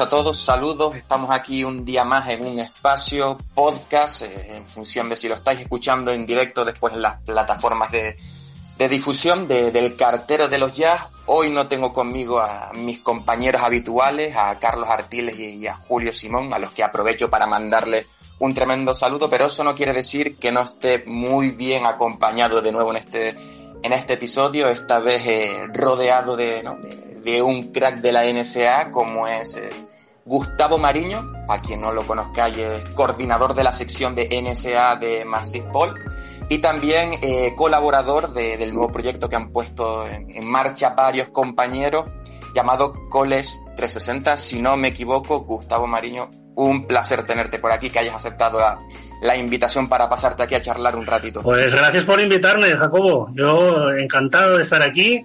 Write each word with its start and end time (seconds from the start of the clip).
a 0.00 0.08
todos, 0.08 0.38
saludos. 0.38 0.96
Estamos 0.96 1.28
aquí 1.30 1.62
un 1.62 1.84
día 1.84 2.04
más 2.04 2.26
en 2.30 2.46
un 2.46 2.58
espacio 2.58 3.36
podcast, 3.54 4.22
eh, 4.22 4.56
en 4.56 4.64
función 4.64 5.10
de 5.10 5.16
si 5.16 5.28
lo 5.28 5.34
estáis 5.34 5.60
escuchando 5.60 6.10
en 6.10 6.24
directo 6.24 6.64
después 6.64 6.94
en 6.94 7.02
las 7.02 7.20
plataformas 7.20 7.92
de, 7.92 8.16
difusión 8.88 9.46
de, 9.46 9.70
del 9.70 9.96
cartero 9.96 10.48
de 10.48 10.56
los 10.56 10.74
jazz. 10.74 11.08
Hoy 11.26 11.50
no 11.50 11.68
tengo 11.68 11.92
conmigo 11.92 12.40
a 12.40 12.70
mis 12.72 13.00
compañeros 13.00 13.62
habituales, 13.62 14.34
a 14.36 14.58
Carlos 14.58 14.88
Artiles 14.88 15.38
y 15.38 15.66
a 15.66 15.74
Julio 15.74 16.14
Simón, 16.14 16.54
a 16.54 16.58
los 16.58 16.72
que 16.72 16.82
aprovecho 16.82 17.28
para 17.28 17.46
mandarle 17.46 18.06
un 18.38 18.54
tremendo 18.54 18.94
saludo, 18.94 19.28
pero 19.28 19.48
eso 19.48 19.64
no 19.64 19.74
quiere 19.74 19.92
decir 19.92 20.36
que 20.38 20.50
no 20.50 20.62
esté 20.62 21.04
muy 21.04 21.50
bien 21.50 21.84
acompañado 21.84 22.62
de 22.62 22.72
nuevo 22.72 22.90
en 22.92 22.96
este, 22.96 23.34
en 23.82 23.92
este 23.92 24.14
episodio, 24.14 24.68
esta 24.70 24.98
vez 24.98 25.26
eh, 25.26 25.66
rodeado 25.74 26.36
de 26.38 27.42
un 27.42 27.70
crack 27.70 27.96
de 27.96 28.12
la 28.12 28.24
NSA 28.24 28.90
como 28.90 29.28
es 29.28 29.56
eh, 29.56 29.68
Gustavo 30.24 30.78
Mariño, 30.78 31.32
a 31.48 31.58
quien 31.60 31.80
no 31.80 31.92
lo 31.92 32.02
conozcáis, 32.06 32.56
es 32.56 32.88
coordinador 32.90 33.54
de 33.54 33.64
la 33.64 33.72
sección 33.72 34.14
de 34.14 34.28
NSA 34.30 34.96
de 34.96 35.24
Massive 35.24 35.68
Ball 35.72 35.94
y 36.48 36.58
también 36.58 37.12
eh, 37.22 37.54
colaborador 37.56 38.32
de, 38.32 38.56
del 38.56 38.74
nuevo 38.74 38.92
proyecto 38.92 39.28
que 39.28 39.36
han 39.36 39.50
puesto 39.52 40.06
en, 40.06 40.46
marcha 40.46 40.90
varios 40.90 41.28
compañeros 41.28 42.06
llamado 42.54 42.92
Coles 43.08 43.60
360. 43.76 44.36
Si 44.36 44.60
no 44.60 44.76
me 44.76 44.88
equivoco, 44.88 45.40
Gustavo 45.40 45.86
Mariño, 45.86 46.30
un 46.56 46.86
placer 46.86 47.24
tenerte 47.24 47.58
por 47.58 47.72
aquí, 47.72 47.90
que 47.90 48.00
hayas 48.00 48.16
aceptado 48.16 48.58
la, 48.58 48.78
la, 49.22 49.36
invitación 49.36 49.88
para 49.88 50.08
pasarte 50.08 50.42
aquí 50.42 50.54
a 50.56 50.60
charlar 50.60 50.96
un 50.96 51.06
ratito. 51.06 51.42
Pues 51.42 51.74
gracias 51.74 52.04
por 52.04 52.20
invitarme, 52.20 52.68
Jacobo. 52.70 53.30
Yo 53.32 53.90
encantado 53.92 54.56
de 54.56 54.62
estar 54.62 54.82
aquí 54.82 55.24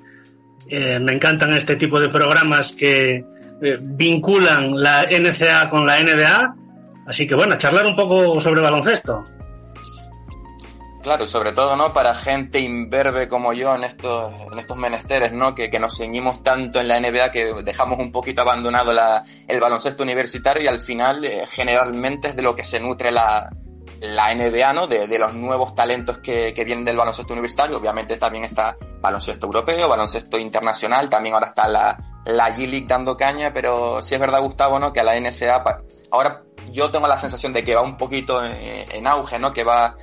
eh, 0.68 1.00
me 1.00 1.14
encantan 1.14 1.54
este 1.54 1.76
tipo 1.76 2.00
de 2.00 2.10
programas 2.10 2.74
que 2.74 3.24
eh, 3.62 3.78
vinculan 3.82 4.82
la 4.82 5.04
NCA 5.04 5.70
con 5.70 5.86
la 5.86 6.00
NBA. 6.00 6.56
Así 7.08 7.28
que 7.28 7.36
bueno, 7.36 7.58
charlar 7.58 7.86
un 7.86 7.96
poco 7.96 8.40
sobre 8.42 8.62
baloncesto. 8.62 9.24
Claro, 11.04 11.24
y 11.24 11.28
sobre 11.28 11.52
todo, 11.52 11.76
¿no? 11.76 11.94
Para 11.94 12.16
gente 12.16 12.60
imberbe 12.60 13.28
como 13.28 13.54
yo 13.54 13.76
en 13.76 13.84
estos, 13.84 14.34
en 14.52 14.58
estos 14.58 14.76
menesteres, 14.76 15.32
¿no? 15.34 15.54
Que, 15.54 15.70
que 15.70 15.78
nos 15.78 15.98
ceñimos 15.98 16.42
tanto 16.42 16.80
en 16.82 16.88
la 16.88 17.00
NBA 17.00 17.30
que 17.30 17.54
dejamos 17.64 18.00
un 18.00 18.12
poquito 18.12 18.42
abandonado 18.42 18.92
la, 18.92 19.24
el 19.48 19.60
baloncesto 19.60 20.02
universitario 20.02 20.64
y 20.64 20.68
al 20.68 20.80
final, 20.80 21.24
eh, 21.24 21.46
generalmente 21.48 22.30
es 22.30 22.36
de 22.36 22.42
lo 22.42 22.56
que 22.56 22.64
se 22.64 22.80
nutre 22.80 23.12
la, 23.12 23.52
la 24.02 24.34
NBA, 24.34 24.74
¿no? 24.74 24.88
De, 24.88 25.08
de, 25.08 25.20
los 25.20 25.34
nuevos 25.34 25.76
talentos 25.76 26.20
que, 26.20 26.54
que, 26.54 26.64
vienen 26.64 26.86
del 26.86 26.98
baloncesto 26.98 27.34
universitario. 27.34 27.78
Obviamente 27.78 28.18
también 28.18 28.44
está 28.44 28.78
baloncesto 29.02 29.48
europeo, 29.48 29.88
baloncesto 29.88 30.38
internacional, 30.38 31.10
también 31.10 31.36
ahora 31.36 31.48
está 31.48 31.68
la, 31.68 31.98
la 32.26 32.50
G-League 32.50 32.88
dando 32.88 33.16
caña, 33.18 33.54
pero 33.54 34.02
sí 34.02 34.16
es 34.16 34.20
verdad, 34.20 34.42
Gustavo, 34.42 34.80
¿no? 34.80 34.94
Que 34.94 35.00
a 35.00 35.04
la 35.04 35.20
NSA, 35.20 35.64
ahora 36.12 36.44
yo 36.72 36.92
tengo 36.92 37.08
la 37.08 37.18
sensación 37.18 37.54
de 37.54 37.64
que 37.64 37.76
va 37.76 37.82
un 37.82 37.98
poquito 37.98 38.44
en, 38.44 39.08
auge, 39.08 39.40
¿no? 39.40 39.54
Que 39.54 39.64
va, 39.64 39.96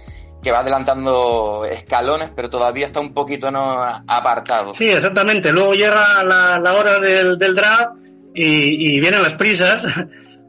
que 0.42 0.52
va 0.52 0.60
adelantando 0.60 1.64
escalones, 1.70 2.30
pero 2.34 2.48
todavía 2.48 2.86
está 2.86 3.00
un 3.00 3.12
poquito, 3.12 3.50
¿no? 3.50 3.82
Apartado. 4.06 4.74
Sí, 4.76 4.88
exactamente. 4.88 5.52
Luego 5.52 5.74
llega 5.74 6.22
la, 6.22 6.58
la 6.58 6.74
hora 6.74 6.98
del, 6.98 7.38
del 7.38 7.54
draft 7.54 7.96
y, 8.34 8.96
y 8.96 9.00
vienen 9.00 9.22
las 9.22 9.34
prisas 9.34 9.86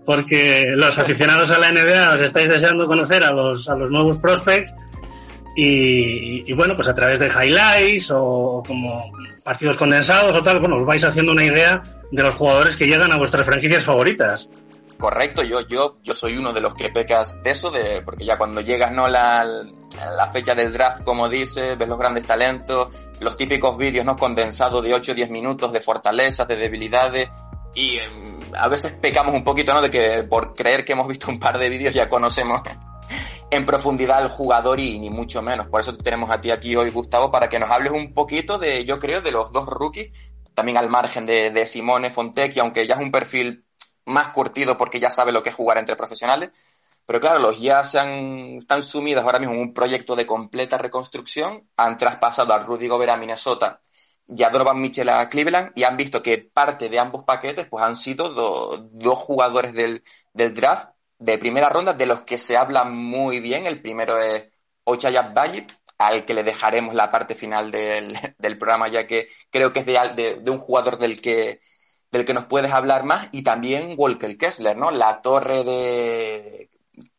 porque 0.05 0.65
los 0.75 0.97
aficionados 0.97 1.51
a 1.51 1.59
la 1.59 1.71
NBA 1.71 2.15
os 2.15 2.21
estáis 2.21 2.49
deseando 2.49 2.87
conocer 2.87 3.23
a 3.23 3.31
los, 3.31 3.67
a 3.69 3.75
los 3.75 3.89
nuevos 3.89 4.17
prospects. 4.17 4.73
Y, 5.55 6.49
y, 6.49 6.53
bueno, 6.53 6.75
pues 6.75 6.87
a 6.87 6.95
través 6.95 7.19
de 7.19 7.27
highlights 7.27 8.09
o 8.11 8.63
como 8.65 9.03
partidos 9.43 9.77
condensados 9.77 10.35
o 10.35 10.41
tal, 10.41 10.59
bueno, 10.59 10.77
os 10.77 10.85
vais 10.85 11.03
haciendo 11.03 11.31
una 11.31 11.43
idea 11.43 11.83
de 12.11 12.23
los 12.23 12.33
jugadores 12.33 12.75
que 12.75 12.87
llegan 12.87 13.11
a 13.11 13.17
vuestras 13.17 13.45
franquicias 13.45 13.83
favoritas. 13.83 14.47
Correcto, 14.97 15.43
yo, 15.43 15.61
yo, 15.67 15.97
yo 16.01 16.13
soy 16.13 16.37
uno 16.37 16.53
de 16.53 16.61
los 16.61 16.75
que 16.75 16.89
pecas 16.89 17.41
de 17.43 17.51
eso, 17.51 17.71
de, 17.71 18.01
porque 18.03 18.25
ya 18.25 18.37
cuando 18.37 18.61
llegas 18.61 18.91
no 18.91 19.07
la, 19.07 19.43
la 19.43 20.27
fecha 20.31 20.55
del 20.55 20.71
draft, 20.71 21.03
como 21.03 21.29
dice, 21.29 21.75
ves 21.75 21.87
los 21.87 21.99
grandes 21.99 22.25
talentos, 22.25 22.87
los 23.19 23.35
típicos 23.35 23.77
vídeos 23.77 24.05
no 24.05 24.15
condensados 24.15 24.83
de 24.83 24.93
8 24.93 25.11
o 25.11 25.15
10 25.15 25.29
minutos 25.29 25.73
de 25.73 25.81
fortalezas, 25.81 26.47
de 26.47 26.55
debilidades, 26.55 27.29
y 27.75 27.97
eh, 27.97 28.09
a 28.57 28.67
veces 28.67 28.93
pecamos 28.93 29.33
un 29.33 29.43
poquito, 29.43 29.73
¿no? 29.73 29.81
De 29.81 29.91
que 29.91 30.23
por 30.23 30.53
creer 30.53 30.85
que 30.85 30.93
hemos 30.93 31.07
visto 31.07 31.29
un 31.29 31.39
par 31.39 31.57
de 31.57 31.69
vídeos 31.69 31.93
ya 31.93 32.09
conocemos 32.09 32.61
en 33.51 33.65
profundidad 33.65 34.17
al 34.17 34.29
jugador 34.29 34.79
y 34.79 34.99
ni 34.99 35.09
mucho 35.09 35.41
menos. 35.41 35.67
Por 35.67 35.81
eso 35.81 35.97
tenemos 35.97 36.29
a 36.29 36.41
ti 36.41 36.51
aquí 36.51 36.75
hoy, 36.75 36.89
Gustavo, 36.89 37.31
para 37.31 37.49
que 37.49 37.59
nos 37.59 37.69
hables 37.69 37.91
un 37.91 38.13
poquito 38.13 38.57
de, 38.57 38.85
yo 38.85 38.99
creo, 38.99 39.21
de 39.21 39.31
los 39.31 39.51
dos 39.51 39.65
rookies, 39.67 40.11
también 40.53 40.77
al 40.77 40.89
margen 40.89 41.25
de, 41.25 41.51
de 41.51 41.67
Simone 41.67 42.11
Fontecchi, 42.11 42.59
aunque 42.59 42.87
ya 42.87 42.95
es 42.95 43.01
un 43.01 43.11
perfil 43.11 43.65
más 44.05 44.29
curtido 44.29 44.77
porque 44.77 44.99
ya 44.99 45.09
sabe 45.09 45.31
lo 45.31 45.43
que 45.43 45.49
es 45.49 45.55
jugar 45.55 45.77
entre 45.77 45.95
profesionales. 45.95 46.51
Pero 47.05 47.19
claro, 47.19 47.39
los 47.39 47.59
ya 47.59 47.83
se 47.83 47.99
han, 47.99 48.57
están 48.59 48.81
sumidos 48.81 49.25
ahora 49.25 49.39
mismo 49.39 49.55
en 49.55 49.61
un 49.61 49.73
proyecto 49.73 50.15
de 50.15 50.25
completa 50.25 50.77
reconstrucción. 50.77 51.67
Han 51.75 51.97
traspasado 51.97 52.53
a 52.53 52.59
Rudy 52.59 52.87
Gobert 52.87 53.11
a 53.11 53.17
Minnesota 53.17 53.81
y 54.28 54.44
a 54.44 54.50
Donovan 54.50 54.79
Mitchell 54.79 55.09
a 55.09 55.28
Cleveland 55.29 55.72
y 55.75 55.84
han 55.84 55.97
visto 55.97 56.22
que 56.23 56.38
parte 56.38 56.89
de 56.89 57.00
ambos 57.00 57.23
paquetes 57.23 57.67
pues 57.67 57.84
han 57.84 57.95
sido 57.95 58.29
do, 58.29 58.78
dos 58.91 59.19
jugadores 59.19 59.73
del, 59.73 60.03
del, 60.34 60.53
draft 60.53 60.89
de 61.19 61.38
primera 61.38 61.69
ronda 61.69 61.94
de 61.94 62.06
los 62.06 62.23
que 62.23 62.38
se 62.38 62.57
habla 62.57 62.83
muy 62.85 63.39
bien. 63.39 63.66
El 63.66 63.81
primero 63.81 64.19
es 64.19 64.45
Ochayab 64.85 65.33
Bayip, 65.33 65.69
al 65.97 66.25
que 66.25 66.33
le 66.33 66.44
dejaremos 66.44 66.95
la 66.95 67.09
parte 67.09 67.35
final 67.35 67.72
del, 67.72 68.17
del, 68.38 68.57
programa 68.57 68.88
ya 68.88 69.07
que 69.07 69.28
creo 69.50 69.73
que 69.73 69.81
es 69.81 69.85
de, 69.85 69.94
de, 70.16 70.35
de, 70.35 70.51
un 70.51 70.57
jugador 70.57 70.97
del 70.97 71.22
que, 71.22 71.62
del 72.12 72.25
que 72.25 72.33
nos 72.33 72.45
puedes 72.45 72.72
hablar 72.72 73.03
más 73.03 73.29
y 73.31 73.44
también 73.44 73.95
Walker 73.97 74.38
Kessler, 74.38 74.78
¿no? 74.78 74.91
La 74.91 75.22
torre 75.22 75.63
de 75.63 76.69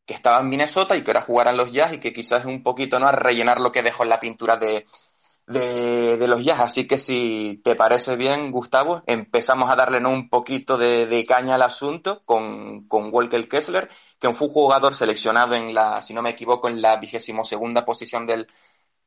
que 0.06 0.14
estaba 0.14 0.40
en 0.40 0.48
Minnesota 0.50 0.96
y 0.96 1.02
que 1.02 1.10
ahora 1.10 1.22
jugarán 1.22 1.56
los 1.56 1.72
Jazz 1.72 1.94
y 1.94 1.98
que 1.98 2.12
quizás 2.12 2.40
es 2.40 2.46
un 2.46 2.62
poquito, 2.62 2.98
¿no? 2.98 3.06
A 3.06 3.12
rellenar 3.12 3.60
lo 3.60 3.72
que 3.72 3.82
dejó 3.82 4.02
en 4.02 4.10
la 4.10 4.20
pintura 4.20 4.56
de, 4.56 4.84
de, 5.46 6.26
los 6.28 6.44
jazz. 6.44 6.60
Así 6.60 6.86
que 6.86 6.98
si 6.98 7.60
te 7.64 7.74
parece 7.74 8.16
bien, 8.16 8.50
Gustavo, 8.50 9.02
empezamos 9.06 9.70
a 9.70 9.76
darle 9.76 10.00
¿no? 10.00 10.10
un 10.10 10.28
poquito 10.28 10.76
de, 10.78 11.06
de, 11.06 11.24
caña 11.24 11.56
al 11.56 11.62
asunto 11.62 12.22
con, 12.24 12.82
con 12.82 13.12
Walker 13.12 13.48
Kessler, 13.48 13.88
que 14.18 14.32
fue 14.32 14.48
un 14.48 14.52
jugador 14.52 14.94
seleccionado 14.94 15.54
en 15.54 15.74
la, 15.74 16.02
si 16.02 16.14
no 16.14 16.22
me 16.22 16.30
equivoco, 16.30 16.68
en 16.68 16.80
la 16.80 16.96
vigésimo 16.96 17.44
segunda 17.44 17.84
posición 17.84 18.26
del, 18.26 18.46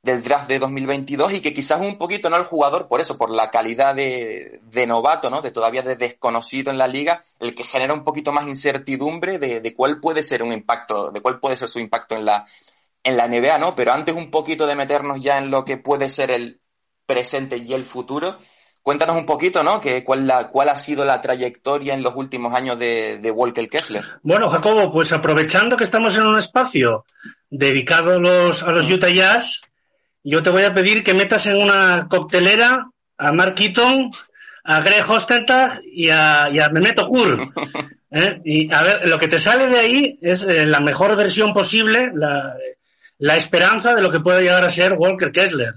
del 0.03 0.23
draft 0.23 0.47
de 0.47 0.59
2022 0.59 1.33
y 1.33 1.41
que 1.41 1.53
quizás 1.53 1.81
un 1.81 1.97
poquito 1.97 2.29
no 2.29 2.37
el 2.37 2.43
jugador 2.43 2.87
por 2.87 3.01
eso, 3.01 3.17
por 3.17 3.29
la 3.29 3.49
calidad 3.49 3.95
de, 3.95 4.61
de 4.63 4.87
novato, 4.87 5.29
¿no? 5.29 5.41
De 5.41 5.51
todavía 5.51 5.81
de 5.81 5.95
desconocido 5.95 6.71
en 6.71 6.77
la 6.77 6.87
liga, 6.87 7.23
el 7.39 7.55
que 7.55 7.63
genera 7.63 7.93
un 7.93 8.03
poquito 8.03 8.31
más 8.31 8.47
incertidumbre 8.47 9.39
de, 9.39 9.59
de 9.59 9.73
cuál 9.73 9.99
puede 9.99 10.23
ser 10.23 10.43
un 10.43 10.53
impacto, 10.53 11.11
de 11.11 11.21
cuál 11.21 11.39
puede 11.39 11.57
ser 11.57 11.67
su 11.67 11.79
impacto 11.79 12.15
en 12.15 12.25
la, 12.25 12.45
en 13.07 13.15
la 13.15 13.27
NBA, 13.27 13.57
¿no? 13.57 13.73
Pero 13.73 13.93
antes 13.93 14.13
un 14.13 14.29
poquito 14.29 14.67
de 14.67 14.75
meternos 14.75 15.21
ya 15.21 15.37
en 15.37 15.49
lo 15.49 15.63
que 15.63 15.77
puede 15.77 16.09
ser 16.09 16.29
el 16.29 16.59
presente 17.05 17.55
y 17.57 17.73
el 17.73 17.85
futuro, 17.85 18.37
cuéntanos 18.83 19.15
un 19.15 19.25
poquito, 19.25 19.63
¿no? 19.63 19.79
Que, 19.79 20.03
cuál, 20.03 20.27
la, 20.27 20.49
¿Cuál 20.49 20.67
ha 20.67 20.75
sido 20.75 21.05
la 21.05 21.21
trayectoria 21.21 21.93
en 21.93 22.03
los 22.03 22.15
últimos 22.17 22.53
años 22.53 22.77
de, 22.77 23.17
de 23.19 23.31
Walker 23.31 23.69
Kessler? 23.69 24.03
Bueno, 24.23 24.49
Jacobo, 24.49 24.91
pues 24.91 25.13
aprovechando 25.13 25.77
que 25.77 25.85
estamos 25.85 26.17
en 26.17 26.25
un 26.25 26.37
espacio 26.37 27.05
dedicado 27.49 28.15
a 28.15 28.19
los, 28.19 28.61
a 28.63 28.71
los 28.71 28.91
Utah 28.91 29.09
Jazz, 29.09 29.61
yo 30.21 30.43
te 30.43 30.49
voy 30.49 30.63
a 30.63 30.73
pedir 30.73 31.01
que 31.01 31.13
metas 31.13 31.47
en 31.47 31.55
una 31.55 32.07
coctelera 32.09 32.89
a 33.17 33.31
Mark 33.31 33.55
Eaton, 33.57 34.11
a 34.65 34.81
Greg 34.81 35.09
Hostentag 35.09 35.79
y 35.85 36.09
a, 36.09 36.49
y 36.51 36.59
a 36.59 36.69
Okur. 37.03 37.53
¿eh? 38.11 38.41
Y 38.43 38.73
a 38.73 38.83
ver, 38.83 39.07
lo 39.07 39.17
que 39.17 39.29
te 39.29 39.39
sale 39.39 39.67
de 39.67 39.79
ahí 39.79 40.19
es 40.21 40.43
eh, 40.43 40.65
la 40.65 40.81
mejor 40.81 41.15
versión 41.15 41.53
posible, 41.53 42.11
la, 42.13 42.53
la 43.19 43.35
esperanza 43.35 43.95
de 43.95 44.01
lo 44.01 44.11
que 44.11 44.19
puede 44.19 44.41
llegar 44.41 44.63
a 44.63 44.69
ser 44.69 44.93
Walker 44.93 45.31
Kessler. 45.31 45.75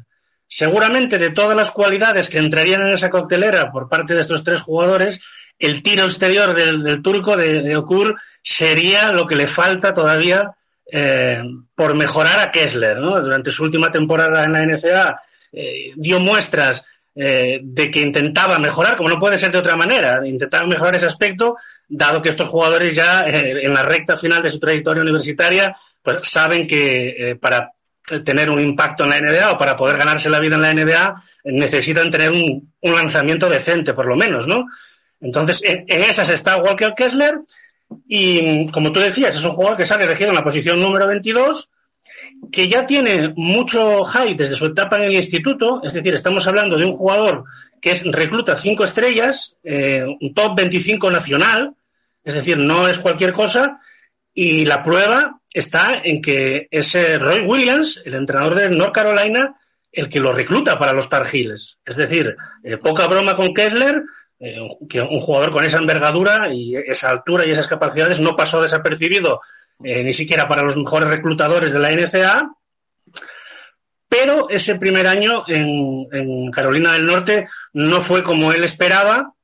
Seguramente 0.48 1.18
de 1.18 1.30
todas 1.30 1.56
las 1.56 1.70
cualidades 1.70 2.28
que 2.28 2.38
entrarían 2.38 2.82
en 2.82 2.92
esa 2.92 3.10
coctelera 3.10 3.70
por 3.70 3.88
parte 3.88 4.14
de 4.14 4.20
estos 4.20 4.42
tres 4.42 4.60
jugadores, 4.60 5.20
el 5.58 5.82
tiro 5.82 6.04
exterior 6.04 6.54
del, 6.54 7.02
turco 7.02 7.36
de, 7.36 7.62
de, 7.62 7.76
Okur 7.76 8.16
sería 8.42 9.12
lo 9.12 9.26
que 9.26 9.36
le 9.36 9.46
falta 9.46 9.94
todavía 9.94 10.56
eh, 10.90 11.42
por 11.74 11.94
mejorar 11.94 12.40
a 12.40 12.50
Kessler. 12.50 12.98
¿no? 12.98 13.20
Durante 13.20 13.50
su 13.50 13.62
última 13.62 13.92
temporada 13.92 14.44
en 14.44 14.52
la 14.52 14.66
NCA 14.66 15.22
eh, 15.52 15.92
dio 15.94 16.18
muestras 16.18 16.84
eh, 17.14 17.60
de 17.62 17.90
que 17.90 18.00
intentaba 18.00 18.58
mejorar, 18.58 18.96
como 18.96 19.08
no 19.08 19.20
puede 19.20 19.38
ser 19.38 19.52
de 19.52 19.58
otra 19.58 19.76
manera, 19.76 20.26
intentaba 20.26 20.66
mejorar 20.66 20.96
ese 20.96 21.06
aspecto, 21.06 21.56
dado 21.88 22.22
que 22.22 22.28
estos 22.28 22.48
jugadores 22.48 22.94
ya 22.94 23.26
en 23.28 23.74
la 23.74 23.82
recta 23.82 24.16
final 24.16 24.42
de 24.42 24.50
su 24.50 24.60
trayectoria 24.60 25.02
universitaria 25.02 25.76
pues 26.02 26.28
saben 26.28 26.66
que 26.66 27.30
eh, 27.30 27.36
para 27.36 27.72
tener 28.24 28.50
un 28.50 28.60
impacto 28.60 29.04
en 29.04 29.10
la 29.10 29.20
NBA 29.20 29.52
o 29.52 29.58
para 29.58 29.76
poder 29.76 29.96
ganarse 29.96 30.28
la 30.28 30.40
vida 30.40 30.56
en 30.56 30.62
la 30.62 30.74
NBA 30.74 31.22
necesitan 31.44 32.10
tener 32.10 32.30
un, 32.30 32.68
lanzamiento 32.82 33.48
decente, 33.48 33.94
por 33.94 34.06
lo 34.06 34.16
menos, 34.16 34.46
¿no? 34.46 34.66
Entonces, 35.20 35.60
en, 35.64 35.84
esas 35.88 36.30
está 36.30 36.56
Walker 36.56 36.94
Kessler 36.96 37.40
y, 38.08 38.68
como 38.70 38.92
tú 38.92 39.00
decías, 39.00 39.36
es 39.36 39.44
un 39.44 39.52
jugador 39.52 39.76
que 39.76 39.86
sale 39.86 40.04
elegido 40.04 40.30
en 40.30 40.36
la 40.36 40.44
posición 40.44 40.80
número 40.80 41.06
22, 41.06 41.68
que 42.50 42.68
ya 42.68 42.86
tiene 42.86 43.32
mucho 43.36 44.04
hype 44.04 44.36
desde 44.36 44.56
su 44.56 44.66
etapa 44.66 44.96
en 44.96 45.02
el 45.02 45.14
instituto, 45.14 45.80
es 45.84 45.92
decir, 45.92 46.14
estamos 46.14 46.46
hablando 46.48 46.76
de 46.78 46.86
un 46.86 46.96
jugador 46.96 47.44
que 47.80 47.92
es 47.92 48.04
recluta 48.04 48.56
cinco 48.56 48.84
estrellas, 48.84 49.56
eh, 49.64 50.04
un 50.20 50.34
top 50.34 50.56
25 50.56 51.10
nacional, 51.10 51.74
Es 52.22 52.34
decir, 52.34 52.58
no 52.58 52.86
es 52.86 52.98
cualquier 52.98 53.32
cosa 53.32 53.80
y 54.34 54.66
la 54.66 54.84
prueba 54.84 55.39
está 55.52 56.00
en 56.02 56.22
que 56.22 56.68
es 56.70 56.94
Roy 57.20 57.40
Williams, 57.40 58.02
el 58.04 58.14
entrenador 58.14 58.54
de 58.56 58.68
North 58.70 58.94
Carolina, 58.94 59.56
el 59.92 60.08
que 60.08 60.20
lo 60.20 60.32
recluta 60.32 60.78
para 60.78 60.92
los 60.92 61.08
Tar 61.08 61.26
Heels. 61.30 61.78
Es 61.84 61.96
decir, 61.96 62.36
eh, 62.62 62.76
poca 62.76 63.06
broma 63.06 63.34
con 63.34 63.52
Kessler, 63.52 64.02
eh, 64.38 64.58
que 64.88 65.00
un 65.00 65.20
jugador 65.20 65.50
con 65.50 65.64
esa 65.64 65.78
envergadura 65.78 66.52
y 66.52 66.76
esa 66.76 67.10
altura 67.10 67.44
y 67.44 67.50
esas 67.50 67.66
capacidades 67.66 68.20
no 68.20 68.36
pasó 68.36 68.62
desapercibido 68.62 69.40
eh, 69.82 70.02
ni 70.02 70.14
siquiera 70.14 70.48
para 70.48 70.62
los 70.62 70.76
mejores 70.76 71.08
reclutadores 71.08 71.72
de 71.72 71.78
la 71.78 71.90
NCA. 71.90 72.52
Pero 74.08 74.48
ese 74.48 74.74
primer 74.74 75.06
año 75.06 75.44
en, 75.46 76.50
Carolina 76.50 76.94
del 76.94 77.06
Norte 77.06 77.48
no 77.72 78.00
fue 78.00 78.24
como 78.24 78.52
él 78.52 78.64
esperaba, 78.64 79.34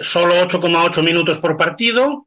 solo 0.00 0.36
8,8 0.36 1.04
minutos 1.04 1.38
por 1.38 1.58
partido 1.58 2.26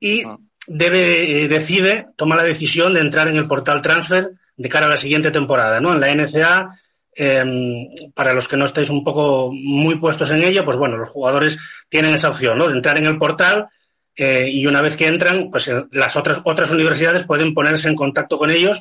y 0.00 0.24
debe, 0.66 1.48
decide, 1.48 2.06
toma 2.16 2.36
la 2.36 2.44
decisión 2.44 2.94
de 2.94 3.00
entrar 3.00 3.28
en 3.28 3.36
el 3.36 3.46
portal 3.46 3.82
transfer 3.82 4.32
de 4.56 4.68
cara 4.68 4.86
a 4.86 4.90
la 4.90 4.96
siguiente 4.96 5.30
temporada, 5.30 5.80
¿no? 5.80 5.92
En 5.92 6.00
la 6.00 6.10
NCA, 6.10 6.78
em, 7.14 7.88
para 8.14 8.32
los 8.32 8.48
que 8.48 8.56
no 8.56 8.64
estáis 8.64 8.90
un 8.90 9.04
poco 9.04 9.50
muy 9.52 9.96
puestos 9.98 10.30
en 10.30 10.42
ello, 10.42 10.64
pues 10.64 10.76
bueno, 10.76 10.96
los 10.96 11.10
jugadores 11.10 11.58
tienen 11.88 12.14
esa 12.14 12.30
opción, 12.30 12.58
¿no? 12.58 12.68
De 12.68 12.74
entrar 12.74 12.98
en 12.98 13.06
el 13.06 13.18
portal 13.18 13.68
eh, 14.16 14.48
y 14.50 14.66
una 14.66 14.80
vez 14.80 14.96
que 14.96 15.06
entran, 15.06 15.50
pues 15.50 15.68
eh, 15.68 15.84
las 15.92 16.16
otras, 16.16 16.40
otras 16.44 16.70
universidades 16.70 17.24
pueden 17.24 17.52
ponerse 17.52 17.88
en 17.88 17.94
contacto 17.94 18.38
con 18.38 18.50
ellos 18.50 18.80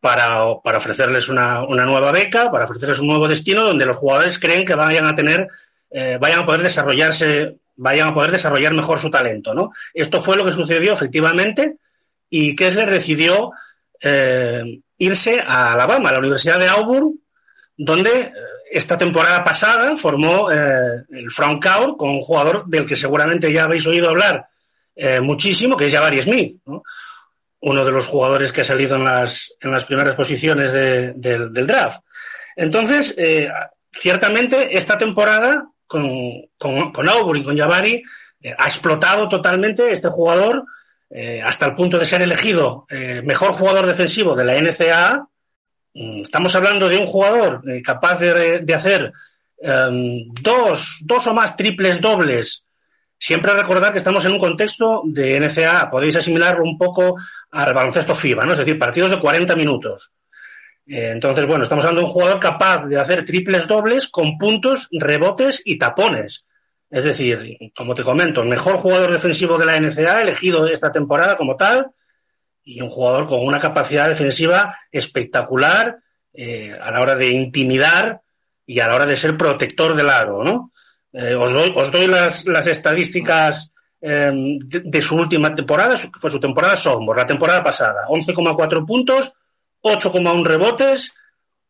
para, 0.00 0.60
para 0.62 0.78
ofrecerles 0.78 1.30
una, 1.30 1.62
una, 1.64 1.86
nueva 1.86 2.12
beca, 2.12 2.50
para 2.50 2.66
ofrecerles 2.66 3.00
un 3.00 3.08
nuevo 3.08 3.26
destino 3.26 3.62
donde 3.62 3.86
los 3.86 3.96
jugadores 3.96 4.38
creen 4.38 4.66
que 4.66 4.74
vayan 4.74 5.06
a 5.06 5.16
tener, 5.16 5.48
eh, 5.90 6.18
vayan 6.20 6.40
a 6.40 6.46
poder 6.46 6.62
desarrollarse, 6.62 7.56
vayan 7.76 8.08
a 8.08 8.14
poder 8.14 8.30
desarrollar 8.30 8.74
mejor 8.74 8.98
su 8.98 9.10
talento, 9.10 9.54
¿no? 9.54 9.72
Esto 9.94 10.22
fue 10.22 10.36
lo 10.36 10.44
que 10.44 10.52
sucedió 10.52 10.94
efectivamente 10.94 11.76
y 12.28 12.56
Kessler 12.56 12.90
decidió 12.90 13.52
eh, 14.00 14.80
irse 14.98 15.40
a 15.40 15.72
Alabama, 15.72 16.08
a 16.08 16.12
la 16.12 16.18
Universidad 16.18 16.58
de 16.58 16.68
Auburn, 16.68 17.18
donde 17.76 18.20
eh, 18.20 18.32
esta 18.70 18.98
temporada 18.98 19.44
pasada 19.44 19.96
formó 19.96 20.50
eh, 20.50 21.04
el 21.10 21.30
front 21.30 21.62
court 21.62 21.96
con 21.96 22.10
un 22.10 22.22
jugador 22.22 22.66
del 22.66 22.86
que 22.86 22.96
seguramente 22.96 23.52
ya 23.52 23.64
habéis 23.64 23.86
oído 23.86 24.10
hablar 24.10 24.46
muchísimo, 25.20 25.76
que 25.76 25.84
es 25.84 25.92
Jabari 25.92 26.22
Smith, 26.22 26.58
uno 27.60 27.84
de 27.84 27.90
los 27.92 28.06
jugadores 28.06 28.50
que 28.50 28.62
ha 28.62 28.64
salido 28.64 28.96
en 28.96 29.04
las, 29.04 29.52
en 29.60 29.70
las 29.70 29.84
primeras 29.84 30.14
posiciones 30.14 30.72
del 30.72 31.66
draft. 31.66 32.00
Entonces, 32.56 33.14
ciertamente, 33.92 34.74
esta 34.74 34.96
temporada 34.96 35.68
con, 35.86 36.02
con, 36.58 37.08
Auburn 37.08 37.40
y 37.40 37.44
con 37.44 37.56
Jabari 37.56 38.02
ha 38.58 38.64
explotado 38.64 39.28
totalmente 39.28 39.90
este 39.90 40.08
jugador 40.08 40.64
eh, 41.08 41.40
hasta 41.42 41.66
el 41.66 41.74
punto 41.74 41.98
de 41.98 42.04
ser 42.04 42.22
elegido 42.22 42.86
eh, 42.90 43.22
mejor 43.24 43.52
jugador 43.52 43.86
defensivo 43.86 44.34
de 44.34 44.44
la 44.44 44.60
NCAA. 44.60 45.28
Mm, 45.94 46.22
estamos 46.22 46.54
hablando 46.56 46.88
de 46.88 46.98
un 46.98 47.06
jugador 47.06 47.62
eh, 47.68 47.80
capaz 47.80 48.18
de, 48.18 48.74
hacer 48.74 49.12
em, 49.58 50.28
dos, 50.42 50.98
dos 51.02 51.26
o 51.26 51.34
más 51.34 51.56
triples 51.56 52.00
dobles. 52.00 52.64
Siempre 53.18 53.54
recordar 53.54 53.92
que 53.92 53.98
estamos 53.98 54.24
en 54.26 54.32
un 54.32 54.38
contexto 54.38 55.02
de 55.06 55.40
NCAA. 55.40 55.90
Podéis 55.90 56.16
asimilarlo 56.16 56.64
un 56.64 56.76
poco 56.76 57.16
al 57.52 57.72
baloncesto 57.72 58.14
FIBA, 58.14 58.44
¿no? 58.44 58.52
Es 58.52 58.58
decir, 58.58 58.78
partidos 58.78 59.10
de 59.10 59.20
40 59.20 59.54
minutos. 59.56 60.10
Entonces, 60.86 61.46
bueno, 61.46 61.64
estamos 61.64 61.84
hablando 61.84 62.02
de 62.02 62.06
un 62.06 62.12
jugador 62.12 62.38
capaz 62.38 62.86
de 62.86 62.98
hacer 62.98 63.24
triples 63.24 63.66
dobles 63.66 64.08
con 64.08 64.38
puntos, 64.38 64.88
rebotes 64.92 65.60
y 65.64 65.78
tapones. 65.78 66.44
Es 66.88 67.02
decir, 67.02 67.58
como 67.76 67.94
te 67.94 68.04
comento, 68.04 68.42
el 68.42 68.48
mejor 68.48 68.76
jugador 68.76 69.12
defensivo 69.12 69.58
de 69.58 69.66
la 69.66 69.80
NCA 69.80 70.22
elegido 70.22 70.66
esta 70.68 70.92
temporada 70.92 71.36
como 71.36 71.56
tal 71.56 71.90
y 72.62 72.80
un 72.80 72.88
jugador 72.88 73.26
con 73.26 73.44
una 73.44 73.58
capacidad 73.58 74.08
defensiva 74.08 74.78
espectacular 74.92 75.98
eh, 76.32 76.78
a 76.80 76.90
la 76.92 77.00
hora 77.00 77.16
de 77.16 77.30
intimidar 77.30 78.20
y 78.64 78.78
a 78.80 78.88
la 78.88 78.94
hora 78.94 79.06
de 79.06 79.16
ser 79.16 79.36
protector 79.36 79.96
del 79.96 80.08
aro, 80.08 80.44
¿no? 80.44 80.72
Eh, 81.12 81.34
os, 81.34 81.52
doy, 81.52 81.72
os 81.74 81.90
doy 81.90 82.06
las, 82.06 82.44
estadísticas 82.66 83.72
de, 84.00 85.02
su 85.02 85.16
última 85.16 85.54
temporada, 85.54 85.96
que 85.96 86.20
fue 86.20 86.30
su 86.30 86.38
temporada 86.38 86.76
sophomore, 86.76 87.22
la 87.22 87.26
temporada 87.26 87.64
pasada. 87.64 88.06
11,4 88.08 88.86
puntos, 88.86 89.32
8,1 89.88 90.44
rebotes, 90.44 91.12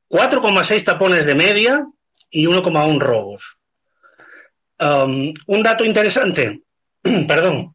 4,6 0.08 0.84
tapones 0.84 1.26
de 1.26 1.34
media 1.34 1.86
y 2.30 2.46
1,1 2.46 2.98
robos. 2.98 3.58
Um, 4.78 5.32
un 5.46 5.62
dato 5.62 5.84
interesante, 5.84 6.62
perdón, 7.02 7.74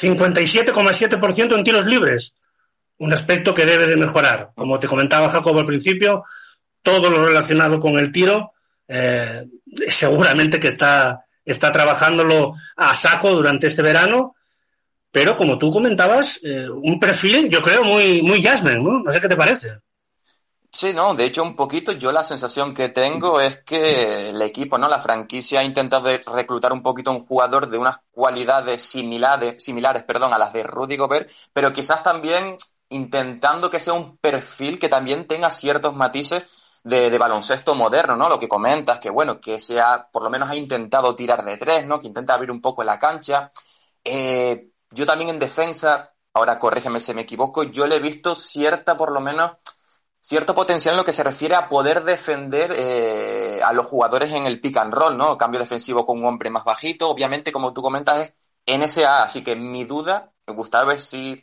57,7% 0.00 1.56
en 1.56 1.64
tiros 1.64 1.86
libres, 1.86 2.34
un 2.98 3.12
aspecto 3.12 3.54
que 3.54 3.66
debe 3.66 3.86
de 3.86 3.96
mejorar. 3.96 4.50
Como 4.54 4.78
te 4.78 4.86
comentaba 4.86 5.30
Jacobo 5.30 5.60
al 5.60 5.66
principio, 5.66 6.24
todo 6.82 7.10
lo 7.10 7.24
relacionado 7.24 7.80
con 7.80 7.98
el 7.98 8.12
tiro, 8.12 8.52
eh, 8.88 9.46
seguramente 9.88 10.60
que 10.60 10.68
está, 10.68 11.24
está 11.44 11.72
trabajándolo 11.72 12.54
a 12.76 12.94
saco 12.94 13.30
durante 13.30 13.68
este 13.68 13.82
verano, 13.82 14.34
pero 15.12 15.36
como 15.36 15.58
tú 15.58 15.70
comentabas, 15.70 16.40
eh, 16.42 16.68
un 16.68 16.98
perfil, 16.98 17.48
yo 17.50 17.62
creo, 17.62 17.84
muy, 17.84 18.22
muy 18.22 18.42
Jasmine, 18.42 18.82
¿no? 18.82 19.02
No 19.04 19.12
sé 19.12 19.20
qué 19.20 19.28
te 19.28 19.36
parece. 19.36 19.68
Sí, 20.74 20.92
no, 20.94 21.14
de 21.14 21.26
hecho 21.26 21.42
un 21.42 21.54
poquito 21.54 21.92
yo 21.92 22.10
la 22.12 22.24
sensación 22.24 22.72
que 22.72 22.88
tengo 22.88 23.40
es 23.40 23.58
que 23.58 24.30
el 24.30 24.40
equipo, 24.40 24.78
¿no? 24.78 24.88
La 24.88 24.98
franquicia 24.98 25.60
ha 25.60 25.64
intentado 25.64 26.08
reclutar 26.34 26.72
un 26.72 26.82
poquito 26.82 27.10
a 27.10 27.14
un 27.14 27.26
jugador 27.26 27.68
de 27.68 27.76
unas 27.76 27.98
cualidades 28.10 28.82
similares, 28.82 29.62
similares, 29.62 30.02
perdón, 30.02 30.32
a 30.32 30.38
las 30.38 30.52
de 30.54 30.62
Rudy 30.62 30.96
Gobert, 30.96 31.30
pero 31.52 31.72
quizás 31.74 32.02
también 32.02 32.56
intentando 32.88 33.70
que 33.70 33.80
sea 33.80 33.92
un 33.92 34.16
perfil 34.16 34.78
que 34.78 34.88
también 34.88 35.26
tenga 35.26 35.50
ciertos 35.50 35.94
matices 35.94 36.80
de, 36.84 37.16
baloncesto 37.18 37.74
moderno, 37.74 38.16
¿no? 38.16 38.28
Lo 38.28 38.38
que 38.38 38.48
comentas, 38.48 38.98
que 38.98 39.10
bueno, 39.10 39.40
que 39.40 39.60
sea, 39.60 40.08
por 40.10 40.22
lo 40.22 40.30
menos 40.30 40.50
ha 40.50 40.56
intentado 40.56 41.14
tirar 41.14 41.44
de 41.44 41.58
tres, 41.58 41.86
¿no? 41.86 42.00
Que 42.00 42.08
intenta 42.08 42.34
abrir 42.34 42.50
un 42.50 42.60
poco 42.60 42.82
la 42.82 42.98
cancha. 42.98 43.52
Eh, 44.04 44.71
yo 44.92 45.06
también 45.06 45.30
en 45.30 45.38
defensa, 45.38 46.14
ahora 46.34 46.58
corrígeme 46.58 47.00
si 47.00 47.14
me 47.14 47.22
equivoco, 47.22 47.64
yo 47.64 47.86
le 47.86 47.96
he 47.96 48.00
visto 48.00 48.34
cierta, 48.34 48.96
por 48.96 49.12
lo 49.12 49.20
menos, 49.20 49.52
cierto 50.20 50.54
potencial 50.54 50.94
en 50.94 50.98
lo 50.98 51.04
que 51.04 51.12
se 51.12 51.24
refiere 51.24 51.54
a 51.56 51.68
poder 51.68 52.04
defender 52.04 52.72
eh, 52.76 53.60
a 53.62 53.72
los 53.72 53.86
jugadores 53.86 54.32
en 54.32 54.46
el 54.46 54.60
pick 54.60 54.76
and 54.78 54.94
roll, 54.94 55.16
¿no? 55.16 55.36
Cambio 55.36 55.60
defensivo 55.60 56.06
con 56.06 56.18
un 56.18 56.24
hombre 56.26 56.48
más 56.50 56.64
bajito. 56.64 57.10
Obviamente, 57.10 57.52
como 57.52 57.72
tú 57.72 57.82
comentas, 57.82 58.32
es 58.66 58.78
NSA. 58.78 59.24
Así 59.24 59.42
que 59.44 59.56
mi 59.56 59.84
duda, 59.84 60.32
Gustavo, 60.46 60.92
es 60.92 61.04
si 61.04 61.42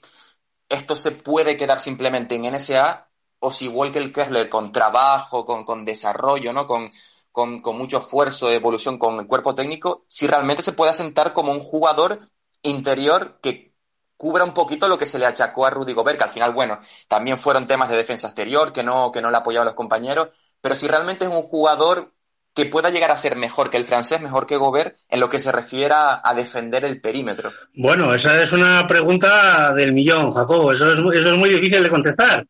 esto 0.70 0.96
se 0.96 1.12
puede 1.12 1.58
quedar 1.58 1.80
simplemente 1.80 2.36
en 2.36 2.54
NSA 2.54 3.10
o 3.40 3.52
si 3.52 3.68
Walker 3.68 4.12
Kessler 4.12 4.50
con 4.50 4.72
trabajo, 4.72 5.46
con, 5.46 5.66
con 5.66 5.86
desarrollo, 5.86 6.54
¿no? 6.54 6.68
Con, 6.68 6.90
con, 7.32 7.62
con 7.62 7.78
mucho 7.78 7.98
esfuerzo 8.00 8.50
evolución 8.50 8.98
con 8.98 9.20
el 9.20 9.28
cuerpo 9.28 9.56
técnico, 9.56 10.06
si 10.08 10.28
realmente 10.28 10.64
se 10.64 10.74
puede 10.74 10.92
asentar 10.92 11.34
como 11.34 11.52
un 11.52 11.60
jugador 11.60 12.20
interior 12.64 13.40
que 13.42 13.70
cubra 14.18 14.44
un 14.44 14.54
poquito 14.54 14.90
lo 14.90 14.98
que 14.98 15.06
se 15.06 15.18
le 15.18 15.26
achacó 15.26 15.66
a 15.66 15.70
Rudy 15.70 15.94
Gobert, 15.94 16.18
que 16.18 16.26
al 16.26 16.30
final, 16.30 16.54
bueno, 16.54 16.82
también 17.08 17.38
fueron 17.38 17.68
temas 17.68 17.90
de 17.90 17.96
defensa 17.96 18.28
exterior, 18.28 18.74
que 18.74 18.84
no, 18.84 19.14
que 19.14 19.22
no 19.22 19.32
le 19.32 19.38
apoyaban 19.38 19.66
los 19.66 19.76
compañeros, 19.76 20.30
pero 20.60 20.76
si 20.76 20.90
realmente 20.90 21.24
es 21.24 21.32
un 21.32 21.42
jugador 21.42 22.12
que 22.54 22.66
pueda 22.66 22.90
llegar 22.90 23.12
a 23.12 23.18
ser 23.18 23.38
mejor 23.38 23.70
que 23.70 23.78
el 23.78 23.86
francés, 23.86 24.20
mejor 24.20 24.46
que 24.46 24.58
Gobert, 24.58 24.98
en 25.08 25.22
lo 25.22 25.30
que 25.30 25.40
se 25.40 25.54
refiere 25.54 25.94
a, 25.96 26.34
defender 26.36 26.84
el 26.84 27.00
perímetro. 27.00 27.54
Bueno, 27.74 28.14
esa 28.14 28.44
es 28.44 28.52
una 28.52 28.86
pregunta 28.86 29.74
del 29.74 29.94
millón, 29.94 30.34
Jacobo. 30.34 30.74
Eso 30.74 30.92
es, 30.92 31.00
eso 31.00 31.32
es 31.32 31.38
muy 31.38 31.50
difícil 31.50 31.82
de 31.82 31.90
contestar. 31.90 32.46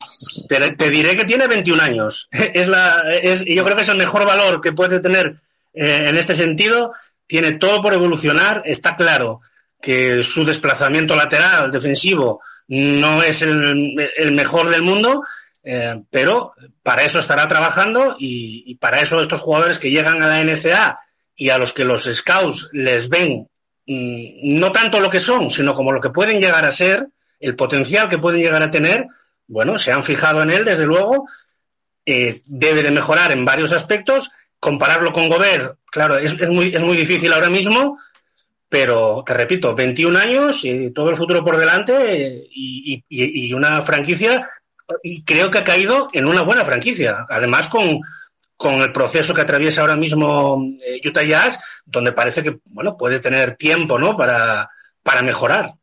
Te, 0.47 0.89
diré 0.89 1.15
que 1.15 1.25
tiene 1.25 1.45
21 1.45 1.83
años. 1.83 2.27
Es 2.31 2.67
la, 2.67 3.03
es, 3.11 3.45
yo 3.45 3.63
creo 3.63 3.75
que 3.75 3.83
es 3.83 3.89
el 3.89 3.97
mejor 3.97 4.25
valor 4.25 4.61
que 4.61 4.71
puede 4.71 4.99
tener 4.99 5.39
eh, 5.75 6.05
en 6.07 6.17
este 6.17 6.33
sentido. 6.33 6.93
Tiene 7.27 7.51
todo 7.51 7.83
por 7.83 7.93
evolucionar, 7.93 8.63
está 8.65 8.95
claro 8.95 9.41
que 9.81 10.23
su 10.23 10.43
desplazamiento 10.43 11.15
lateral 11.15 11.71
defensivo 11.71 12.41
no 12.67 13.23
es 13.23 13.41
el, 13.41 14.31
mejor 14.31 14.69
del 14.69 14.83
mundo, 14.83 15.23
eh, 15.63 16.01
pero 16.09 16.53
para 16.83 17.03
eso 17.03 17.19
estará 17.19 17.47
trabajando 17.47 18.15
y, 18.19 18.75
para 18.75 19.01
eso 19.01 19.19
estos 19.21 19.41
jugadores 19.41 19.79
que 19.79 19.89
llegan 19.89 20.21
a 20.21 20.27
la 20.27 20.43
NCA 20.43 20.99
y 21.35 21.49
a 21.49 21.57
los 21.57 21.73
que 21.73 21.85
los 21.85 22.03
scouts 22.03 22.69
les 22.73 23.09
ven 23.09 23.49
mm, 23.87 24.59
no 24.59 24.71
tanto 24.71 24.99
lo 24.99 25.09
que 25.09 25.19
son, 25.19 25.49
sino 25.49 25.73
como 25.73 25.91
lo 25.91 26.01
que 26.01 26.11
pueden 26.11 26.39
llegar 26.39 26.65
a 26.65 26.71
ser, 26.71 27.07
el 27.39 27.55
potencial 27.55 28.07
que 28.07 28.19
pueden 28.19 28.41
llegar 28.41 28.61
a 28.61 28.71
tener, 28.71 29.07
bueno, 29.47 29.79
se 29.79 29.91
han 29.91 30.03
fijado 30.03 30.43
en 30.43 30.51
él, 30.51 30.63
desde 30.63 30.85
luego, 30.85 31.27
eh, 32.05 32.41
debe 32.45 32.83
de 32.83 32.91
mejorar 32.91 33.31
en 33.31 33.45
varios 33.45 33.71
aspectos. 33.71 34.31
Compararlo 34.59 35.11
con 35.11 35.29
Gobert, 35.29 35.77
claro, 35.85 36.17
es, 36.17 36.33
es, 36.33 36.49
muy, 36.49 36.75
es 36.75 36.83
muy 36.83 36.97
difícil 36.97 37.31
ahora 37.31 37.49
mismo, 37.49 37.97
pero 38.69 39.23
te 39.25 39.33
repito, 39.33 39.73
21 39.73 40.17
años 40.19 40.63
y 40.63 40.91
todo 40.91 41.09
el 41.09 41.17
futuro 41.17 41.43
por 41.43 41.57
delante 41.57 42.47
y, 42.51 43.51
una 43.51 43.81
franquicia, 43.81 44.47
y 45.01 45.23
creo 45.23 45.49
que 45.49 45.57
ha 45.57 45.63
caído 45.63 46.07
en 46.13 46.27
una 46.27 46.43
buena 46.43 46.63
franquicia. 46.63 47.25
Además, 47.27 47.67
con, 47.67 47.99
con 48.55 48.75
el 48.75 48.91
proceso 48.91 49.33
que 49.33 49.41
atraviesa 49.41 49.81
ahora 49.81 49.95
mismo 49.95 50.63
eh, 50.85 51.01
Utah 51.03 51.23
Jazz, 51.23 51.59
donde 51.83 52.11
parece 52.11 52.43
que 52.43 52.59
bueno 52.65 52.95
puede 52.95 53.19
tener 53.19 53.55
tiempo 53.55 53.97
¿no? 53.97 54.15
para, 54.15 54.69
para 55.01 55.23
mejorar. 55.23 55.73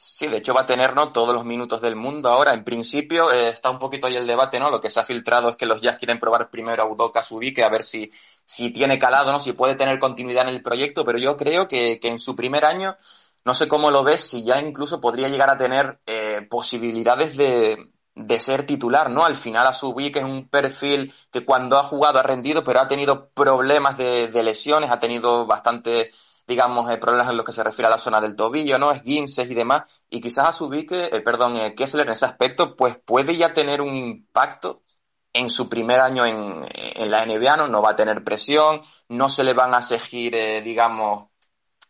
Sí, 0.00 0.28
de 0.28 0.36
hecho 0.36 0.54
va 0.54 0.60
a 0.60 0.66
tener 0.66 0.94
no 0.94 1.10
todos 1.10 1.34
los 1.34 1.44
minutos 1.44 1.80
del 1.80 1.96
mundo 1.96 2.28
ahora. 2.30 2.54
En 2.54 2.62
principio 2.62 3.32
eh, 3.32 3.48
está 3.48 3.68
un 3.70 3.80
poquito 3.80 4.06
ahí 4.06 4.14
el 4.14 4.28
debate, 4.28 4.60
¿no? 4.60 4.70
Lo 4.70 4.80
que 4.80 4.90
se 4.90 5.00
ha 5.00 5.04
filtrado 5.04 5.48
es 5.48 5.56
que 5.56 5.66
los 5.66 5.80
Jazz 5.80 5.96
quieren 5.96 6.20
probar 6.20 6.50
primero 6.50 6.84
a 6.84 6.86
Udoka 6.86 7.20
Subike 7.20 7.64
a 7.64 7.68
ver 7.68 7.82
si, 7.82 8.08
si 8.44 8.70
tiene 8.72 8.96
calado, 9.00 9.32
¿no? 9.32 9.40
Si 9.40 9.52
puede 9.54 9.74
tener 9.74 9.98
continuidad 9.98 10.44
en 10.48 10.54
el 10.54 10.62
proyecto, 10.62 11.04
pero 11.04 11.18
yo 11.18 11.36
creo 11.36 11.66
que, 11.66 11.98
que 11.98 12.08
en 12.08 12.20
su 12.20 12.36
primer 12.36 12.64
año, 12.64 12.96
no 13.44 13.54
sé 13.54 13.66
cómo 13.66 13.90
lo 13.90 14.04
ves, 14.04 14.20
si 14.20 14.44
ya 14.44 14.60
incluso 14.60 15.00
podría 15.00 15.28
llegar 15.28 15.50
a 15.50 15.56
tener 15.56 15.98
eh, 16.06 16.46
posibilidades 16.48 17.36
de, 17.36 17.90
de 18.14 18.40
ser 18.40 18.64
titular, 18.66 19.10
¿no? 19.10 19.24
Al 19.24 19.36
final 19.36 19.66
a 19.66 19.72
Subike 19.72 20.20
es 20.20 20.24
un 20.24 20.48
perfil 20.48 21.12
que 21.32 21.44
cuando 21.44 21.76
ha 21.76 21.82
jugado 21.82 22.20
ha 22.20 22.22
rendido, 22.22 22.62
pero 22.62 22.80
ha 22.80 22.86
tenido 22.88 23.30
problemas 23.30 23.96
de, 23.98 24.28
de 24.28 24.42
lesiones, 24.44 24.90
ha 24.92 25.00
tenido 25.00 25.44
bastante 25.46 26.12
digamos, 26.48 26.90
eh, 26.90 26.96
problemas 26.96 27.28
en 27.28 27.36
los 27.36 27.44
que 27.44 27.52
se 27.52 27.62
refiere 27.62 27.88
a 27.88 27.90
la 27.90 27.98
zona 27.98 28.20
del 28.22 28.34
tobillo, 28.34 28.78
¿no? 28.78 28.90
Esguinces 28.90 29.50
y 29.50 29.54
demás. 29.54 29.82
Y 30.08 30.20
quizás 30.20 30.48
a 30.48 30.52
su 30.52 30.72
eh, 30.72 31.20
perdón, 31.20 31.56
eh, 31.58 31.74
Kessler 31.74 32.06
en 32.06 32.14
ese 32.14 32.24
aspecto, 32.24 32.74
pues 32.74 32.98
puede 32.98 33.36
ya 33.36 33.52
tener 33.52 33.82
un 33.82 33.94
impacto 33.94 34.82
en 35.34 35.50
su 35.50 35.68
primer 35.68 36.00
año 36.00 36.24
en, 36.24 36.64
en 36.96 37.10
la 37.10 37.24
NBA, 37.26 37.56
¿no? 37.58 37.68
No 37.68 37.82
va 37.82 37.90
a 37.90 37.96
tener 37.96 38.24
presión, 38.24 38.80
no 39.08 39.28
se 39.28 39.44
le 39.44 39.52
van 39.52 39.74
a 39.74 39.78
exigir, 39.78 40.34
eh, 40.34 40.62
digamos, 40.62 41.26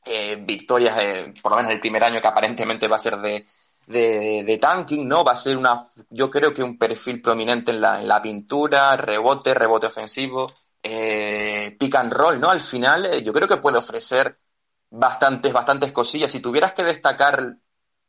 eh, 0.04 0.36
victorias, 0.44 0.96
por 1.42 1.52
lo 1.52 1.58
menos 1.58 1.72
el 1.72 1.80
primer 1.80 2.02
año 2.04 2.20
que 2.20 2.26
aparentemente 2.26 2.88
va 2.88 2.96
a 2.96 3.00
ser 3.00 3.18
de, 3.18 3.46
de, 3.86 4.58
tanking, 4.60 5.06
¿no? 5.06 5.24
Va 5.24 5.32
a 5.32 5.36
ser 5.36 5.56
una, 5.56 5.88
yo 6.10 6.30
creo 6.30 6.52
que 6.52 6.62
un 6.64 6.78
perfil 6.78 7.22
prominente 7.22 7.70
en 7.70 7.80
la, 7.80 8.00
en 8.00 8.08
la 8.08 8.20
pintura, 8.20 8.96
rebote, 8.96 9.54
rebote 9.54 9.86
ofensivo, 9.86 10.52
eh, 10.82 11.76
pick 11.78 11.94
and 11.94 12.12
roll, 12.12 12.40
¿no? 12.40 12.50
Al 12.50 12.60
final, 12.60 13.22
yo 13.22 13.32
creo 13.32 13.48
que 13.48 13.58
puede 13.58 13.78
ofrecer 13.78 14.38
bastantes, 14.90 15.52
bastantes 15.52 15.92
cosillas. 15.92 16.30
Si 16.30 16.40
tuvieras 16.40 16.72
que 16.72 16.84
destacar 16.84 17.56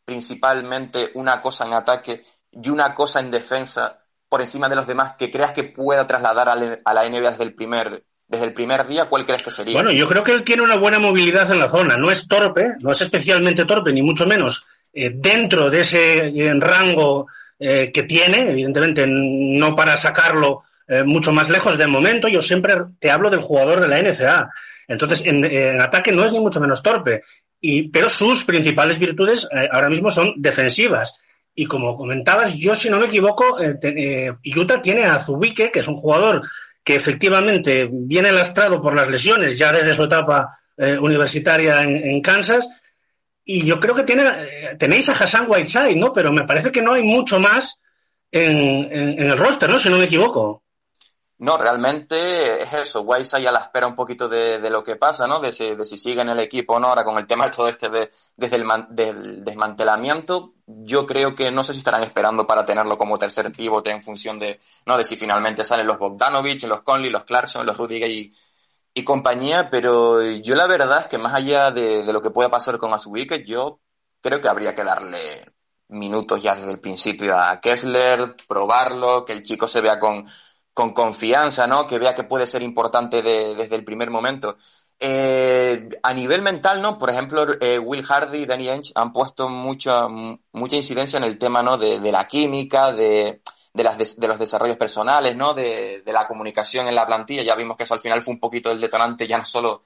principalmente 0.05 1.11
una 1.13 1.41
cosa 1.41 1.65
en 1.65 1.73
ataque 1.73 2.23
y 2.51 2.69
una 2.69 2.93
cosa 2.93 3.19
en 3.19 3.31
defensa 3.31 3.99
por 4.27 4.41
encima 4.41 4.69
de 4.69 4.75
los 4.75 4.87
demás 4.87 5.13
que 5.17 5.31
creas 5.31 5.53
que 5.53 5.63
pueda 5.63 6.07
trasladar 6.07 6.49
a 6.49 6.93
la 6.93 7.09
NBA 7.09 7.31
desde 7.31 7.43
el 7.43 7.53
primer 7.53 8.03
desde 8.29 8.45
el 8.45 8.53
primer 8.53 8.85
día, 8.85 9.05
¿cuál 9.05 9.25
crees 9.25 9.41
que 9.41 9.49
sería? 9.49 9.73
Bueno, 9.73 9.91
yo 9.91 10.07
creo 10.07 10.21
que 10.21 10.31
él 10.31 10.43
tiene 10.43 10.61
una 10.61 10.75
buena 10.75 10.99
movilidad 10.99 11.51
en 11.51 11.57
la 11.57 11.67
zona. 11.67 11.97
No 11.97 12.11
es 12.11 12.27
torpe, 12.27 12.75
no 12.79 12.91
es 12.91 13.01
especialmente 13.01 13.65
torpe, 13.65 13.91
ni 13.91 14.03
mucho 14.03 14.27
menos. 14.27 14.67
Eh, 14.93 15.11
dentro 15.15 15.69
de 15.71 15.81
ese 15.81 16.27
eh, 16.27 16.53
rango 16.59 17.25
eh, 17.57 17.91
que 17.91 18.03
tiene, 18.03 18.51
evidentemente 18.51 19.05
no 19.07 19.75
para 19.75 19.97
sacarlo 19.97 20.63
mucho 21.05 21.31
más 21.31 21.47
lejos 21.51 21.77
de 21.77 21.85
momento, 21.85 22.27
yo 22.27 22.41
siempre 22.41 22.73
te 22.97 23.11
hablo 23.11 23.29
del 23.29 23.41
jugador 23.41 23.79
de 23.79 23.87
la 23.87 24.01
NCA. 24.01 24.49
Entonces, 24.89 25.23
en, 25.25 25.79
ataque 25.79 26.11
no 26.11 26.25
es 26.25 26.33
ni 26.33 26.39
mucho 26.39 26.59
menos 26.59 26.81
torpe, 26.81 27.21
y, 27.61 27.89
pero 27.89 28.09
sus 28.09 28.43
principales 28.43 28.97
virtudes 28.97 29.47
eh, 29.53 29.69
ahora 29.71 29.87
mismo 29.87 30.09
son 30.09 30.33
defensivas. 30.37 31.13
Y 31.53 31.65
como 31.65 31.95
comentabas, 31.95 32.55
yo 32.55 32.73
si 32.73 32.89
no 32.89 32.99
me 32.99 33.05
equivoco, 33.05 33.59
eh, 33.61 33.75
te, 33.75 34.33
Utah 34.55 34.81
tiene 34.81 35.05
a 35.05 35.19
Zubike, 35.19 35.71
que 35.71 35.79
es 35.79 35.87
un 35.87 35.97
jugador 35.97 36.41
que 36.83 36.95
efectivamente 36.95 37.87
viene 37.91 38.31
lastrado 38.31 38.81
por 38.81 38.95
las 38.95 39.09
lesiones 39.09 39.57
ya 39.57 39.71
desde 39.71 39.93
su 39.93 40.03
etapa 40.03 40.57
universitaria 41.01 41.83
en, 41.83 42.21
Kansas, 42.21 42.69
y 43.43 43.65
yo 43.65 43.81
creo 43.81 43.93
que 43.93 44.03
tiene, 44.03 44.23
tenéis 44.79 45.09
a 45.09 45.11
Hassan 45.11 45.47
Whiteside, 45.49 45.97
¿no? 45.97 46.13
Pero 46.13 46.31
me 46.31 46.45
parece 46.45 46.71
que 46.71 46.81
no 46.81 46.93
hay 46.93 47.03
mucho 47.03 47.37
más 47.37 47.77
en, 48.31 48.87
en, 48.89 49.19
el 49.19 49.37
roster, 49.37 49.69
¿no? 49.69 49.77
Si 49.77 49.89
no 49.89 49.97
me 49.97 50.05
equivoco. 50.05 50.63
No, 51.41 51.57
realmente 51.57 52.61
es 52.63 52.73
eso. 52.73 53.01
Whiteside 53.01 53.47
a 53.47 53.51
la 53.53 53.59
espera 53.59 53.87
un 53.87 53.95
poquito 53.95 54.27
de, 54.27 54.59
de, 54.59 54.69
lo 54.69 54.83
que 54.83 54.97
pasa, 54.97 55.25
¿no? 55.25 55.39
De 55.39 55.53
si, 55.53 55.73
de 55.73 55.85
si 55.85 55.95
sigue 55.95 56.19
en 56.19 56.27
el 56.27 56.39
equipo 56.41 56.73
o 56.73 56.79
no. 56.79 56.87
Ahora 56.87 57.05
con 57.05 57.17
el 57.17 57.25
tema 57.27 57.49
todo 57.49 57.69
este 57.69 57.87
de, 57.89 58.11
desde 58.35 58.57
el 58.57 58.65
del 58.89 59.45
desmantelamiento, 59.45 60.55
yo 60.67 61.05
creo 61.05 61.35
que 61.35 61.49
no 61.49 61.63
sé 61.63 61.71
si 61.71 61.79
estarán 61.79 62.03
esperando 62.03 62.45
para 62.45 62.65
tenerlo 62.65 62.97
como 62.97 63.17
tercer 63.17 63.49
pivote 63.53 63.89
en 63.89 64.01
función 64.01 64.37
de, 64.37 64.59
¿no? 64.85 64.97
De 64.97 65.05
si 65.05 65.15
finalmente 65.15 65.63
salen 65.63 65.87
los 65.87 65.97
Bogdanovich, 65.97 66.65
los 66.65 66.81
Conley, 66.81 67.09
los 67.09 67.23
Clarkson, 67.23 67.65
los 67.65 67.77
Rudiger 67.77 68.11
y, 68.11 68.33
y 68.93 69.03
compañía. 69.05 69.69
Pero 69.69 70.21
yo 70.21 70.55
la 70.55 70.67
verdad 70.67 71.01
es 71.01 71.07
que 71.07 71.17
más 71.19 71.33
allá 71.33 71.71
de, 71.71 72.03
de 72.03 72.13
lo 72.13 72.21
que 72.21 72.31
pueda 72.31 72.49
pasar 72.49 72.77
con 72.77 72.93
Asubique, 72.93 73.45
yo 73.45 73.79
creo 74.21 74.41
que 74.41 74.49
habría 74.49 74.75
que 74.75 74.83
darle 74.83 75.19
minutos 75.87 76.41
ya 76.41 76.55
desde 76.55 76.71
el 76.71 76.79
principio 76.79 77.37
a 77.37 77.59
Kessler, 77.61 78.35
probarlo, 78.47 79.25
que 79.25 79.33
el 79.33 79.43
chico 79.43 79.67
se 79.67 79.81
vea 79.81 79.97
con 79.99 80.25
con 80.79 80.93
confianza, 80.93 81.67
¿no? 81.67 81.85
Que 81.85 81.99
vea 81.99 82.15
que 82.15 82.23
puede 82.23 82.47
ser 82.47 82.61
importante 82.61 83.21
de, 83.21 83.53
desde 83.53 83.75
el 83.75 83.83
primer 83.83 84.09
momento. 84.09 84.55
Eh, 84.97 85.89
a 86.03 86.13
nivel 86.13 86.41
mental, 86.41 86.81
¿no? 86.81 86.97
Por 86.97 87.09
ejemplo, 87.09 87.45
eh, 87.59 87.77
Will 87.77 88.05
Hardy 88.05 88.37
y 88.37 88.45
Danny 88.45 88.69
Ainge 88.69 88.93
han 88.95 89.11
puesto 89.11 89.49
mucha, 89.49 90.07
mucha 90.07 90.75
incidencia 90.77 91.17
en 91.17 91.25
el 91.25 91.37
tema, 91.37 91.61
¿no? 91.61 91.77
De, 91.77 91.99
de 91.99 92.11
la 92.13 92.25
química, 92.27 92.93
de, 92.93 93.41
de, 93.73 93.83
de, 93.83 94.07
de, 94.15 94.27
los 94.29 94.39
desarrollos 94.39 94.77
personales, 94.77 95.35
¿no? 95.35 95.53
De, 95.53 96.01
de, 96.01 96.13
la 96.13 96.25
comunicación 96.25 96.87
en 96.87 96.95
la 96.95 97.05
plantilla. 97.05 97.43
Ya 97.43 97.55
vimos 97.55 97.75
que 97.75 97.83
eso 97.83 97.93
al 97.93 97.99
final 97.99 98.21
fue 98.21 98.33
un 98.33 98.39
poquito 98.39 98.71
el 98.71 98.79
detonante, 98.79 99.27
ya 99.27 99.37
no 99.37 99.43
solo 99.43 99.83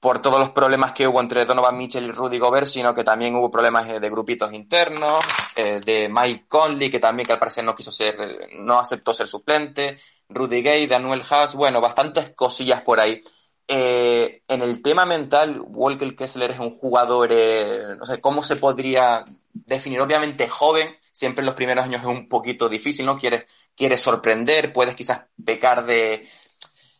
por 0.00 0.22
todos 0.22 0.40
los 0.40 0.50
problemas 0.52 0.94
que 0.94 1.06
hubo 1.06 1.20
entre 1.20 1.44
Donovan 1.44 1.76
Mitchell 1.76 2.06
y 2.06 2.12
Rudy 2.12 2.38
Gobert, 2.38 2.66
sino 2.66 2.94
que 2.94 3.04
también 3.04 3.34
hubo 3.34 3.50
problemas 3.50 3.86
de 3.86 4.10
grupitos 4.10 4.54
internos, 4.54 5.22
eh, 5.54 5.82
de 5.84 6.08
Mike 6.08 6.46
Conley, 6.48 6.88
que 6.90 6.98
también 6.98 7.26
que 7.26 7.34
al 7.34 7.38
parecer 7.38 7.64
no 7.64 7.74
quiso 7.74 7.92
ser, 7.92 8.16
no 8.60 8.78
aceptó 8.78 9.12
ser 9.12 9.28
suplente, 9.28 9.98
Rudy 10.30 10.62
Gay, 10.62 10.86
Daniel 10.86 11.22
Haas, 11.28 11.54
bueno, 11.54 11.80
bastantes 11.80 12.32
cosillas 12.34 12.82
por 12.82 13.00
ahí. 13.00 13.22
Eh, 13.68 14.42
en 14.48 14.62
el 14.62 14.82
tema 14.82 15.04
mental, 15.04 15.60
Walker 15.68 16.16
Kessler 16.16 16.50
es 16.50 16.58
un 16.58 16.70
jugador, 16.70 17.28
eh, 17.32 17.96
no 17.98 18.04
sé, 18.06 18.20
¿cómo 18.20 18.42
se 18.42 18.56
podría 18.56 19.24
definir? 19.52 20.00
Obviamente 20.00 20.48
joven, 20.48 20.96
siempre 21.12 21.42
en 21.42 21.46
los 21.46 21.54
primeros 21.54 21.84
años 21.84 22.02
es 22.02 22.08
un 22.08 22.28
poquito 22.28 22.68
difícil, 22.68 23.06
¿no? 23.06 23.16
Quieres, 23.16 23.44
quieres 23.76 24.00
sorprender, 24.00 24.72
puedes 24.72 24.96
quizás 24.96 25.26
pecar 25.44 25.86
de, 25.86 26.28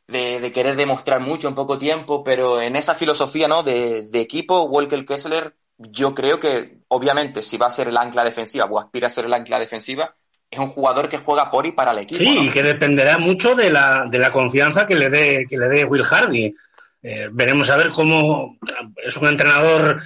de, 0.07 0.53
querer 0.53 0.77
demostrar 0.77 1.21
mucho 1.21 1.49
en 1.49 1.55
poco 1.55 1.79
tiempo, 1.79 2.23
pero 2.23 2.61
en 2.61 2.77
esa 2.77 2.95
filosofía, 2.95 3.49
¿no? 3.49 3.63
De, 3.63 4.03
de 4.03 4.21
equipo, 4.21 4.63
Walker 4.63 5.05
Kessler, 5.05 5.57
yo 5.79 6.15
creo 6.15 6.39
que, 6.39 6.83
obviamente, 6.89 7.43
si 7.43 7.57
va 7.57 7.67
a 7.67 7.71
ser 7.71 7.89
el 7.89 7.97
ancla 7.97 8.25
defensiva 8.25 8.67
o 8.67 8.79
aspira 8.79 9.09
a 9.09 9.11
ser 9.11 9.25
el 9.25 9.35
ancla 9.35 9.59
defensiva, 9.59 10.15
es 10.51 10.59
un 10.59 10.69
jugador 10.69 11.09
que 11.09 11.19
juega 11.19 11.51
por 11.51 11.65
y 11.67 11.73
para 11.73 11.93
el 11.93 11.99
equipo. 11.99 12.23
Sí, 12.23 12.35
¿no? 12.35 12.43
y 12.43 12.49
que 12.49 12.63
dependerá 12.63 13.19
mucho 13.19 13.55
de 13.55 13.71
la, 13.71 14.05
de 14.11 14.19
la 14.19 14.31
confianza 14.31 14.87
que 14.87 14.97
le 14.97 15.09
dé, 15.09 15.47
que 15.49 15.57
le 15.57 15.69
dé 15.69 15.85
Will 15.85 16.03
Hardy. 16.03 16.55
Eh, 17.03 17.29
veremos 17.31 17.71
a 17.71 17.77
ver 17.77 17.91
cómo 17.91 18.59
es 18.97 19.17
un 19.17 19.29
entrenador 19.29 20.03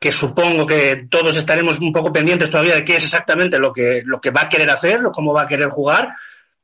que 0.00 0.10
supongo 0.10 0.66
que 0.66 1.06
todos 1.08 1.36
estaremos 1.36 1.78
un 1.78 1.92
poco 1.92 2.12
pendientes 2.12 2.50
todavía 2.50 2.74
de 2.74 2.84
qué 2.84 2.96
es 2.96 3.04
exactamente 3.04 3.58
lo 3.58 3.72
que, 3.72 4.02
lo 4.04 4.20
que 4.20 4.30
va 4.30 4.42
a 4.42 4.48
querer 4.48 4.68
hacer, 4.70 5.00
cómo 5.14 5.32
va 5.32 5.42
a 5.42 5.46
querer 5.46 5.68
jugar, 5.68 6.14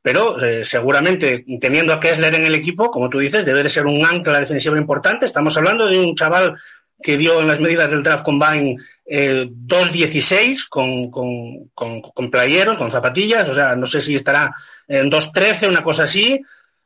pero 0.02 0.42
eh, 0.42 0.64
seguramente 0.64 1.44
teniendo 1.60 1.92
a 1.92 2.00
Kessler 2.00 2.34
en 2.34 2.46
el 2.46 2.54
equipo, 2.56 2.90
como 2.90 3.08
tú 3.08 3.20
dices, 3.20 3.44
debe 3.44 3.62
de 3.62 3.68
ser 3.68 3.86
un 3.86 4.04
ancla 4.04 4.40
defensivo 4.40 4.76
importante. 4.76 5.26
Estamos 5.26 5.56
hablando 5.56 5.86
de 5.86 6.00
un 6.00 6.16
chaval 6.16 6.56
que 7.00 7.16
dio 7.16 7.40
en 7.40 7.46
las 7.46 7.60
medidas 7.60 7.90
del 7.90 8.02
draft 8.02 8.24
combine 8.24 8.76
eh, 9.10 9.48
2.16 9.48 10.68
con, 10.68 11.10
con, 11.10 11.70
con, 11.74 12.30
playeros, 12.30 12.76
con 12.76 12.90
zapatillas, 12.90 13.48
o 13.48 13.54
sea, 13.54 13.74
no 13.74 13.86
sé 13.86 14.02
si 14.02 14.14
estará 14.14 14.54
en 14.86 15.10
2.13, 15.10 15.68
una 15.68 15.82
cosa 15.82 16.04
así. 16.04 16.38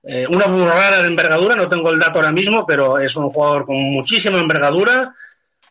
Eh, 0.05 0.27
una 0.29 0.47
burrada 0.47 1.03
de 1.03 1.09
envergadura, 1.09 1.57
no 1.57 1.69
tengo 1.69 1.91
el 1.91 1.99
dato 1.99 2.19
ahora 2.19 2.33
mismo, 2.33 2.65
pero 2.67 2.99
es 2.99 3.17
un 3.17 3.31
jugador 3.31 3.67
con 3.67 3.77
muchísima 3.77 4.39
envergadura 4.39 5.15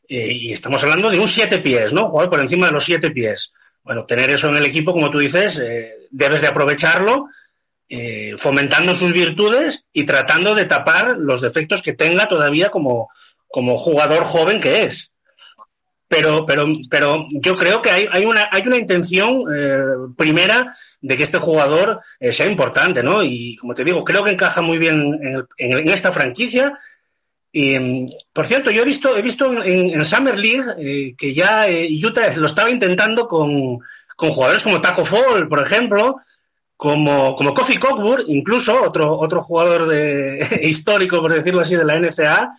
eh, 0.08 0.31
y 0.31 0.51
estamos 0.51 0.84
hablando 0.84 1.10
de 1.10 1.20
un 1.20 1.27
7 1.27 1.60
pies, 1.60 1.93
¿no? 1.93 2.10
Jugador 2.10 2.29
por 2.29 2.39
encima 2.41 2.67
de 2.67 2.74
los 2.74 2.84
7 2.84 3.12
pies. 3.12 3.53
Bueno, 3.84 4.05
tener 4.05 4.29
eso 4.29 4.50
en 4.50 4.58
el 4.58 4.65
equipo, 4.65 4.91
como 4.93 5.10
tú 5.10 5.20
dices, 5.20 5.58
eh, 5.58 6.08
debes 6.12 6.41
de 6.41 6.48
aprovecharlo, 6.48 7.27
fomentando 8.38 8.96
sus 8.96 9.12
virtudes 9.12 9.84
y 9.91 10.05
tratando 10.05 10.55
de 10.55 10.63
tapar 10.63 11.17
los 11.17 11.41
defectos 11.41 11.81
que 11.81 11.91
tenga 11.91 12.25
todavía 12.25 12.70
como, 12.70 13.10
como 13.50 13.75
jugador 13.75 14.24
joven 14.24 14.62
que 14.62 14.84
es 14.84 15.12
pero, 16.12 16.46
pero, 16.46 16.68
pero 16.89 17.25
yo 17.32 17.56
creo 17.56 17.82
que 17.82 17.89
hay, 17.89 18.25
una, 18.25 18.50
hay 18.51 18.63
una 18.68 18.75
intención 18.75 19.46
eh, 19.50 20.12
primera 20.18 20.75
de 21.00 21.15
que 21.15 21.24
este 21.24 21.38
jugador 21.38 22.01
eh, 22.20 22.34
sea 22.34 22.48
importante, 22.48 23.01
¿no? 23.01 23.24
Y 23.24 23.56
como 23.56 23.74
te 23.74 23.86
digo, 23.86 24.03
creo 24.03 24.22
que 24.25 24.32
encaja 24.32 24.62
muy 24.62 24.77
bien 24.77 25.18
en, 25.22 25.48
en, 25.58 25.80
en 25.80 25.88
esta 25.88 26.12
franquicia. 26.12 26.77
Y, 27.53 28.13
por 28.34 28.46
cierto, 28.46 28.72
yo 28.72 28.82
he 28.82 28.86
visto, 28.86 29.15
he 29.15 29.22
visto 29.22 29.63
en, 29.63 29.91
en 29.91 30.06
Summer 30.06 30.38
League 30.38 30.65
eh, 30.80 31.15
que 31.18 31.34
ya 31.34 31.70
eh, 31.70 31.88
Utah 32.03 32.36
lo 32.36 32.48
estaba 32.48 32.70
intentando 32.70 33.30
con, 33.30 33.80
con 34.18 34.32
jugadores 34.32 34.63
como 34.63 34.82
Taco 34.82 35.06
Fall, 35.06 35.48
por 35.48 35.62
ejemplo, 35.62 36.18
como, 36.75 37.38
como 37.38 37.53
Kofi 37.53 37.77
Cockburn, 37.77 38.25
incluso 38.27 38.84
otro, 38.84 39.18
otro 39.18 39.41
jugador 39.41 39.88
de, 39.88 40.60
histórico, 40.63 41.22
por 41.22 41.34
decirlo 41.34 41.62
así, 41.62 41.77
de 41.77 41.86
la 41.86 41.98
NCAA, 41.98 42.53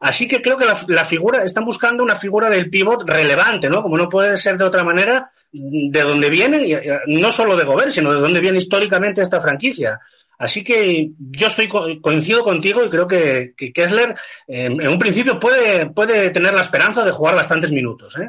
Así 0.00 0.28
que 0.28 0.42
creo 0.42 0.58
que 0.58 0.66
la, 0.66 1.04
figura, 1.04 1.42
están 1.42 1.64
buscando 1.64 2.02
una 2.02 2.16
figura 2.16 2.50
del 2.50 2.68
pivot 2.68 3.08
relevante, 3.08 3.68
¿no? 3.68 3.82
Como 3.82 3.96
no 3.96 4.08
puede 4.08 4.36
ser 4.36 4.58
de 4.58 4.64
otra 4.64 4.84
manera, 4.84 5.30
de 5.52 6.02
donde 6.02 6.28
viene, 6.28 7.00
no 7.06 7.32
solo 7.32 7.56
de 7.56 7.64
Gobert, 7.64 7.92
sino 7.92 8.12
de 8.12 8.20
donde 8.20 8.40
viene 8.40 8.58
históricamente 8.58 9.22
esta 9.22 9.40
franquicia. 9.40 9.98
Así 10.38 10.62
que 10.62 11.12
yo 11.18 11.46
estoy 11.46 11.68
coincido 12.00 12.44
contigo 12.44 12.84
y 12.84 12.90
creo 12.90 13.06
que, 13.06 13.54
Kessler 13.74 14.14
en 14.46 14.86
un 14.86 14.98
principio 14.98 15.40
puede, 15.40 15.86
puede 15.86 16.30
tener 16.30 16.52
la 16.52 16.60
esperanza 16.60 17.04
de 17.04 17.12
jugar 17.12 17.34
bastantes 17.34 17.72
minutos. 17.72 18.16
¿eh? 18.18 18.28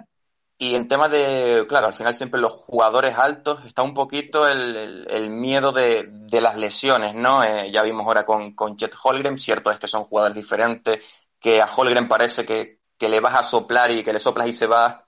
Y 0.57 0.73
en 0.73 0.87
tema 0.87 1.09
de, 1.09 1.65
claro, 1.67 1.87
al 1.87 1.93
final 1.93 2.15
siempre 2.15 2.39
los 2.39 2.51
jugadores 2.51 3.15
altos 3.17 3.63
está 3.65 3.83
un 3.83 3.93
poquito 3.93 4.47
el, 4.47 5.29
miedo 5.29 5.71
de, 5.71 6.09
las 6.41 6.57
lesiones, 6.57 7.13
¿no? 7.13 7.43
Eh, 7.43 7.69
ya 7.71 7.83
vimos 7.83 8.07
ahora 8.07 8.25
con, 8.25 8.55
con 8.55 8.77
Chet 8.77 8.95
Holgren, 9.03 9.37
cierto 9.37 9.69
es 9.69 9.77
que 9.77 9.87
son 9.87 10.05
jugadores 10.05 10.35
diferentes, 10.35 11.26
que 11.39 11.61
a 11.61 11.67
Holgren 11.67 12.07
parece 12.07 12.45
que, 12.45 12.79
que 12.97 13.09
le 13.09 13.19
vas 13.19 13.35
a 13.35 13.43
soplar 13.43 13.91
y 13.91 14.03
que 14.03 14.13
le 14.13 14.19
soplas 14.19 14.47
y 14.47 14.53
se 14.53 14.67
va 14.67 15.07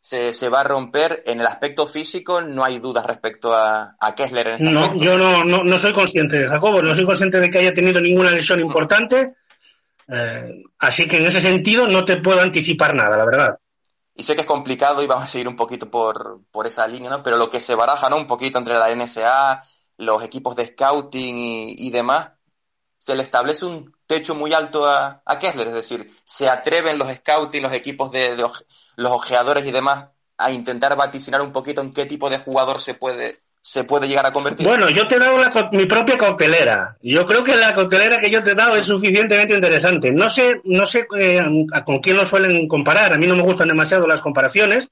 se, 0.00 0.32
se, 0.32 0.48
va 0.48 0.60
a 0.60 0.64
romper. 0.64 1.22
En 1.26 1.40
el 1.40 1.46
aspecto 1.46 1.86
físico 1.86 2.40
no 2.40 2.64
hay 2.64 2.78
dudas 2.78 3.04
respecto 3.06 3.54
a, 3.54 3.96
a 4.00 4.14
Kessler 4.14 4.48
en 4.48 4.54
este 4.54 4.70
No, 4.70 4.96
yo 4.96 5.18
no, 5.18 5.44
no, 5.44 5.62
no, 5.62 5.78
soy 5.78 5.92
consciente, 5.92 6.46
Jacobo, 6.46 6.82
no 6.82 6.94
soy 6.94 7.04
consciente 7.04 7.38
de 7.38 7.50
que 7.50 7.58
haya 7.58 7.74
tenido 7.74 8.00
ninguna 8.00 8.30
lesión 8.30 8.60
importante. 8.60 9.34
Eh, 10.08 10.64
así 10.78 11.06
que 11.06 11.18
en 11.18 11.26
ese 11.26 11.40
sentido 11.40 11.86
no 11.86 12.04
te 12.04 12.16
puedo 12.16 12.40
anticipar 12.40 12.94
nada, 12.94 13.16
la 13.16 13.24
verdad. 13.24 13.58
Y 14.14 14.22
sé 14.22 14.34
que 14.34 14.40
es 14.40 14.46
complicado 14.46 15.02
y 15.02 15.06
vamos 15.06 15.24
a 15.24 15.28
seguir 15.28 15.48
un 15.48 15.56
poquito 15.56 15.90
por, 15.90 16.40
por 16.50 16.66
esa 16.66 16.86
línea, 16.86 17.10
¿no? 17.10 17.22
Pero 17.22 17.36
lo 17.36 17.48
que 17.48 17.60
se 17.60 17.74
baraja, 17.74 18.10
¿no? 18.10 18.16
Un 18.16 18.26
poquito 18.26 18.58
entre 18.58 18.74
la 18.74 18.94
NSA, 18.94 19.62
los 19.98 20.22
equipos 20.24 20.56
de 20.56 20.66
scouting 20.66 21.36
y, 21.36 21.74
y 21.78 21.90
demás, 21.90 22.32
se 23.00 23.14
le 23.14 23.22
establece 23.22 23.64
un 23.64 23.92
techo 24.06 24.34
muy 24.34 24.52
alto 24.52 24.86
a, 24.88 25.22
Kessler, 25.40 25.68
es 25.68 25.74
decir, 25.74 26.12
se 26.22 26.48
atreven 26.48 26.98
los 26.98 27.12
scouting, 27.12 27.62
los 27.62 27.72
equipos 27.72 28.12
de, 28.12 28.36
los 28.36 29.12
ojeadores 29.12 29.66
y 29.66 29.72
demás 29.72 30.08
a 30.36 30.52
intentar 30.52 30.96
vaticinar 30.96 31.40
un 31.40 31.52
poquito 31.52 31.80
en 31.80 31.92
qué 31.92 32.06
tipo 32.06 32.30
de 32.30 32.38
jugador 32.38 32.80
se 32.80 32.94
puede 32.94 33.40
se 33.62 33.84
puede 33.84 34.08
llegar 34.08 34.24
a 34.24 34.32
convertir. 34.32 34.66
Bueno, 34.66 34.88
yo 34.88 35.06
te 35.06 35.16
he 35.16 35.18
dado 35.18 35.36
mi 35.72 35.84
propia 35.84 36.16
coctelera. 36.16 36.96
Yo 37.02 37.26
creo 37.26 37.44
que 37.44 37.54
la 37.56 37.74
coctelera 37.74 38.18
que 38.18 38.30
yo 38.30 38.42
te 38.42 38.52
he 38.52 38.54
dado 38.54 38.74
es 38.74 38.86
suficientemente 38.86 39.54
interesante. 39.54 40.10
No 40.12 40.30
sé, 40.30 40.62
no 40.64 40.86
sé 40.86 41.06
eh, 41.18 41.44
con 41.84 41.98
quién 41.98 42.16
lo 42.16 42.24
suelen 42.24 42.66
comparar. 42.68 43.12
A 43.12 43.18
mí 43.18 43.26
no 43.26 43.36
me 43.36 43.42
gustan 43.42 43.68
demasiado 43.68 44.06
las 44.06 44.22
comparaciones, 44.22 44.88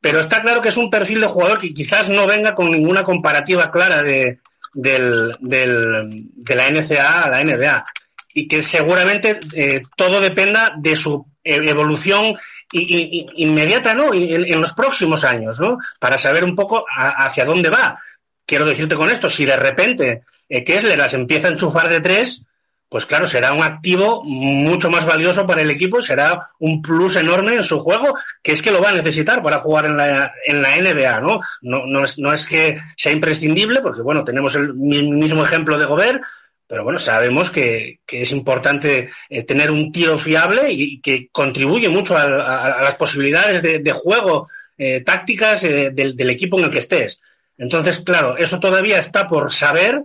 pero 0.00 0.20
está 0.20 0.40
claro 0.40 0.62
que 0.62 0.70
es 0.70 0.78
un 0.78 0.88
perfil 0.88 1.20
de 1.20 1.26
jugador 1.26 1.58
que 1.58 1.74
quizás 1.74 2.08
no 2.08 2.26
venga 2.26 2.54
con 2.54 2.70
ninguna 2.70 3.04
comparativa 3.04 3.70
clara 3.70 4.02
de, 4.02 4.40
del, 4.74 5.36
del, 5.40 6.10
de 6.10 6.54
la 6.54 6.70
NCA 6.70 7.24
a 7.24 7.30
la 7.30 7.44
NBA 7.44 7.86
y 8.34 8.46
que 8.46 8.62
seguramente 8.62 9.40
eh, 9.54 9.82
todo 9.96 10.20
dependa 10.20 10.74
de 10.76 10.94
su 10.94 11.26
evolución 11.42 12.36
inmediata, 12.72 13.94
¿no? 13.94 14.12
En, 14.12 14.44
en, 14.44 14.60
los 14.60 14.74
próximos 14.74 15.24
años, 15.24 15.58
¿no? 15.58 15.78
Para 15.98 16.18
saber 16.18 16.44
un 16.44 16.54
poco 16.54 16.84
hacia 16.94 17.46
dónde 17.46 17.70
va. 17.70 17.98
Quiero 18.44 18.66
decirte 18.66 18.94
con 18.94 19.10
esto, 19.10 19.30
si 19.30 19.44
de 19.46 19.56
repente 19.56 20.22
eh, 20.48 20.64
Kessler 20.64 20.98
las 20.98 21.14
empieza 21.14 21.48
a 21.48 21.50
enchufar 21.50 21.88
de 21.88 22.00
tres, 22.00 22.42
pues 22.88 23.04
claro, 23.04 23.26
será 23.26 23.52
un 23.52 23.62
activo 23.62 24.22
mucho 24.24 24.90
más 24.90 25.04
valioso 25.04 25.46
para 25.46 25.62
el 25.62 25.70
equipo 25.70 26.02
será 26.02 26.50
un 26.58 26.80
plus 26.80 27.16
enorme 27.16 27.54
en 27.54 27.62
su 27.62 27.80
juego, 27.80 28.14
que 28.42 28.52
es 28.52 28.62
que 28.62 28.70
lo 28.70 28.80
va 28.80 28.90
a 28.90 28.94
necesitar 28.94 29.42
para 29.42 29.60
jugar 29.60 29.86
en 29.86 29.96
la, 29.96 30.32
en 30.46 30.62
la 30.62 30.76
NBA, 30.76 31.20
¿no? 31.20 31.40
No, 31.60 31.86
no, 31.86 32.04
es, 32.04 32.18
no 32.18 32.32
es 32.32 32.46
que 32.46 32.78
sea 32.96 33.12
imprescindible, 33.12 33.80
porque 33.80 34.00
bueno, 34.00 34.24
tenemos 34.24 34.54
el 34.54 34.74
mismo 34.74 35.44
ejemplo 35.44 35.78
de 35.78 35.84
Gobert, 35.84 36.22
pero 36.68 36.84
bueno, 36.84 36.98
sabemos 36.98 37.50
que, 37.50 38.00
que 38.06 38.22
es 38.22 38.30
importante 38.30 39.08
eh, 39.30 39.42
tener 39.44 39.70
un 39.70 39.90
tiro 39.90 40.18
fiable 40.18 40.70
y, 40.70 41.00
que 41.00 41.28
contribuye 41.32 41.88
mucho 41.88 42.16
a, 42.16 42.26
las 42.26 42.94
posibilidades 42.96 43.62
de, 43.62 43.92
juego 43.92 44.48
eh, 44.76 45.00
tácticas 45.00 45.64
eh, 45.64 45.90
del, 45.90 46.30
equipo 46.30 46.58
en 46.58 46.66
el 46.66 46.70
que 46.70 46.78
estés. 46.78 47.20
Entonces, 47.56 48.00
claro, 48.00 48.36
eso 48.36 48.60
todavía 48.60 48.98
está 48.98 49.28
por 49.28 49.50
saber, 49.50 50.02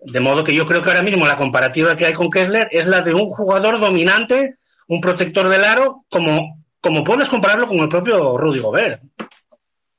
de 0.00 0.20
modo 0.20 0.44
que 0.44 0.54
yo 0.54 0.66
creo 0.66 0.82
que 0.82 0.90
ahora 0.90 1.02
mismo 1.02 1.26
la 1.26 1.36
comparativa 1.36 1.96
que 1.96 2.06
hay 2.06 2.14
con 2.14 2.30
Kessler 2.30 2.68
es 2.70 2.86
la 2.86 3.02
de 3.02 3.14
un 3.14 3.28
jugador 3.30 3.80
dominante, 3.80 4.58
un 4.86 5.00
protector 5.00 5.48
del 5.48 5.64
aro, 5.64 6.04
como, 6.10 6.64
como 6.80 7.04
puedes 7.04 7.28
compararlo 7.28 7.66
con 7.66 7.78
el 7.78 7.88
propio 7.88 8.36
Rudy 8.36 8.60
Gobert. 8.60 9.02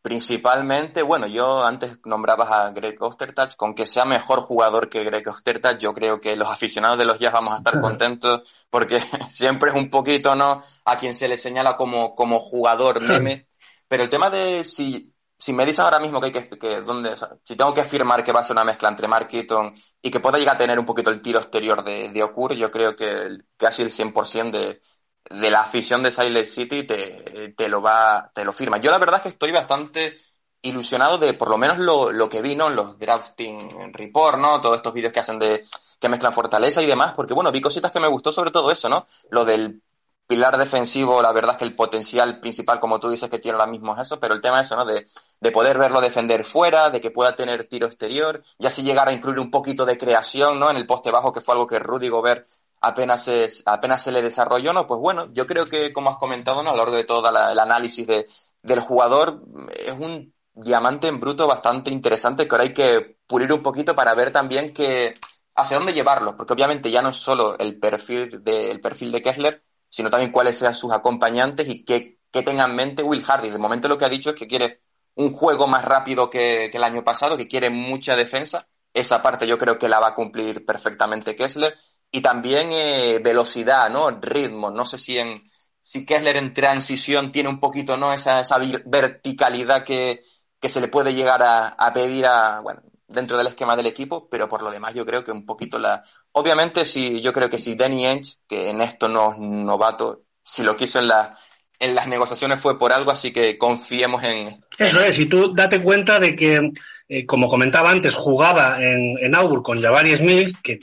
Principalmente, 0.02 1.02
bueno, 1.02 1.28
yo 1.28 1.66
antes 1.66 2.00
nombrabas 2.06 2.50
a 2.50 2.72
Greg 2.72 2.96
Ostertag, 3.02 3.58
con 3.58 3.76
que 3.76 3.86
sea 3.86 4.06
mejor 4.06 4.40
jugador 4.40 4.88
que 4.88 5.04
Greg 5.04 5.28
Ostertag, 5.28 5.78
yo 5.78 5.94
creo 5.94 6.22
que 6.22 6.38
los 6.38 6.48
aficionados 6.48 6.98
de 6.98 7.04
los 7.04 7.20
Jazz 7.20 7.34
vamos 7.34 7.54
a 7.54 7.58
estar 7.58 7.82
contentos, 7.82 8.42
porque 8.70 9.02
siempre 9.30 9.72
es 9.72 9.76
un 9.76 9.90
poquito, 9.90 10.36
¿no? 10.36 10.64
A 10.86 10.98
quien 10.98 11.14
se 11.14 11.28
le 11.28 11.38
señala 11.38 11.76
como, 11.76 12.16
como 12.16 12.40
jugador 12.40 13.02
meme. 13.08 13.48
Pero 13.90 14.04
el 14.04 14.10
tema 14.10 14.30
de 14.30 14.64
si, 14.64 15.09
si 15.40 15.54
me 15.54 15.66
dices 15.66 15.80
ahora 15.80 16.00
mismo 16.00 16.20
que 16.20 16.28
hay 16.28 16.32
que, 16.34 16.50
que 16.50 16.82
donde, 16.82 17.16
si 17.44 17.56
tengo 17.56 17.74
que 17.74 17.82
afirmar 17.82 18.24
que 18.24 18.34
va 18.34 18.42
a 18.42 18.44
ser 18.44 18.56
una 18.56 18.66
mezcla 18.66 18.90
entre 18.90 19.08
Mark 19.08 19.30
Eaton 19.32 19.74
y 20.02 20.12
que 20.12 20.20
pueda 20.20 20.38
llegar 20.38 20.56
a 20.56 20.58
tener 20.58 20.78
un 20.78 20.86
poquito 20.86 21.10
el 21.10 21.22
tiro 21.22 21.40
exterior 21.40 21.84
de, 21.84 22.10
de 22.10 22.24
Okur, 22.24 22.54
yo 22.54 22.70
creo 22.70 22.96
que 22.96 23.40
casi 23.56 23.82
el 23.82 23.90
100% 23.90 24.52
de, 24.52 24.82
de 25.30 25.52
la 25.52 25.62
afición 25.62 26.04
de 26.04 26.12
Silent 26.12 26.46
City 26.46 26.84
te, 26.84 27.54
te, 27.56 27.70
lo 27.70 27.82
va, 27.82 28.30
te 28.34 28.44
lo 28.44 28.52
firma. 28.52 28.78
Yo 28.78 28.92
la 28.92 28.98
verdad 28.98 29.18
es 29.18 29.22
que 29.24 29.30
estoy 29.30 29.52
bastante 29.52 30.18
ilusionado 30.62 31.18
de 31.18 31.34
por 31.34 31.50
lo 31.50 31.58
menos 31.58 31.78
lo, 31.78 32.12
lo 32.12 32.28
que 32.28 32.42
vino 32.42 32.68
en 32.68 32.76
los 32.76 33.00
drafting 33.00 33.94
report, 33.94 34.40
¿no? 34.40 34.60
Todos 34.60 34.76
estos 34.76 34.94
vídeos 34.94 35.14
que 35.14 35.22
hacen 35.22 35.40
de, 35.40 35.66
que 36.00 36.10
mezclan 36.10 36.34
fortaleza 36.34 36.82
y 36.82 36.86
demás, 36.86 37.14
porque 37.16 37.34
bueno, 37.34 37.52
vi 37.52 37.62
cositas 37.62 37.92
que 37.92 38.00
me 38.00 38.08
gustó 38.08 38.32
sobre 38.32 38.52
todo 38.52 38.72
eso, 38.72 38.90
¿no? 38.90 39.08
Lo 39.30 39.46
del 39.46 39.82
pilar 40.30 40.58
defensivo, 40.58 41.22
la 41.24 41.34
verdad 41.34 41.54
es 41.54 41.58
que 41.58 41.66
el 41.66 41.76
potencial 41.76 42.40
principal, 42.40 42.80
como 42.80 43.00
tú 43.00 43.10
dices, 43.10 43.30
que 43.32 43.40
tiene 43.40 43.58
ahora 43.58 43.72
mismo 43.72 43.96
es 43.96 44.02
eso, 44.04 44.20
pero 44.20 44.36
el 44.36 44.42
tema 44.42 44.62
es 44.62 44.68
eso, 44.68 44.76
¿no? 44.76 44.86
De, 44.86 45.08
de 45.40 45.52
poder 45.52 45.80
verlo 45.80 46.02
defender 46.02 46.46
fuera, 46.46 46.92
de 46.92 47.02
que 47.02 47.10
pueda 47.12 47.36
tener 47.36 47.68
tiro 47.68 47.88
exterior, 47.88 48.44
ya 48.60 48.70
si 48.70 48.84
llegara 48.84 49.12
a 49.12 49.14
incluir 49.16 49.40
un 49.40 49.50
poquito 49.50 49.86
de 49.86 49.98
creación, 49.98 50.60
¿no? 50.60 50.70
En 50.70 50.78
el 50.78 50.86
poste 50.86 51.10
bajo, 51.12 51.34
que 51.34 51.42
fue 51.42 51.56
algo 51.56 51.66
que 51.68 51.80
Rudy 51.80 52.10
Gobert 52.10 52.48
apenas, 52.82 53.28
es, 53.28 53.64
apenas 53.66 54.04
se 54.04 54.12
le 54.12 54.22
desarrolló, 54.22 54.72
¿no? 54.72 54.86
Pues 54.88 55.00
bueno, 55.02 55.30
yo 55.34 55.48
creo 55.48 55.68
que, 55.68 55.92
como 55.92 56.12
has 56.12 56.18
comentado, 56.18 56.62
¿no? 56.64 56.70
A 56.70 56.74
lo 56.74 56.80
largo 56.80 56.96
de 56.96 57.06
todo 57.06 57.32
la, 57.32 57.52
el 57.52 57.60
análisis 57.60 58.06
de, 58.08 58.28
del 58.62 58.80
jugador, 58.82 59.42
es 59.78 59.94
un 59.94 60.34
diamante 60.54 61.08
en 61.08 61.20
bruto 61.20 61.48
bastante 61.48 61.92
interesante 61.92 62.48
que 62.48 62.54
ahora 62.54 62.66
hay 62.66 62.74
que 62.74 63.18
pulir 63.28 63.52
un 63.54 63.64
poquito 63.64 63.96
para 63.96 64.14
ver 64.14 64.32
también 64.32 64.74
que 64.74 65.16
hacia 65.56 65.78
dónde 65.78 65.94
llevarlo, 65.94 66.36
porque 66.38 66.54
obviamente 66.54 66.92
ya 66.92 67.02
no 67.02 67.10
es 67.10 67.18
solo 67.18 67.58
el 67.60 67.80
perfil 67.80 68.44
de, 68.44 68.72
el 68.72 68.80
perfil 68.80 69.12
de 69.12 69.22
Kessler, 69.22 69.64
sino 69.90 70.10
también 70.10 70.32
cuáles 70.32 70.58
sean 70.58 70.76
sus 70.76 70.92
acompañantes 70.92 71.68
y 71.68 71.84
qué, 71.84 72.20
qué 72.32 72.44
tenga 72.44 72.66
en 72.66 72.76
mente 72.76 73.04
Will 73.04 73.24
Hardy. 73.24 73.50
De 73.50 73.58
momento 73.58 73.88
lo 73.88 73.98
que 73.98 74.06
ha 74.06 74.10
dicho 74.10 74.30
es 74.30 74.36
que 74.36 74.48
quiere 74.48 74.82
un 75.16 75.34
juego 75.34 75.68
más 75.68 75.84
rápido 75.84 76.30
que, 76.30 76.70
que 76.72 76.78
el 76.78 76.84
año 76.84 77.04
pasado, 77.04 77.38
que 77.38 77.48
quiere 77.48 77.70
mucha 77.70 78.16
defensa. 78.16 78.68
Esa 78.94 79.22
parte 79.22 79.48
yo 79.48 79.58
creo 79.58 79.78
que 79.78 79.90
la 79.90 80.00
va 80.00 80.10
a 80.10 80.16
cumplir 80.16 80.66
perfectamente 80.66 81.36
Kessler 81.36 81.76
y 82.12 82.22
también 82.22 82.70
eh, 82.72 83.20
velocidad, 83.24 83.90
¿no? 83.90 84.10
Ritmo. 84.12 84.72
No 84.72 84.86
sé 84.86 84.98
si 84.98 85.20
en 85.20 85.42
si 85.82 86.06
Kessler 86.06 86.38
en 86.38 86.54
transición 86.54 87.32
tiene 87.32 87.50
un 87.50 87.60
poquito, 87.60 87.98
¿no? 87.98 88.14
Esa, 88.14 88.42
esa 88.42 88.58
verticalidad 88.86 89.84
que, 89.84 90.22
que 90.60 90.70
se 90.70 90.82
le 90.82 90.88
puede 90.88 91.14
llegar 91.14 91.42
a, 91.44 91.70
a, 91.70 91.94
pedir 91.94 92.26
a, 92.26 92.60
bueno, 92.62 92.82
dentro 93.10 93.38
del 93.38 93.48
esquema 93.48 93.76
del 93.76 93.88
equipo, 93.88 94.30
pero 94.30 94.48
por 94.48 94.62
lo 94.62 94.72
demás 94.72 94.94
yo 94.94 95.06
creo 95.06 95.24
que 95.24 95.32
un 95.32 95.46
poquito 95.46 95.78
la... 95.80 96.04
Obviamente 96.32 96.86
si, 96.86 97.22
yo 97.22 97.34
creo 97.34 97.50
que 97.50 97.58
si 97.58 97.76
Danny 97.76 98.06
Ainge, 98.06 98.36
que 98.48 98.70
en 98.70 98.82
esto 98.82 99.08
no 99.08 99.34
es 99.34 99.38
novato, 99.40 100.24
si 100.44 100.64
lo 100.64 100.76
quiso 100.76 101.00
en 101.00 101.08
la, 101.08 101.38
en 101.80 101.96
las 101.96 102.08
negociaciones 102.08 102.60
fue 102.60 102.78
por 102.78 102.94
algo, 102.94 103.12
así 103.12 103.32
que 103.32 103.58
confiemos 103.58 104.24
en... 104.24 104.64
Eso 104.78 105.02
es, 105.02 105.20
y 105.20 105.26
tú 105.26 105.54
date 105.54 105.82
cuenta 105.82 106.20
de 106.20 106.36
que 106.36 106.72
eh, 107.12 107.26
como 107.26 107.50
comentaba 107.50 107.90
antes, 107.90 108.14
jugaba 108.14 108.78
en, 108.86 109.18
en 109.18 109.34
Auburn 109.34 109.64
con 109.64 109.82
Jabari 109.82 110.16
Smith, 110.16 110.56
que, 110.62 110.80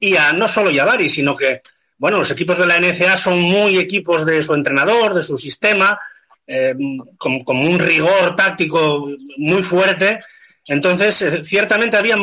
y 0.00 0.16
a 0.16 0.32
no 0.32 0.48
solo 0.48 0.74
Jabari, 0.74 1.10
sino 1.10 1.36
que, 1.36 1.60
bueno, 1.98 2.16
los 2.16 2.30
equipos 2.30 2.56
de 2.56 2.64
la 2.64 2.80
NCA 2.80 3.18
son 3.18 3.38
muy 3.38 3.76
equipos 3.76 4.24
de 4.24 4.42
su 4.42 4.54
entrenador, 4.54 5.14
de 5.14 5.20
su 5.20 5.36
sistema, 5.36 6.00
eh, 6.46 6.74
con, 7.18 7.44
con, 7.44 7.58
un 7.58 7.78
rigor 7.78 8.34
táctico 8.34 9.08
muy 9.36 9.62
fuerte. 9.62 10.20
Entonces, 10.68 11.22
eh, 11.22 11.44
ciertamente 11.44 11.96
había 11.96 12.16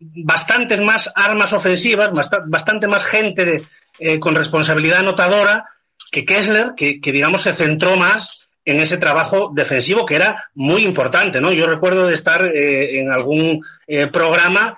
bastantes 0.00 0.80
más 0.80 1.12
armas 1.14 1.52
ofensivas, 1.52 2.10
bastante 2.46 2.88
más 2.88 3.04
gente 3.04 3.58
eh, 3.98 4.18
con 4.18 4.34
responsabilidad 4.34 5.00
anotadora 5.00 5.66
que 6.10 6.24
Kessler, 6.24 6.72
que, 6.76 6.98
digamos 7.02 7.42
se 7.42 7.52
centró 7.52 7.96
más 7.96 8.40
en 8.64 8.80
ese 8.80 8.96
trabajo 8.96 9.52
defensivo 9.54 10.04
que 10.06 10.16
era 10.16 10.50
muy 10.54 10.84
importante, 10.84 11.40
¿no? 11.40 11.52
Yo 11.52 11.66
recuerdo 11.66 12.06
de 12.06 12.14
estar 12.14 12.44
eh, 12.44 12.98
en 12.98 13.10
algún 13.10 13.60
programa 14.12 14.76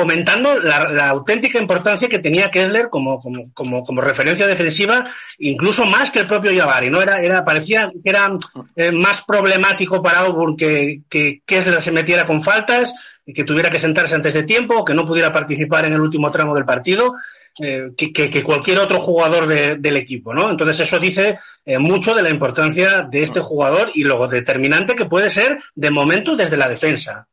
comentando 0.00 0.58
la, 0.58 1.10
auténtica 1.10 1.58
importancia 1.58 2.08
que 2.08 2.18
tenía 2.18 2.50
Kessler 2.50 2.88
como, 2.88 3.20
como, 3.20 3.84
como, 3.84 4.00
referencia 4.00 4.46
defensiva, 4.46 5.10
incluso 5.38 5.84
más 5.84 6.10
que 6.10 6.20
el 6.20 6.26
propio 6.26 6.56
Jabari, 6.56 6.88
¿no? 6.88 7.02
Era, 7.02 7.20
era, 7.20 7.44
parecía 7.44 7.92
que 8.02 8.08
era 8.08 8.32
eh, 8.76 8.92
más 8.92 9.22
problemático 9.22 10.02
para 10.02 10.20
Auburn 10.20 10.56
que, 10.56 11.02
Kessler 11.44 11.82
se 11.82 11.92
metiera 11.92 12.24
con 12.24 12.42
faltas, 12.42 12.94
que 13.26 13.44
tuviera 13.44 13.68
que 13.68 13.78
sentarse 13.78 14.14
antes 14.14 14.32
de 14.32 14.44
tiempo, 14.44 14.86
que 14.86 14.94
no 14.94 15.06
pudiera 15.06 15.34
participar 15.34 15.84
en 15.84 15.92
el 15.92 16.00
último 16.00 16.30
tramo 16.30 16.54
del 16.54 16.64
partido 16.64 17.16
eh, 17.60 17.90
que, 17.94 18.10
que, 18.12 18.42
cualquier 18.42 18.78
otro 18.78 19.00
jugador 19.00 19.46
de, 19.46 19.76
del 19.76 19.98
equipo, 19.98 20.32
¿no? 20.32 20.48
Entonces 20.50 20.80
eso 20.80 20.98
dice 20.98 21.40
eh, 21.66 21.78
mucho 21.78 22.14
de 22.14 22.22
la 22.22 22.30
importancia 22.30 23.02
de 23.02 23.22
este 23.22 23.40
jugador 23.40 23.90
y 23.94 24.04
lo 24.04 24.26
determinante 24.28 24.94
que 24.94 25.04
puede 25.04 25.28
ser 25.28 25.58
de 25.74 25.90
momento 25.90 26.36
desde 26.36 26.56
la 26.56 26.70
defensa. 26.70 27.28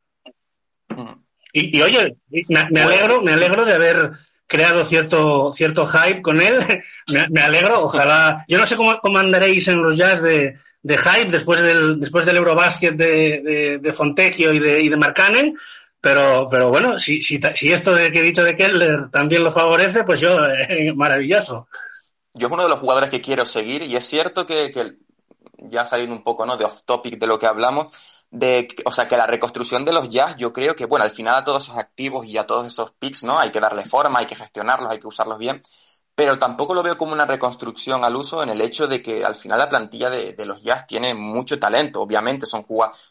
Y, 1.59 1.81
oye, 1.81 2.15
me, 2.49 2.81
alegro, 2.81 3.21
me 3.21 3.31
alegro 3.31 3.65
de 3.65 3.73
haber 3.73 4.11
creado 4.45 4.85
cierto, 4.85 5.51
cierto 5.53 5.87
hype 5.87 6.21
con 6.21 6.39
él. 6.41 6.59
me, 7.29 7.41
alegro, 7.41 7.85
ojalá. 7.85 8.45
Yo 8.47 8.57
no 8.57 8.65
sé 8.65 8.75
cómo, 8.75 8.99
cómo 8.99 9.17
andaréis 9.17 9.67
en 9.67 9.81
los 9.81 9.97
jazz 9.97 10.21
de, 10.21 10.59
de 10.83 10.97
hype 10.97 11.31
después 11.31 11.61
del, 11.61 11.99
después 11.99 12.25
del 12.25 12.37
Eurobasket 12.37 12.95
de, 12.95 13.41
de, 13.41 13.79
de 13.81 13.93
Fontecchio 13.93 14.53
y 14.53 14.59
de, 14.59 14.81
y 14.81 14.89
de 14.89 14.97
Marcanen, 14.97 15.57
pero, 15.99 16.47
pero 16.49 16.69
bueno, 16.69 16.97
si, 16.97 17.21
si, 17.21 17.39
si 17.55 17.73
esto 17.73 17.93
de 17.93 18.11
que 18.11 18.19
he 18.19 18.23
dicho 18.23 18.43
de 18.43 18.55
Keller 18.55 19.09
también 19.11 19.43
lo 19.43 19.51
favorece, 19.51 20.03
pues 20.03 20.19
yo, 20.19 20.45
eh, 20.45 20.93
maravilloso. 20.95 21.67
Yo 22.33 22.47
es 22.47 22.53
uno 22.53 22.63
de 22.63 22.69
los 22.69 22.79
jugadores 22.79 23.09
que 23.09 23.21
quiero 23.21 23.45
seguir 23.45 23.81
y 23.81 23.95
es 23.95 24.05
cierto 24.05 24.45
que, 24.45 24.71
que 24.71 24.93
ya 25.57 25.85
saliendo 25.85 26.15
un 26.15 26.23
poco 26.23 26.45
¿no? 26.45 26.55
de 26.55 26.65
off 26.65 26.83
topic 26.85 27.17
de 27.17 27.27
lo 27.27 27.39
que 27.39 27.47
hablamos, 27.47 27.87
de, 28.31 28.67
o 28.85 28.91
sea, 28.91 29.07
que 29.07 29.17
la 29.17 29.27
reconstrucción 29.27 29.85
de 29.85 29.93
los 29.93 30.09
jazz, 30.09 30.35
yo 30.37 30.53
creo 30.53 30.75
que, 30.75 30.85
bueno, 30.85 31.05
al 31.05 31.11
final 31.11 31.35
a 31.35 31.43
todos 31.43 31.63
esos 31.65 31.77
activos 31.77 32.25
y 32.27 32.37
a 32.37 32.45
todos 32.45 32.65
esos 32.67 32.91
picks, 32.93 33.23
¿no? 33.23 33.39
Hay 33.39 33.51
que 33.51 33.59
darle 33.59 33.85
forma, 33.85 34.19
hay 34.19 34.27
que 34.27 34.35
gestionarlos, 34.35 34.91
hay 34.91 34.99
que 34.99 35.07
usarlos 35.07 35.37
bien 35.37 35.61
pero 36.17 36.39
tampoco 36.39 36.73
lo 36.73 36.81
veo 36.81 36.97
como 36.97 37.13
una 37.13 37.27
reconstrucción 37.27 38.03
al 38.03 38.15
uso 38.15 38.41
en 38.41 38.49
el 38.49 38.59
hecho 38.61 38.87
de 38.87 39.03
que 39.03 39.23
al 39.23 39.35
final 39.35 39.59
la 39.59 39.69
plantilla 39.69 40.09
de, 40.09 40.45
los 40.47 40.63
Jazz 40.63 40.87
tiene 40.87 41.13
mucho 41.13 41.59
talento. 41.59 42.01
Obviamente 42.01 42.47
son 42.47 42.65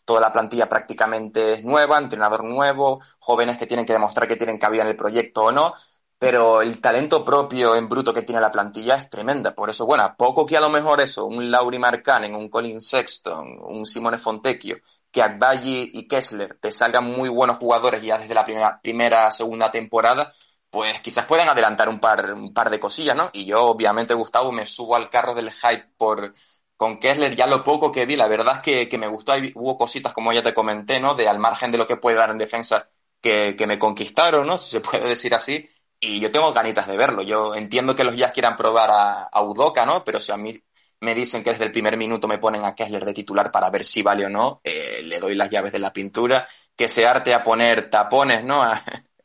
toda 0.05 0.21
la 0.21 0.33
plantilla 0.33 0.69
prácticamente 0.69 1.53
es 1.53 1.63
nueva, 1.63 1.99
entrenador 1.99 2.43
nuevo, 2.43 3.01
jóvenes 3.21 3.59
que 3.59 3.67
tienen 3.69 3.87
que 3.87 3.93
demostrar 3.93 4.27
que 4.27 4.35
tienen 4.35 4.59
cabida 4.59 4.83
en 4.83 4.89
el 4.89 4.97
proyecto 4.97 5.45
o 5.45 5.53
no, 5.53 5.73
pero 6.19 6.63
el 6.63 6.81
talento 6.81 7.25
propio 7.25 7.77
en 7.77 7.89
bruto 7.89 8.13
que 8.13 8.23
tiene 8.23 8.41
la 8.41 8.51
plantilla 8.51 8.97
es 8.97 9.09
tremenda. 9.09 9.55
Por 9.55 9.71
eso, 9.71 9.87
bueno, 9.87 10.13
poco 10.19 10.45
que 10.45 10.57
a 10.57 10.61
lo 10.61 10.69
mejor 10.69 11.01
eso, 11.01 11.27
un 11.27 11.49
Lauri 11.49 11.79
Markkanen, 11.79 12.35
un 12.35 12.49
Colin 12.49 12.81
Sexton, 12.81 13.57
un 13.67 13.87
Simone 13.87 14.19
Fontecchio, 14.19 14.79
que 15.17 15.23
Agbayi 15.23 15.93
y 15.95 16.07
Kessler 16.07 16.59
te 16.59 16.71
salgan 16.71 17.05
muy 17.05 17.31
buenos 17.31 17.57
jugadores 17.57 18.03
ya 18.03 18.19
desde 18.19 18.35
la 18.35 18.45
primera, 18.45 18.79
primera 18.83 19.33
segunda 19.33 19.71
temporada, 19.71 20.35
pues 20.69 21.01
quizás 21.01 21.25
pueden 21.25 21.49
adelantar 21.49 21.89
un 21.89 22.01
par, 22.01 22.35
un 22.35 22.53
par 22.53 22.69
de 22.69 22.79
cosillas, 22.79 23.17
¿no? 23.17 23.31
Y 23.33 23.47
yo, 23.47 23.65
obviamente, 23.65 24.13
Gustavo, 24.13 24.53
me 24.53 24.67
subo 24.67 24.95
al 24.95 25.09
carro 25.09 25.35
del 25.35 25.51
hype 25.51 25.89
por 25.97 26.35
con 26.77 26.99
Kessler, 27.01 27.35
ya 27.35 27.47
lo 27.47 27.65
poco 27.65 27.91
que 27.91 28.05
vi, 28.05 28.15
la 28.15 28.29
verdad 28.29 28.61
es 28.63 28.89
que, 28.89 28.99
me 28.99 29.09
gustó, 29.09 29.33
hubo 29.55 29.79
cositas, 29.79 30.13
como 30.13 30.35
ya 30.35 30.43
te 30.43 30.53
comenté, 30.53 31.01
¿no? 31.01 31.15
De 31.15 31.27
al 31.27 31.39
margen 31.39 31.71
de 31.71 31.79
lo 31.79 31.87
que 31.87 31.97
puede 31.97 32.19
dar 32.19 32.29
en 32.29 32.37
defensa, 32.37 32.91
que, 33.23 33.57
me 33.67 33.79
conquistaron, 33.79 34.47
¿no? 34.47 34.59
Si 34.59 34.71
se 34.73 34.81
puede 34.83 35.09
decir 35.09 35.35
así, 35.35 35.67
y 35.99 36.21
yo 36.21 36.31
tengo 36.31 36.53
ganitas 36.53 36.87
de 36.87 36.99
verlo. 36.99 37.23
Yo 37.23 37.55
entiendo 37.55 37.97
que 37.97 38.05
los 38.05 38.17
Jazz 38.17 38.33
quieran 38.33 38.57
probar 38.57 38.91
a, 39.33 39.43
Udoca, 39.43 39.87
¿no? 39.87 40.05
Pero 40.05 40.21
si 40.21 40.31
a 40.31 40.37
mí 40.37 40.63
me 41.01 41.15
dicen 41.15 41.43
que 41.43 41.51
desde 41.51 41.65
el 41.65 41.73
primer 41.73 41.97
minuto 41.97 42.27
me 42.29 42.39
ponen 42.39 42.65
a 42.65 42.75
Kessler 42.75 43.05
de 43.05 43.15
titular 43.15 43.51
para 43.51 43.71
ver 43.71 43.85
si 43.85 44.03
vale 44.03 44.27
o 44.27 44.31
no, 44.31 44.61
eh, 44.65 45.03
le 45.05 45.19
doy 45.19 45.35
las 45.35 45.51
llaves 45.51 45.73
de 45.73 45.79
la 45.79 45.93
pintura, 45.93 46.49
que 46.77 46.89
se 46.89 47.07
arte 47.07 47.35
a 47.35 47.43
poner 47.43 47.91
tapones, 47.91 48.45
¿no? 48.45 48.63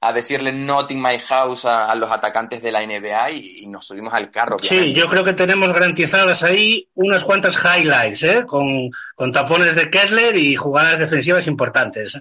a 0.00 0.12
decirle 0.12 0.52
not 0.52 0.90
in 0.90 1.00
my 1.00 1.18
house 1.18 1.64
a, 1.64 1.92
los 1.94 2.10
atacantes 2.10 2.62
de 2.62 2.70
la 2.70 2.86
NBA 2.86 3.30
y, 3.32 3.66
nos 3.66 3.86
subimos 3.86 4.14
al 4.14 4.30
carro. 4.30 4.58
Sí, 4.60 4.92
yo 4.92 5.08
creo 5.08 5.24
que 5.24 5.32
tenemos 5.32 5.72
garantizadas 5.72 6.42
ahí 6.42 6.88
unas 6.94 7.24
cuantas 7.24 7.56
highlights, 7.56 8.22
¿eh? 8.22 8.44
con, 8.46 8.90
con 9.14 9.32
tapones 9.32 9.74
de 9.74 9.90
Kessler 9.90 10.36
y 10.36 10.54
jugadas 10.54 10.98
defensivas 10.98 11.46
importantes. 11.46 12.20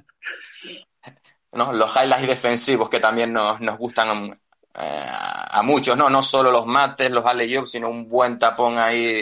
¿no? 1.51 1.73
Los 1.73 1.95
highlights 1.95 2.27
defensivos 2.27 2.89
que 2.89 2.99
también 2.99 3.33
nos, 3.33 3.59
nos 3.61 3.77
gustan 3.77 4.39
eh, 4.77 5.05
a 5.51 5.61
muchos, 5.63 5.95
¿no? 5.95 6.09
No 6.09 6.21
solo 6.21 6.51
los 6.51 6.65
mates, 6.65 7.09
los 7.09 7.25
alley 7.25 7.57
sino 7.65 7.89
un 7.89 8.09
buen 8.09 8.37
tapón 8.37 8.77
ahí 8.77 9.21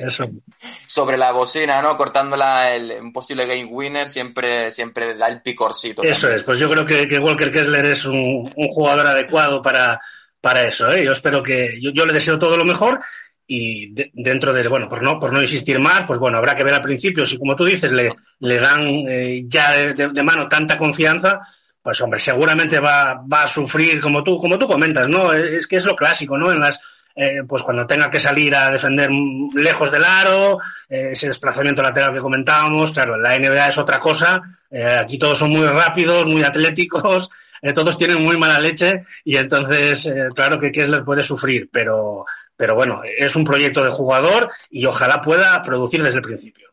sobre 0.88 1.16
la 1.16 1.32
bocina, 1.32 1.80
¿no? 1.80 1.96
Cortando 1.96 2.36
el, 2.36 2.94
un 3.00 3.14
posible 3.14 3.46
game 3.46 3.66
winner 3.66 4.08
siempre, 4.08 4.72
siempre 4.72 5.14
da 5.16 5.28
el 5.28 5.44
picorcito. 5.44 6.02
Eso 6.02 6.30
es, 6.30 6.42
pues 6.42 6.58
yo 6.58 6.68
creo 6.70 6.86
que, 6.86 7.20
Walker 7.20 7.52
Kessler 7.52 7.86
es 7.86 8.06
un, 8.06 8.52
jugador 8.74 9.06
adecuado 9.06 9.62
para, 9.62 10.02
para 10.42 10.64
eso, 10.64 10.92
¿eh? 10.92 11.06
Yo 11.06 11.12
espero 11.12 11.44
que, 11.44 11.80
yo, 11.80 12.06
le 12.06 12.14
deseo 12.14 12.40
todo 12.40 12.58
lo 12.58 12.66
mejor 12.66 13.00
y 13.46 13.94
dentro 14.14 14.54
de, 14.54 14.68
bueno, 14.68 14.90
por 14.90 15.04
no, 15.04 15.20
por 15.20 15.32
no 15.32 15.40
insistir 15.40 15.78
más, 15.78 16.08
pues 16.08 16.18
bueno, 16.18 16.40
habrá 16.40 16.56
que 16.56 16.64
ver 16.64 16.74
al 16.74 16.82
principio 16.82 17.28
si 17.28 17.38
como 17.38 17.56
tú 17.56 17.66
dices 17.66 17.92
le, 17.92 18.10
le 18.40 18.58
dan 18.58 18.88
eh, 19.08 19.44
ya 19.46 19.72
de 19.94 20.24
mano 20.24 20.48
tanta 20.48 20.78
confianza, 20.78 21.42
pues 21.84 22.00
hombre, 22.00 22.20
seguramente 22.20 22.80
va, 22.80 23.22
va 23.32 23.44
a 23.44 23.48
sufrir 23.48 24.00
como 24.00 24.24
tú, 24.24 24.40
como 24.40 24.58
tú 24.58 24.68
comentas, 24.68 25.10
¿no? 25.10 25.34
Es 25.34 25.68
que 25.68 25.76
es 25.76 25.86
lo 25.86 25.98
clásico, 25.98 26.38
¿no? 26.38 26.50
En 26.50 26.62
las, 26.62 26.80
eh, 27.14 27.44
pues 27.48 27.62
cuando 27.62 27.86
tenga 27.86 28.10
que 28.10 28.22
salir 28.22 28.56
a 28.56 28.72
defender 28.72 29.12
lejos 29.54 29.92
del 29.92 30.06
aro, 30.06 30.60
eh, 30.90 31.10
ese 31.12 31.28
desplazamiento 31.28 31.84
lateral 31.84 32.14
que 32.14 32.22
comentábamos, 32.22 32.94
claro, 32.94 33.18
la 33.18 33.38
NBA 33.38 33.68
es 33.68 33.78
otra 33.78 34.00
cosa, 34.00 34.42
eh, 34.72 34.96
aquí 34.98 35.18
todos 35.18 35.38
son 35.38 35.50
muy 35.52 35.68
rápidos, 35.68 36.26
muy 36.26 36.42
atléticos, 36.44 37.30
todos 37.76 37.98
tienen 37.98 38.24
muy 38.24 38.38
mala 38.38 38.60
leche 38.60 39.04
y 39.26 39.36
entonces, 39.36 40.12
claro 40.36 40.60
que 40.60 40.72
Kessler 40.72 41.04
puede 41.04 41.24
sufrir, 41.24 41.70
pero, 41.72 42.26
pero 42.58 42.76
bueno, 42.76 43.02
es 43.18 43.36
un 43.36 43.44
proyecto 43.44 43.84
de 43.84 43.90
jugador 43.90 44.50
y 44.70 44.86
ojalá 44.86 45.22
pueda 45.22 45.62
producir 45.62 46.02
desde 46.02 46.18
el 46.18 46.24
principio. 46.24 46.73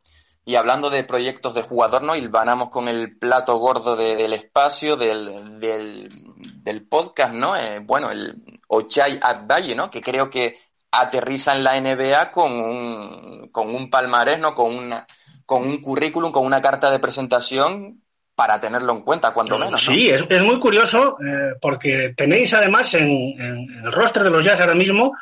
Y 0.51 0.57
hablando 0.57 0.91
de 0.91 1.05
proyectos 1.05 1.55
de 1.55 1.63
jugador, 1.63 2.03
¿no? 2.03 2.15
vanamos 2.29 2.71
con 2.71 2.89
el 2.89 3.17
plato 3.17 3.55
gordo 3.59 3.95
del 3.95 4.33
espacio, 4.33 4.97
del, 4.97 5.61
del, 5.61 6.89
podcast, 6.89 7.33
¿no? 7.33 7.55
Eh, 7.55 7.79
bueno, 7.85 8.11
el 8.11 8.35
Ochai 8.67 9.21
Adbaye, 9.23 9.77
¿no? 9.77 9.93
Que 9.93 10.03
creo 10.03 10.29
que 10.29 10.59
aterriza 10.91 11.55
en 11.55 11.63
la 11.63 11.81
NBA 11.81 12.33
con 12.33 12.51
un, 12.51 13.49
con 13.53 13.73
un 13.73 13.91
palmarés, 13.91 14.41
¿no? 14.41 14.53
Con, 14.53 14.75
una, 14.75 15.07
con 15.47 15.63
un 15.63 15.81
currículum, 15.81 16.33
con 16.33 16.45
una 16.45 16.61
carta 16.61 16.91
de 16.91 16.99
presentación 16.99 18.03
para 18.35 18.59
tenerlo 18.59 18.93
en 18.93 19.03
cuenta, 19.03 19.33
cuando 19.33 19.57
menos. 19.57 19.85
Sí, 19.85 20.11
es, 20.11 20.27
es, 20.29 20.43
muy 20.43 20.59
curioso 20.59 21.17
eh, 21.25 21.55
porque 21.61 22.13
tenéis 22.17 22.53
además 22.55 22.93
en, 22.95 23.09
en, 23.09 23.85
el 23.85 23.93
roster 23.93 24.25
de 24.25 24.31
los 24.31 24.45
Jazz 24.45 24.59
ahora 24.59 24.75
mismo 24.75 25.13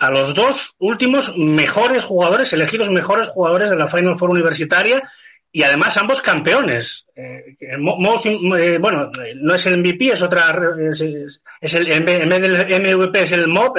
a 0.00 0.10
los 0.10 0.34
dos 0.34 0.74
últimos 0.78 1.36
mejores 1.36 2.04
jugadores, 2.04 2.52
elegidos 2.54 2.90
mejores 2.90 3.28
jugadores 3.28 3.68
de 3.68 3.76
la 3.76 3.86
Final 3.86 4.18
Four 4.18 4.30
universitaria 4.30 5.02
y 5.52 5.62
además 5.62 5.96
ambos 5.98 6.22
campeones. 6.22 7.04
Eh, 7.14 7.56
eh, 7.60 8.78
bueno, 8.80 9.10
no 9.36 9.54
es 9.54 9.66
el 9.66 9.78
MVP, 9.78 10.12
es 10.12 10.22
otra, 10.22 10.56
es, 10.90 11.74
el, 11.74 11.92
en 11.92 12.04
vez 12.04 12.40
del 12.40 12.80
MVP 12.80 13.22
es 13.22 13.32
el 13.32 13.46
MOP, 13.46 13.76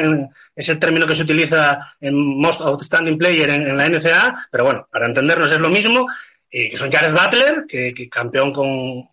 es 0.56 0.70
el 0.70 0.78
término 0.78 1.08
que 1.08 1.16
se 1.16 1.24
utiliza 1.24 1.96
en 2.00 2.16
Most 2.16 2.62
Outstanding 2.62 3.18
Player 3.18 3.50
en, 3.50 3.76
la 3.76 3.90
NCAA, 3.90 4.48
pero 4.52 4.66
bueno, 4.66 4.88
para 4.92 5.08
entendernos 5.08 5.52
es 5.52 5.60
lo 5.60 5.70
mismo, 5.70 6.06
eh, 6.52 6.70
que 6.70 6.78
son 6.78 6.92
Jared 6.92 7.14
Butler, 7.14 7.66
que, 7.68 8.08
campeón 8.10 8.54
con, 8.54 9.10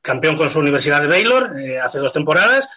campeón 0.00 0.36
con 0.36 0.48
su 0.48 0.60
Universidad 0.60 1.00
de 1.00 1.08
Baylor 1.08 1.56
hace 1.82 1.98
dos 1.98 2.12
temporadas, 2.12 2.68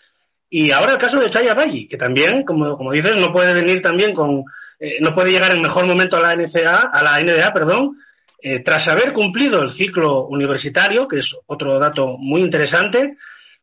y 0.50 0.72
ahora 0.72 0.94
el 0.94 0.98
caso 0.98 1.20
de 1.20 1.30
Chaya 1.30 1.54
Valle, 1.54 1.88
que 1.88 1.98
también, 1.98 2.44
como, 2.44 2.76
como 2.76 2.92
dices, 2.92 3.18
no 3.18 3.32
puede 3.32 3.54
venir 3.54 3.82
también 3.82 4.14
con, 4.14 4.44
eh, 4.80 4.98
no 5.02 5.14
puede 5.14 5.32
llegar 5.32 5.52
en 5.52 5.62
mejor 5.62 5.86
momento 5.86 6.18
a 6.18 6.22
la 6.22 6.36
NCA, 6.36 6.90
a 6.92 7.04
la 7.04 7.22
NBA, 7.22 7.54
perdón, 7.54 7.98
eh, 8.42 8.60
tras 8.60 8.88
haber 8.88 9.14
cumplido 9.14 9.62
el 9.62 9.70
ciclo 9.70 10.26
universitario, 10.26 11.08
que 11.08 11.20
es 11.20 11.36
otro 11.46 11.78
dato 11.78 12.18
muy 12.18 12.42
interesante. 12.42 13.18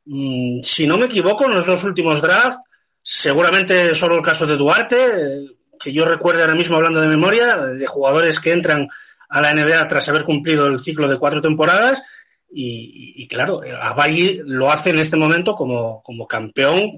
Mm, 0.05 0.61
si 0.63 0.87
no 0.87 0.99
me 0.99 1.07
equivoco, 1.07 1.47
en 1.47 1.53
los 1.53 1.67
dos 1.67 1.83
últimos 1.85 2.21
drafts, 2.21 2.61
seguramente 3.03 3.95
solo 3.95 4.17
el 4.17 4.23
caso 4.23 4.47
de 4.47 4.57
Duarte, 4.57 4.97
eh, 4.97 5.47
que 5.81 5.93
yo 5.93 6.05
recuerdo 6.05 6.43
ahora 6.43 6.55
mismo 6.55 6.77
hablando 6.77 7.01
de 7.01 7.09
memoria, 7.09 7.57
de 7.57 7.87
jugadores 7.87 8.39
que 8.39 8.53
entran 8.53 8.89
a 9.29 9.41
la 9.41 9.53
NBA 9.53 9.89
tras 9.89 10.09
haber 10.09 10.25
cumplido 10.25 10.67
el 10.67 10.79
ciclo 10.81 11.09
de 11.09 11.19
cuatro 11.19 11.41
temporadas, 11.41 12.03
y, 12.51 13.27
claro, 13.29 13.61
Abayi 13.81 14.41
lo 14.45 14.71
hace 14.71 14.91
en 14.91 14.99
este 14.99 15.17
momento 15.17 15.55
como, 15.55 16.03
como 16.03 16.27
campeón 16.27 16.93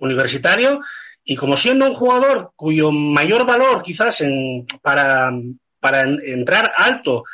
universitario 0.00 0.80
y 1.22 1.36
como 1.36 1.56
siendo 1.56 1.86
un 1.86 1.94
jugador 1.94 2.52
cuyo 2.56 2.90
mayor 2.90 3.46
valor 3.46 3.82
quizás 3.82 4.20
en, 4.22 4.66
para, 4.82 5.30
para 5.78 6.02
entrar 6.02 6.72
alto, 6.76 7.24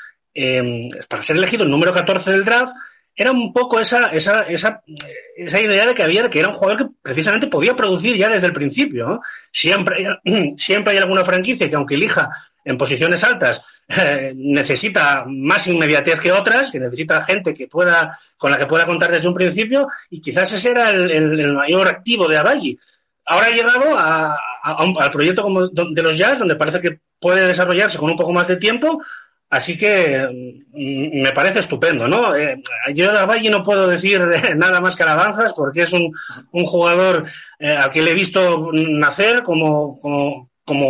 para 1.08 1.22
ser 1.22 1.36
elegido 1.36 1.64
el 1.64 1.70
número 1.70 1.92
14 1.92 2.30
del 2.30 2.44
draft, 2.44 2.74
era 3.14 3.32
un 3.32 3.52
poco 3.52 3.78
esa, 3.78 4.06
esa, 4.06 4.42
esa, 4.42 4.82
esa 5.36 5.60
idea 5.60 5.86
de 5.86 5.94
que 5.94 6.02
había 6.02 6.30
que 6.30 6.38
era 6.38 6.48
un 6.48 6.54
jugador 6.54 6.78
que 6.78 6.94
precisamente 7.02 7.48
podía 7.48 7.76
producir 7.76 8.16
ya 8.16 8.28
desde 8.28 8.46
el 8.46 8.52
principio. 8.52 9.20
Siempre, 9.52 10.06
siempre 10.56 10.92
hay 10.92 10.98
alguna 10.98 11.24
franquicia 11.24 11.68
que 11.68 11.76
aunque 11.76 11.96
elija 11.96 12.30
en 12.64 12.78
posiciones 12.78 13.22
altas 13.24 13.60
eh, 13.92 14.32
necesita 14.36 15.24
más 15.26 15.66
inmediatez 15.66 16.20
que 16.20 16.30
otras, 16.30 16.70
que 16.70 16.78
necesita 16.78 17.24
gente 17.24 17.52
que 17.52 17.66
pueda, 17.66 18.20
con 18.36 18.52
la 18.52 18.56
que 18.56 18.66
pueda 18.66 18.86
contar 18.86 19.10
desde 19.10 19.26
un 19.26 19.34
principio, 19.34 19.88
y 20.08 20.20
quizás 20.20 20.52
ese 20.52 20.70
era 20.70 20.90
el, 20.90 21.52
mayor 21.52 21.88
activo 21.88 22.28
de 22.28 22.38
Avalli. 22.38 22.78
Ahora 23.26 23.46
ha 23.46 23.50
llegado 23.50 23.96
al 23.96 25.10
proyecto 25.10 25.42
como 25.42 25.66
de 25.66 26.02
los 26.02 26.16
Jazz, 26.16 26.38
donde 26.38 26.54
parece 26.54 26.78
que 26.78 27.00
puede 27.18 27.48
desarrollarse 27.48 27.98
con 27.98 28.10
un 28.10 28.16
poco 28.16 28.32
más 28.32 28.46
de 28.46 28.56
tiempo, 28.56 29.02
así 29.48 29.76
que 29.76 30.62
mm, 30.72 31.22
me 31.22 31.32
parece 31.32 31.58
estupendo, 31.58 32.06
¿no? 32.06 32.36
Eh, 32.36 32.62
yo 32.94 33.10
de 33.10 33.18
Avalli 33.18 33.48
no 33.48 33.64
puedo 33.64 33.88
decir 33.88 34.20
nada 34.56 34.80
más 34.80 34.94
que 34.94 35.02
alabanzas, 35.02 35.52
porque 35.52 35.82
es 35.82 35.92
un, 35.92 36.12
jugador 36.64 37.24
eh, 37.58 37.72
al 37.72 37.90
que 37.90 38.02
le 38.02 38.12
he 38.12 38.14
visto 38.14 38.70
nacer 38.72 39.42
como 39.42 39.98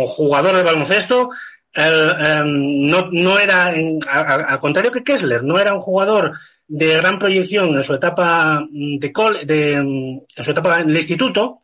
jugador 0.05 0.55
de 0.55 0.63
baloncesto, 0.63 1.31
em, 1.73 2.87
no, 2.87 3.09
no, 3.11 3.39
era, 3.39 3.67
al 3.67 4.59
contrario 4.59 4.91
que 4.91 5.03
Kessler, 5.03 5.43
no 5.43 5.59
era 5.59 5.73
un 5.73 5.81
jugador 5.81 6.33
de 6.67 6.97
gran 6.97 7.19
proyección 7.19 7.75
en 7.75 7.83
su 7.83 7.93
etapa 7.93 8.65
de, 8.71 9.11
de 9.45 9.73
en 9.73 10.25
su 10.43 10.51
etapa 10.51 10.81
en 10.81 10.89
el 10.89 10.95
instituto, 10.95 11.61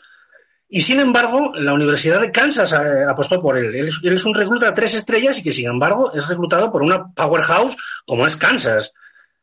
y 0.70 0.82
sin 0.82 1.00
embargo, 1.00 1.54
la 1.56 1.74
Universidad 1.74 2.20
de 2.20 2.32
Kansas 2.32 2.74
eh, 2.74 3.06
apostó 3.08 3.42
por 3.42 3.58
él. 3.58 3.74
él. 3.74 3.88
es, 3.88 4.26
un 4.26 4.34
recluta 4.34 4.68
de 4.68 4.72
tres 4.74 4.94
estrellas 4.96 5.40
y 5.40 5.44
que 5.44 5.54
sin 5.54 5.68
embargo 5.68 6.12
es 6.14 6.28
reclutado 6.28 6.72
por 6.72 6.84
una 6.84 7.08
powerhouse 7.14 7.78
como 8.06 8.28
es 8.28 8.36
Kansas. 8.36 8.94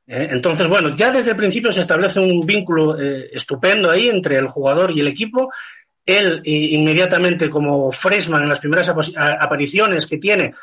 ¿eh? 0.07 0.29
entonces, 0.31 0.68
bueno, 0.68 0.94
ya 0.94 1.11
desde 1.11 1.31
el 1.31 1.37
principio 1.37 1.72
se 1.72 1.81
establece 1.81 2.20
un 2.20 2.40
vínculo 2.40 3.00
eh, 3.00 3.31
estupendo 3.33 3.90
ahí 3.90 4.09
entre 4.11 4.37
el 4.37 4.48
jugador 4.48 4.90
y 4.90 5.00
el 5.00 5.09
equipo. 5.09 5.50
Él 6.06 6.42
inmediatamente 6.44 7.48
como 7.48 7.90
freshman 7.90 8.42
en 8.42 8.48
las 8.50 8.60
primeras 8.60 8.92
apariciones 9.16 10.06
que 10.06 10.18
tiene, 10.18 10.54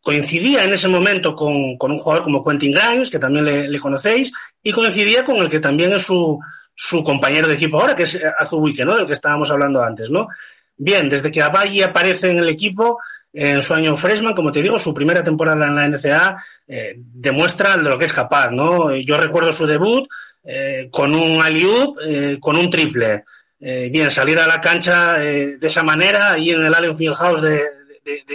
coincidía 0.00 0.64
en 0.64 0.72
ese 0.72 0.88
momento 0.88 1.34
con, 1.34 1.54
un 1.54 1.98
jugador 1.98 2.24
como 2.24 2.44
Quentin 2.44 2.72
Grimes, 2.72 3.10
que 3.10 3.18
también 3.18 3.44
le, 3.44 3.78
conocéis, 3.78 4.32
y 4.62 4.72
coincidía 4.72 5.24
con 5.24 5.36
el 5.38 5.48
que 5.48 5.60
también 5.60 5.92
es 5.92 6.02
su, 6.02 6.38
su 6.74 7.02
compañero 7.02 7.48
de 7.48 7.54
equipo 7.54 7.80
ahora, 7.80 7.94
que 7.94 8.04
es 8.04 8.18
Azubuike, 8.38 8.84
¿no? 8.84 8.96
Del 8.96 9.06
que 9.06 9.12
estábamos 9.12 9.50
hablando 9.50 9.82
antes, 9.82 10.10
¿no? 10.10 10.28
Bien, 10.76 11.08
desde 11.08 11.30
que 11.30 11.42
Abayi 11.42 11.82
aparece 11.82 12.30
en 12.30 12.38
el 12.38 12.48
equipo, 12.48 12.98
en 13.32 13.62
su 13.62 13.72
año 13.72 13.96
freshman, 13.96 14.34
como 14.34 14.52
te 14.52 14.62
digo, 14.62 14.78
su 14.78 14.92
primera 14.92 15.24
temporada 15.24 15.66
en 15.66 15.74
la 15.74 15.88
NCA 15.88 16.44
eh, 16.66 16.94
demuestra 16.96 17.76
de 17.76 17.84
lo 17.84 17.98
que 17.98 18.04
es 18.04 18.12
capaz, 18.12 18.50
¿no? 18.50 18.94
Yo 18.96 19.16
recuerdo 19.16 19.52
su 19.52 19.66
debut 19.66 20.08
eh, 20.44 20.88
con 20.90 21.14
un 21.14 21.40
alley 21.40 21.66
eh, 22.04 22.38
con 22.40 22.56
un 22.56 22.68
triple. 22.68 23.24
Bien, 23.64 24.10
salir 24.10 24.38
a 24.40 24.46
la 24.46 24.60
cancha 24.60 25.18
de 25.18 25.58
esa 25.60 25.84
manera, 25.84 26.32
ahí 26.32 26.50
en 26.50 26.64
el 26.64 26.74
Allen 26.74 26.96
Fieldhouse 26.96 27.42
de, 27.42 27.62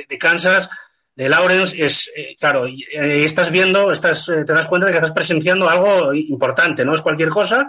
de, 0.07 0.17
Kansas, 0.17 0.69
de 1.15 1.27
Lawrence, 1.27 1.75
es, 1.83 2.09
claro, 2.39 2.65
estás 2.65 3.51
viendo, 3.51 3.91
estás, 3.91 4.25
te 4.25 4.45
das 4.45 4.67
cuenta 4.67 4.87
de 4.87 4.93
que 4.93 4.99
estás 4.99 5.11
presenciando 5.11 5.67
algo 5.67 6.13
importante, 6.13 6.85
no 6.85 6.95
es 6.95 7.01
cualquier 7.01 7.29
cosa, 7.29 7.67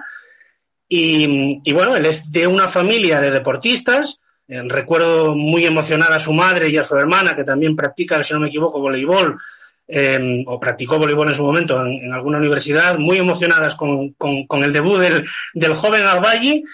y, 0.89 1.73
bueno, 1.73 1.97
él 1.97 2.07
es 2.07 2.33
de 2.33 2.47
una 2.47 2.69
familia 2.69 3.21
de 3.21 3.31
deportistas. 3.31 4.19
Eh, 4.47 4.63
recuerdo 4.65 5.35
muy 5.35 5.67
emocionada 5.67 6.17
a 6.17 6.21
su 6.21 6.33
madre 6.33 6.71
y 6.71 6.79
a 6.79 6.85
su 6.85 6.97
hermana, 6.97 7.37
que 7.37 7.45
también 7.45 7.77
practica, 7.77 8.25
si 8.25 8.33
no 8.33 8.41
me 8.41 8.49
equivoco, 8.49 8.81
voleibol, 8.81 9.39
eh, 9.87 10.43
o 10.47 10.59
practicó 10.59 10.99
voleibol 10.99 11.29
en 11.29 11.35
su 11.35 11.43
momento 11.43 11.85
en, 11.85 12.13
alguna 12.13 12.39
universidad, 12.39 12.99
muy 12.99 13.19
emocionadas 13.19 13.75
con, 13.75 14.15
con, 14.15 14.65
el 14.65 14.73
debut 14.73 14.99
del, 14.99 15.27
del 15.53 15.75
joven 15.75 16.05
Albayi. 16.05 16.65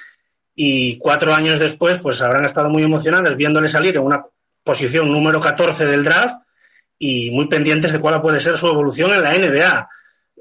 Y 0.54 0.98
cuatro 0.98 1.34
años 1.34 1.58
después, 1.58 1.98
pues 1.98 2.22
habrán 2.22 2.44
estado 2.44 2.68
muy 2.68 2.82
emocionadas 2.82 3.36
viéndole 3.36 3.68
salir 3.68 3.96
en 3.96 4.02
una 4.02 4.24
posición 4.62 5.10
número 5.10 5.40
14 5.40 5.84
del 5.84 6.04
draft 6.04 6.36
y 6.98 7.30
muy 7.30 7.48
pendientes 7.48 7.92
de 7.92 8.00
cuál 8.00 8.22
puede 8.22 8.40
ser 8.40 8.56
su 8.56 8.68
evolución 8.68 9.12
en 9.12 9.22
la 9.22 9.34
NBA. 9.36 9.88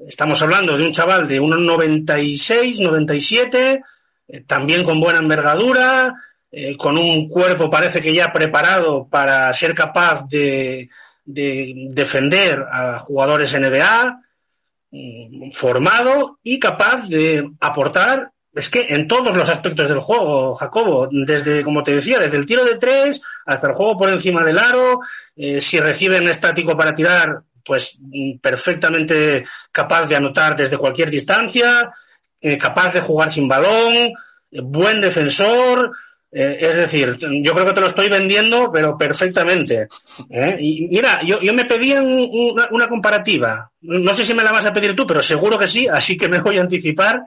Estamos 0.08 0.40
hablando 0.42 0.76
de 0.76 0.86
un 0.86 0.92
chaval 0.92 1.28
de 1.28 1.38
unos 1.38 1.60
96, 1.60 2.80
97, 2.80 3.82
eh, 4.28 4.40
también 4.46 4.82
con 4.84 5.00
buena 5.00 5.18
envergadura, 5.18 6.14
eh, 6.50 6.76
con 6.76 6.96
un 6.98 7.28
cuerpo 7.28 7.70
parece 7.70 8.00
que 8.00 8.14
ya 8.14 8.32
preparado 8.32 9.06
para 9.08 9.52
ser 9.54 9.74
capaz 9.74 10.26
de, 10.28 10.88
defender 11.26 12.66
a 12.70 12.98
jugadores 12.98 13.54
NBA, 13.54 14.20
mm, 14.90 15.50
formado 15.52 16.38
y 16.42 16.60
capaz 16.60 17.08
de 17.08 17.50
aportar, 17.60 18.30
es 18.54 18.68
que 18.68 18.86
en 18.88 19.08
todos 19.08 19.36
los 19.36 19.48
aspectos 19.48 19.88
del 19.88 20.00
juego, 20.00 20.54
Jacobo, 20.54 21.08
desde, 21.10 21.62
como 21.64 21.82
te 21.82 21.96
decía, 21.96 22.18
desde 22.18 22.36
el 22.36 22.46
tiro 22.46 22.64
de 22.64 22.76
tres 22.76 23.20
hasta 23.46 23.68
el 23.68 23.74
juego 23.74 23.98
por 23.98 24.08
encima 24.08 24.44
del 24.44 24.58
aro, 24.58 25.00
eh, 25.36 25.60
si 25.60 25.80
reciben 25.80 26.28
estático 26.28 26.76
para 26.76 26.94
tirar, 26.94 27.42
pues 27.64 27.96
mm, 27.98 28.38
perfectamente 28.38 29.44
capaz 29.72 30.06
de 30.06 30.16
anotar 30.16 30.56
desde 30.56 30.78
cualquier 30.78 31.10
distancia, 31.10 31.92
eh, 32.40 32.58
capaz 32.58 32.92
de 32.92 33.00
jugar 33.00 33.30
sin 33.30 33.48
balón, 33.48 33.94
eh, 33.94 34.12
buen 34.62 35.00
defensor, 35.00 35.92
eh, 36.36 36.58
es 36.60 36.74
decir, 36.74 37.16
yo 37.20 37.54
creo 37.54 37.64
que 37.64 37.72
te 37.72 37.80
lo 37.80 37.86
estoy 37.86 38.08
vendiendo, 38.08 38.68
pero 38.72 38.98
perfectamente. 38.98 39.86
Y 40.58 40.88
mira, 40.90 41.22
yo, 41.22 41.40
yo 41.40 41.54
me 41.54 41.64
pedía 41.64 42.02
una, 42.02 42.88
comparativa. 42.88 43.70
No 43.82 44.14
sé 44.14 44.24
si 44.24 44.34
me 44.34 44.42
la 44.42 44.50
vas 44.50 44.66
a 44.66 44.72
pedir 44.72 44.96
tú, 44.96 45.06
pero 45.06 45.22
seguro 45.22 45.56
que 45.56 45.68
sí, 45.68 45.86
así 45.86 46.16
que 46.16 46.28
me 46.28 46.40
voy 46.40 46.58
a 46.58 46.62
anticipar. 46.62 47.22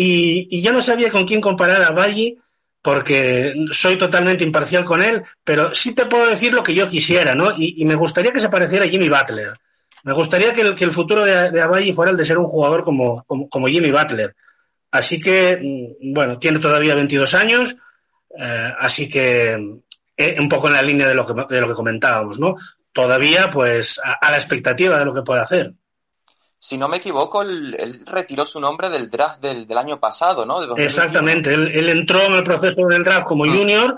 Y, 0.00 0.46
y 0.48 0.62
yo 0.62 0.72
no 0.72 0.80
sabía 0.80 1.10
con 1.10 1.26
quién 1.26 1.40
comparar 1.40 1.82
a 1.82 1.90
Valle 1.90 2.36
porque 2.80 3.52
soy 3.72 3.98
totalmente 3.98 4.44
imparcial 4.44 4.84
con 4.84 5.02
él, 5.02 5.24
pero 5.42 5.74
sí 5.74 5.92
te 5.92 6.06
puedo 6.06 6.30
decir 6.30 6.54
lo 6.54 6.62
que 6.62 6.72
yo 6.72 6.88
quisiera, 6.88 7.34
¿no? 7.34 7.52
Y, 7.58 7.84
me 7.84 7.96
gustaría 7.96 8.30
que 8.30 8.38
se 8.38 8.48
pareciera 8.48 8.84
a 8.84 8.88
Jimmy 8.88 9.08
Butler. 9.08 9.50
Me 10.04 10.12
gustaría 10.12 10.52
que 10.52 10.60
el, 10.60 10.76
que 10.76 10.84
el 10.84 10.92
futuro 10.92 11.24
de, 11.24 11.50
de 11.50 11.92
fuera 11.94 12.12
el 12.12 12.16
de 12.16 12.24
ser 12.24 12.38
un 12.38 12.46
jugador 12.46 12.84
como, 12.84 13.24
como, 13.24 13.66
Jimmy 13.66 13.90
Butler. 13.90 14.36
Así 14.92 15.20
que, 15.20 15.58
mm, 15.60 16.14
bueno, 16.14 16.38
tiene 16.38 16.60
todavía 16.60 16.94
22 16.94 17.34
años, 17.34 17.74
eh, 18.38 18.72
así 18.78 19.08
que 19.08 19.80
eh, 20.16 20.36
un 20.38 20.48
poco 20.48 20.68
en 20.68 20.74
la 20.74 20.82
línea 20.82 21.08
de 21.08 21.16
lo 21.16 21.26
que, 21.26 21.34
de 21.52 21.60
lo 21.60 21.66
que 21.66 21.74
comentábamos, 21.74 22.38
¿no? 22.38 22.54
Todavía, 22.92 23.50
pues, 23.50 24.00
a 24.00 24.30
la 24.30 24.36
expectativa 24.36 24.96
de 24.96 25.04
lo 25.04 25.12
que 25.12 25.22
puede 25.22 25.40
hacer 25.40 25.72
si 26.60 26.76
no 26.76 26.88
me 26.88 26.96
equivoco, 26.96 27.42
él, 27.42 27.76
retiró 28.06 28.44
su 28.44 28.60
nombre 28.60 28.88
del 28.90 29.08
draft 29.08 29.40
del, 29.40 29.78
año 29.78 30.00
pasado, 30.00 30.44
¿no? 30.44 30.60
Exactamente, 30.76 31.54
él, 31.54 31.88
entró 31.88 32.20
en 32.22 32.34
el 32.34 32.42
proceso 32.42 32.86
del 32.86 33.04
draft 33.04 33.26
como 33.26 33.44
ah. 33.44 33.48
junior, 33.48 33.96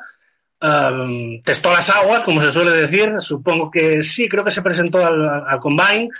um, 0.61 1.40
testó 1.42 1.73
las 1.73 1.88
aguas, 1.88 2.23
como 2.23 2.42
se 2.42 2.53
suele 2.53 2.73
decir, 2.73 3.14
supongo 3.20 3.70
que 3.70 4.03
sí, 4.03 4.29
creo 4.29 4.44
que 4.44 4.51
se 4.51 4.62
presentó 4.62 5.05
al, 5.05 5.59
Combine 5.61 6.11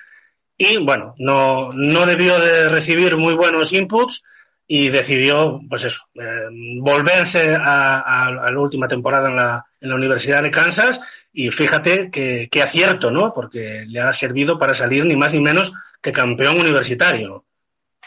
y 0.57 0.79
bueno, 0.79 1.15
no, 1.19 1.71
no 1.73 2.07
debió 2.07 2.39
de 2.39 2.69
recibir 2.69 3.17
muy 3.17 3.35
buenos 3.35 3.73
inputs 3.73 4.23
y 4.67 4.89
decidió, 4.89 5.61
pues 5.69 5.85
eso, 5.85 6.09
eh, 6.15 6.49
volverse 6.81 7.55
a, 7.55 8.31
la 8.31 8.61
última 8.61 8.89
temporada 8.89 9.29
en 9.29 9.37
la, 9.37 9.67
en 9.81 9.89
la 9.89 9.95
Universidad 9.95 10.43
de 10.43 10.51
Kansas 10.51 11.01
y 11.33 11.51
fíjate 11.51 12.11
que, 12.11 12.49
que 12.51 12.63
acierto, 12.63 13.11
¿no? 13.11 13.35
Porque 13.35 13.85
le 13.87 14.01
ha 14.01 14.13
servido 14.13 14.59
para 14.59 14.75
salir 14.75 15.05
ni 15.05 15.17
más 15.17 15.33
ni 15.33 15.41
menos 15.41 15.73
que 16.01 16.13
campeón 16.13 16.59
universitario. 16.61 17.45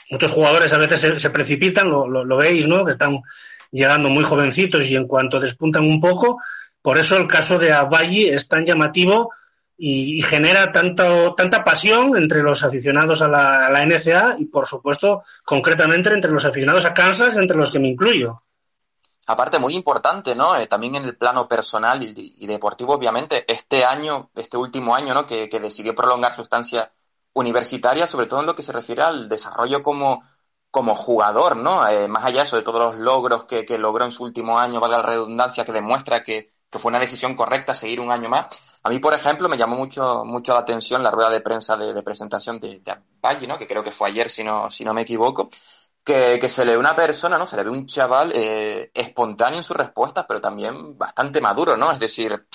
Muchos 0.09 0.31
jugadores 0.31 0.73
a 0.73 0.77
veces 0.77 1.21
se, 1.21 1.29
precipitan, 1.29 1.89
lo, 1.89 2.37
veis, 2.37 2.67
¿no? 2.67 2.85
Que 2.85 2.93
están 2.93 3.21
llegando 3.71 4.09
muy 4.09 4.23
jovencitos 4.23 4.85
y 4.87 4.95
en 4.95 5.07
cuanto 5.07 5.39
despuntan 5.39 5.83
un 5.83 5.99
poco, 5.99 6.39
por 6.81 6.97
eso 6.97 7.17
el 7.17 7.27
caso 7.27 7.57
de 7.57 7.71
Abayi 7.71 8.27
es 8.27 8.47
tan 8.47 8.65
llamativo 8.65 9.31
y, 9.77 10.21
genera 10.21 10.71
tanto, 10.71 11.33
tanta 11.33 11.63
pasión 11.63 12.15
entre 12.15 12.43
los 12.43 12.63
aficionados 12.63 13.21
a 13.21 13.27
la, 13.27 13.67
a 13.67 13.85
NCA 13.85 14.35
y, 14.37 14.45
por 14.45 14.67
supuesto, 14.67 15.23
concretamente 15.43 16.13
entre 16.13 16.31
los 16.31 16.45
aficionados 16.45 16.85
a 16.85 16.93
Kansas, 16.93 17.37
entre 17.37 17.57
los 17.57 17.71
que 17.71 17.79
me 17.79 17.87
incluyo. 17.87 18.43
Aparte, 19.25 19.57
muy 19.57 19.75
importante, 19.75 20.35
¿no? 20.35 20.57
Eh, 20.57 20.67
también 20.67 20.95
en 20.95 21.05
el 21.05 21.15
plano 21.15 21.47
personal 21.47 22.03
y, 22.03 22.45
deportivo, 22.45 22.93
obviamente, 22.93 23.45
este 23.47 23.85
año, 23.85 24.29
este 24.35 24.57
último 24.57 24.95
año, 24.95 25.13
¿no? 25.13 25.25
Que, 25.25 25.47
que 25.47 25.61
decidió 25.61 25.95
prolongar 25.95 26.35
su 26.35 26.41
estancia 26.41 26.91
universitaria, 27.33 28.07
sobre 28.07 28.27
todo 28.27 28.41
en 28.41 28.45
lo 28.45 28.55
que 28.55 28.63
se 28.63 28.71
refiere 28.71 29.01
al 29.01 29.27
desarrollo 29.29 29.81
como, 29.83 30.23
como 30.73 30.95
jugador, 30.95 31.55
¿no? 31.57 31.87
Eh, 31.87 32.07
más 32.07 32.23
allá 32.25 32.43
de 32.43 32.61
todos 32.61 32.79
los 32.79 32.95
logros 32.95 33.45
que, 33.45 33.65
que, 33.65 33.77
logró 33.77 34.05
en 34.05 34.11
su 34.11 34.23
último 34.23 34.59
año, 34.59 34.79
valga 34.79 34.97
la 34.97 35.03
redundancia, 35.03 35.65
que 35.65 35.71
demuestra 35.71 36.23
que, 36.23 36.53
que, 36.69 36.79
fue 36.79 36.89
una 36.89 36.99
decisión 36.99 37.35
correcta 37.35 37.73
seguir 37.73 37.99
un 37.99 38.11
año 38.11 38.29
más. 38.29 38.45
A 38.83 38.89
mí, 38.89 38.99
por 38.99 39.13
ejemplo, 39.13 39.47
me 39.49 39.57
llamó 39.57 39.75
mucho, 39.75 40.23
mucho 40.25 40.53
la 40.53 40.59
atención 40.61 41.03
la 41.03 41.11
rueda 41.11 41.29
de 41.29 41.41
prensa 41.41 41.77
de, 41.77 41.93
de 41.93 42.03
presentación 42.03 42.59
de, 42.59 42.79
de 42.79 43.47
¿no? 43.47 43.57
Que 43.57 43.67
creo 43.67 43.83
que 43.83 43.91
fue 43.91 44.09
ayer, 44.09 44.29
si 44.29 44.43
no, 44.43 44.69
si 44.69 44.83
no 44.83 44.93
me 44.93 45.01
equivoco. 45.03 45.49
Que, 46.03 46.37
que 46.39 46.49
se 46.49 46.65
le 46.65 46.73
ve 46.73 46.77
una 46.77 46.95
persona, 46.95 47.37
¿no? 47.37 47.45
Se 47.45 47.55
le 47.55 47.63
ve 47.63 47.69
un 47.69 47.85
chaval 47.85 48.33
eh, 48.35 48.91
espontáneo 48.93 49.59
en 49.59 49.63
sus 49.63 49.77
respuestas, 49.77 50.25
pero 50.27 50.41
también 50.41 50.97
bastante 50.97 51.39
maduro, 51.39 51.77
¿no? 51.77 51.91
Es 51.91 51.99
decir, 51.99 52.45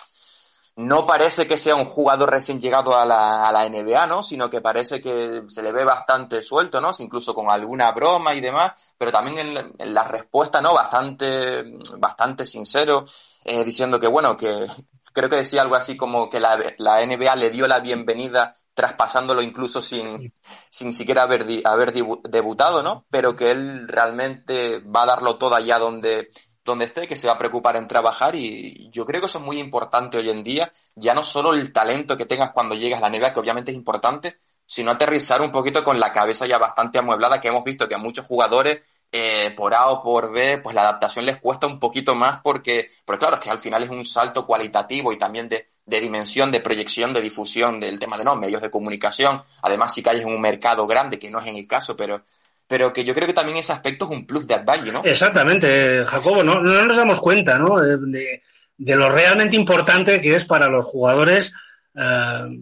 no 0.79 1.07
parece 1.07 1.49
que 1.49 1.59
sea 1.59 1.75
un 1.75 1.87
jugador 1.87 2.31
recién 2.31 2.61
llegado 2.61 2.97
a 2.97 3.05
la, 3.05 3.49
a 3.49 3.51
la, 3.51 3.69
NBA, 3.69 4.07
¿no? 4.07 4.23
Sino 4.23 4.49
que 4.49 4.61
parece 4.61 5.01
que 5.01 5.43
se 5.49 5.61
le 5.61 5.73
ve 5.73 5.83
bastante 5.83 6.41
suelto, 6.41 6.81
¿no? 6.81 6.93
Incluso 7.01 7.35
con 7.35 7.51
alguna 7.51 7.91
broma 7.91 8.33
y 8.35 8.41
demás, 8.41 8.75
pero 8.97 9.11
también 9.11 9.75
en, 9.77 9.95
la 9.95 10.05
respuesta, 10.05 10.61
¿no? 10.61 10.73
Bastante, 10.75 11.65
bastante 11.99 12.47
sincero, 12.47 13.05
eh, 13.45 13.65
diciendo 13.65 13.99
que, 13.99 14.07
bueno, 14.07 14.37
que 14.37 14.69
creo 15.13 15.29
que 15.29 15.35
decía 15.35 15.63
algo 15.63 15.75
así 15.75 15.97
como 15.97 16.31
que 16.31 16.39
la, 16.39 16.57
la 16.79 17.05
NBA 17.05 17.35
le 17.35 17.51
dio 17.51 17.67
la 17.67 17.81
bienvenida 17.81 18.55
traspasándolo 18.73 19.43
incluso 19.43 19.83
sin, 19.83 20.33
sin 20.71 20.93
siquiera 20.93 21.23
haber, 21.23 21.45
haber 21.65 21.93
debutado, 21.93 22.85
¿no? 22.85 23.05
Pero 23.11 23.35
que 23.35 23.51
él 23.51 23.89
realmente 23.89 24.79
va 24.79 25.03
a 25.03 25.07
darlo 25.07 25.35
todo 25.39 25.57
allá 25.57 25.81
donde 25.81 26.31
donde 26.69 26.85
esté, 26.85 27.07
que 27.07 27.17
se 27.17 27.27
va 27.27 27.35
a 27.35 27.39
preocupar 27.39 27.77
en 27.77 27.89
trabajar 27.89 28.35
y 28.37 28.89
yo 28.91 29.05
creo 29.05 29.21
que 29.21 29.27
eso 29.27 29.39
es 29.39 29.45
muy 29.45 29.59
importante 29.59 30.19
hoy 30.19 30.31
en 30.31 30.43
día, 30.43 30.73
ya 30.95 31.15
no 31.15 31.23
solo 31.23 31.53
el 31.55 31.73
talento 31.73 32.17
que 32.17 32.27
tengas 32.27 32.53
cuando 32.53 32.75
llegas 32.75 33.03
a 33.03 33.09
la 33.09 33.19
NBA, 33.19 33.33
que 33.33 33.41
obviamente 33.41 33.73
es 33.73 33.77
importante, 33.77 34.37
sino 34.67 34.91
aterrizar 34.91 35.41
un 35.41 35.51
poquito 35.51 35.83
con 35.83 35.99
la 35.99 36.13
cabeza 36.13 36.47
ya 36.47 36.59
bastante 36.59 36.99
amueblada, 36.99 37.41
que 37.41 37.49
hemos 37.49 37.65
visto 37.65 37.89
que 37.89 37.95
a 37.95 37.99
muchos 37.99 38.27
jugadores 38.27 38.83
eh, 39.11 39.53
por 39.57 39.75
A 39.75 39.89
o 39.89 40.03
por 40.03 40.31
B, 40.31 40.59
pues 40.59 40.75
la 40.75 40.83
adaptación 40.83 41.25
les 41.25 41.39
cuesta 41.39 41.67
un 41.67 41.81
poquito 41.81 42.15
más 42.15 42.41
porque, 42.43 42.91
porque 43.07 43.21
claro, 43.21 43.37
es 43.37 43.41
que 43.41 43.51
al 43.51 43.59
final 43.59 43.83
es 43.83 43.91
un 43.91 44.05
salto 44.05 44.47
cualitativo 44.47 45.13
y 45.13 45.19
también 45.19 45.49
de, 45.49 45.67
de 45.87 46.01
dimensión, 46.01 46.51
de 46.51 46.61
proyección, 46.61 47.15
de 47.15 47.23
difusión 47.23 47.81
del 47.81 47.99
tema 47.99 48.19
de 48.19 48.25
no 48.25 48.37
medios 48.37 48.61
de 48.61 48.71
comunicación. 48.71 49.43
Además, 49.63 49.95
que 49.95 50.11
hay 50.11 50.21
en 50.21 50.27
un 50.27 50.41
mercado 50.41 50.87
grande, 50.87 51.19
que 51.19 51.31
no 51.31 51.41
es 51.41 51.47
en 51.47 51.57
el 51.57 51.67
caso, 51.67 51.97
pero, 51.97 52.23
pero 52.69 52.93
que 52.93 53.05
yo 53.05 53.15
creo 53.15 53.27
que 53.27 53.33
también 53.33 53.57
ese 53.57 53.73
aspecto 53.73 54.05
es 54.05 54.11
un 54.11 54.27
plus 54.27 54.47
de 54.47 54.55
Advalle, 54.55 54.93
¿no? 54.93 55.03
Exactamente, 55.03 56.05
Jacobo, 56.05 56.45
no, 56.45 56.61
no 56.61 56.85
nos 56.85 56.97
damos 56.97 57.21
cuenta, 57.21 57.59
¿no? 57.59 57.79
De, 57.81 58.43
lo 58.77 59.09
realmente 59.09 59.57
importante 59.57 60.21
que 60.21 60.35
es 60.35 60.45
para 60.45 60.69
los 60.69 60.85
jugadores 60.85 61.53
eh, 61.97 62.61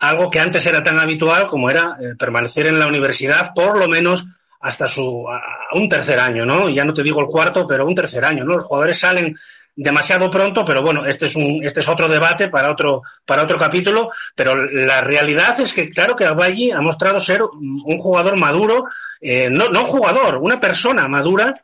algo 0.00 0.28
que 0.28 0.40
antes 0.40 0.66
era 0.66 0.82
tan 0.82 0.98
habitual 0.98 1.46
como 1.46 1.70
era 1.70 1.96
eh, 2.00 2.14
permanecer 2.18 2.66
en 2.66 2.78
la 2.78 2.86
universidad 2.86 3.52
por 3.54 3.78
lo 3.78 3.88
menos 3.88 4.26
hasta 4.60 4.86
su 4.86 5.26
un 5.72 5.88
tercer 5.88 6.18
año, 6.18 6.44
¿no? 6.44 6.68
Ya 6.68 6.84
no 6.84 6.92
te 6.92 7.02
digo 7.02 7.20
el 7.20 7.26
cuarto, 7.26 7.66
pero 7.66 7.86
un 7.86 7.94
tercer 7.94 8.24
año, 8.24 8.44
¿no? 8.44 8.54
Los 8.54 8.64
jugadores 8.64 8.98
salen 8.98 9.36
demasiado 9.76 10.30
pronto, 10.30 10.64
pero 10.64 10.82
bueno, 10.82 11.04
este 11.04 11.26
es 11.26 11.34
un, 11.36 11.64
este 11.64 11.80
es 11.80 11.88
otro 11.88 12.08
debate 12.08 12.48
para 12.48 12.70
otro, 12.70 13.02
para 13.24 13.42
otro 13.42 13.58
capítulo, 13.58 14.10
pero 14.34 14.54
la 14.56 15.00
realidad 15.00 15.58
es 15.60 15.72
que 15.72 15.90
claro 15.90 16.14
que 16.14 16.24
Abayi 16.24 16.70
ha 16.70 16.80
mostrado 16.80 17.20
ser 17.20 17.42
un 17.42 17.98
jugador 17.98 18.38
maduro, 18.38 18.84
eh, 19.20 19.48
no, 19.50 19.68
no 19.68 19.82
un 19.82 19.86
jugador, 19.86 20.36
una 20.36 20.60
persona 20.60 21.08
madura, 21.08 21.54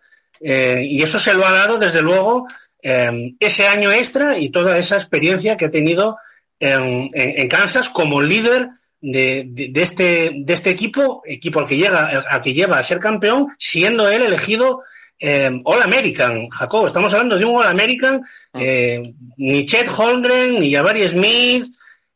eh, 0.40 0.82
y 0.84 1.02
eso 1.02 1.20
se 1.20 1.34
lo 1.34 1.46
ha 1.46 1.52
dado 1.52 1.78
desde 1.78 2.02
luego 2.02 2.46
eh, 2.82 3.34
ese 3.38 3.66
año 3.66 3.92
extra 3.92 4.38
y 4.38 4.48
toda 4.48 4.78
esa 4.78 4.96
experiencia 4.96 5.56
que 5.56 5.66
ha 5.66 5.70
tenido 5.70 6.16
en, 6.58 7.10
en, 7.12 7.40
en 7.40 7.48
Kansas 7.48 7.88
como 7.88 8.20
líder 8.20 8.70
de, 9.00 9.44
de, 9.46 9.68
de, 9.68 9.82
este, 9.82 10.30
de 10.34 10.52
este 10.52 10.70
equipo, 10.70 11.22
equipo 11.24 11.60
al 11.60 11.66
que 11.66 11.76
llega, 11.76 12.06
al 12.06 12.40
que 12.40 12.52
lleva 12.52 12.78
a 12.78 12.82
ser 12.82 12.98
campeón, 12.98 13.48
siendo 13.58 14.08
él 14.08 14.22
elegido 14.22 14.82
eh, 15.20 15.50
All 15.64 15.82
American, 15.82 16.48
Jacob. 16.48 16.86
Estamos 16.86 17.12
hablando 17.12 17.38
de 17.38 17.44
un 17.44 17.56
All 17.56 17.68
American. 17.68 18.22
Mm. 18.52 18.60
Eh, 18.60 19.14
ni 19.36 19.66
Chet 19.66 19.88
Holmgren, 19.88 20.58
ni 20.58 20.72
Jabari 20.72 21.06
Smith, 21.06 21.66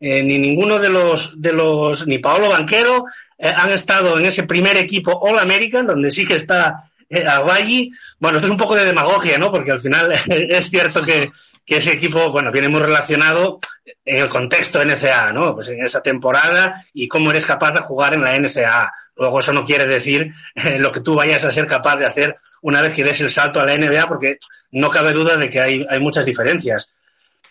eh, 0.01 0.23
ni 0.23 0.39
ninguno 0.39 0.79
de 0.79 0.89
los, 0.89 1.41
de 1.41 1.53
los, 1.53 2.07
ni 2.07 2.19
Paolo 2.19 2.49
Banquero 2.49 3.05
eh, 3.39 3.53
han 3.55 3.71
estado 3.71 4.19
en 4.19 4.25
ese 4.25 4.45
primer 4.45 4.77
equipo 4.77 5.13
All 5.13 5.39
American, 5.39 5.87
donde 5.87 6.11
sí 6.11 6.27
que 6.27 6.35
está 6.35 6.91
Aguayi. 7.29 7.91
Bueno, 8.19 8.39
esto 8.39 8.47
es 8.47 8.53
un 8.53 8.59
poco 8.59 8.75
de 8.75 8.87
demagogia, 8.87 9.39
¿no? 9.39 9.53
Porque 9.53 9.71
al 9.71 9.81
final 9.81 10.11
es 10.29 10.71
cierto 10.71 11.03
que, 11.03 11.31
que 11.65 11.77
ese 11.77 11.93
equipo, 11.93 12.31
bueno, 12.33 12.51
viene 12.51 12.69
muy 12.69 12.81
relacionado 12.81 13.61
en 14.05 14.23
el 14.23 14.29
contexto 14.29 14.85
NCA, 14.85 15.33
¿no? 15.33 15.55
Pues 15.55 15.69
en 15.69 15.85
esa 15.85 16.03
temporada 16.03 16.85
y 16.93 17.09
cómo 17.09 17.31
eres 17.31 17.45
capaz 17.45 17.73
de 17.73 17.81
jugar 17.81 18.15
en 18.15 18.23
la 18.23 18.39
NCA. 18.39 18.93
Luego 19.17 19.41
eso 19.41 19.53
no 19.53 19.65
quiere 19.65 19.87
decir 19.87 20.35
eh, 20.55 20.79
lo 20.79 20.91
que 20.91 21.01
tú 21.01 21.15
vayas 21.15 21.45
a 21.45 21.51
ser 21.51 21.67
capaz 21.67 21.97
de 21.97 22.07
hacer 22.07 22.37
una 22.65 22.81
vez 22.81 22.95
que 22.95 23.05
des 23.05 23.21
el 23.21 23.29
salto 23.29 23.61
a 23.61 23.67
la 23.67 23.77
NBA, 23.77 24.09
porque 24.09 24.39
no 24.73 24.89
cabe 24.89 25.13
duda 25.13 25.37
de 25.37 25.51
que 25.51 25.61
hay, 25.61 25.87
hay 25.89 26.01
muchas 26.01 26.25
diferencias. 26.25 26.89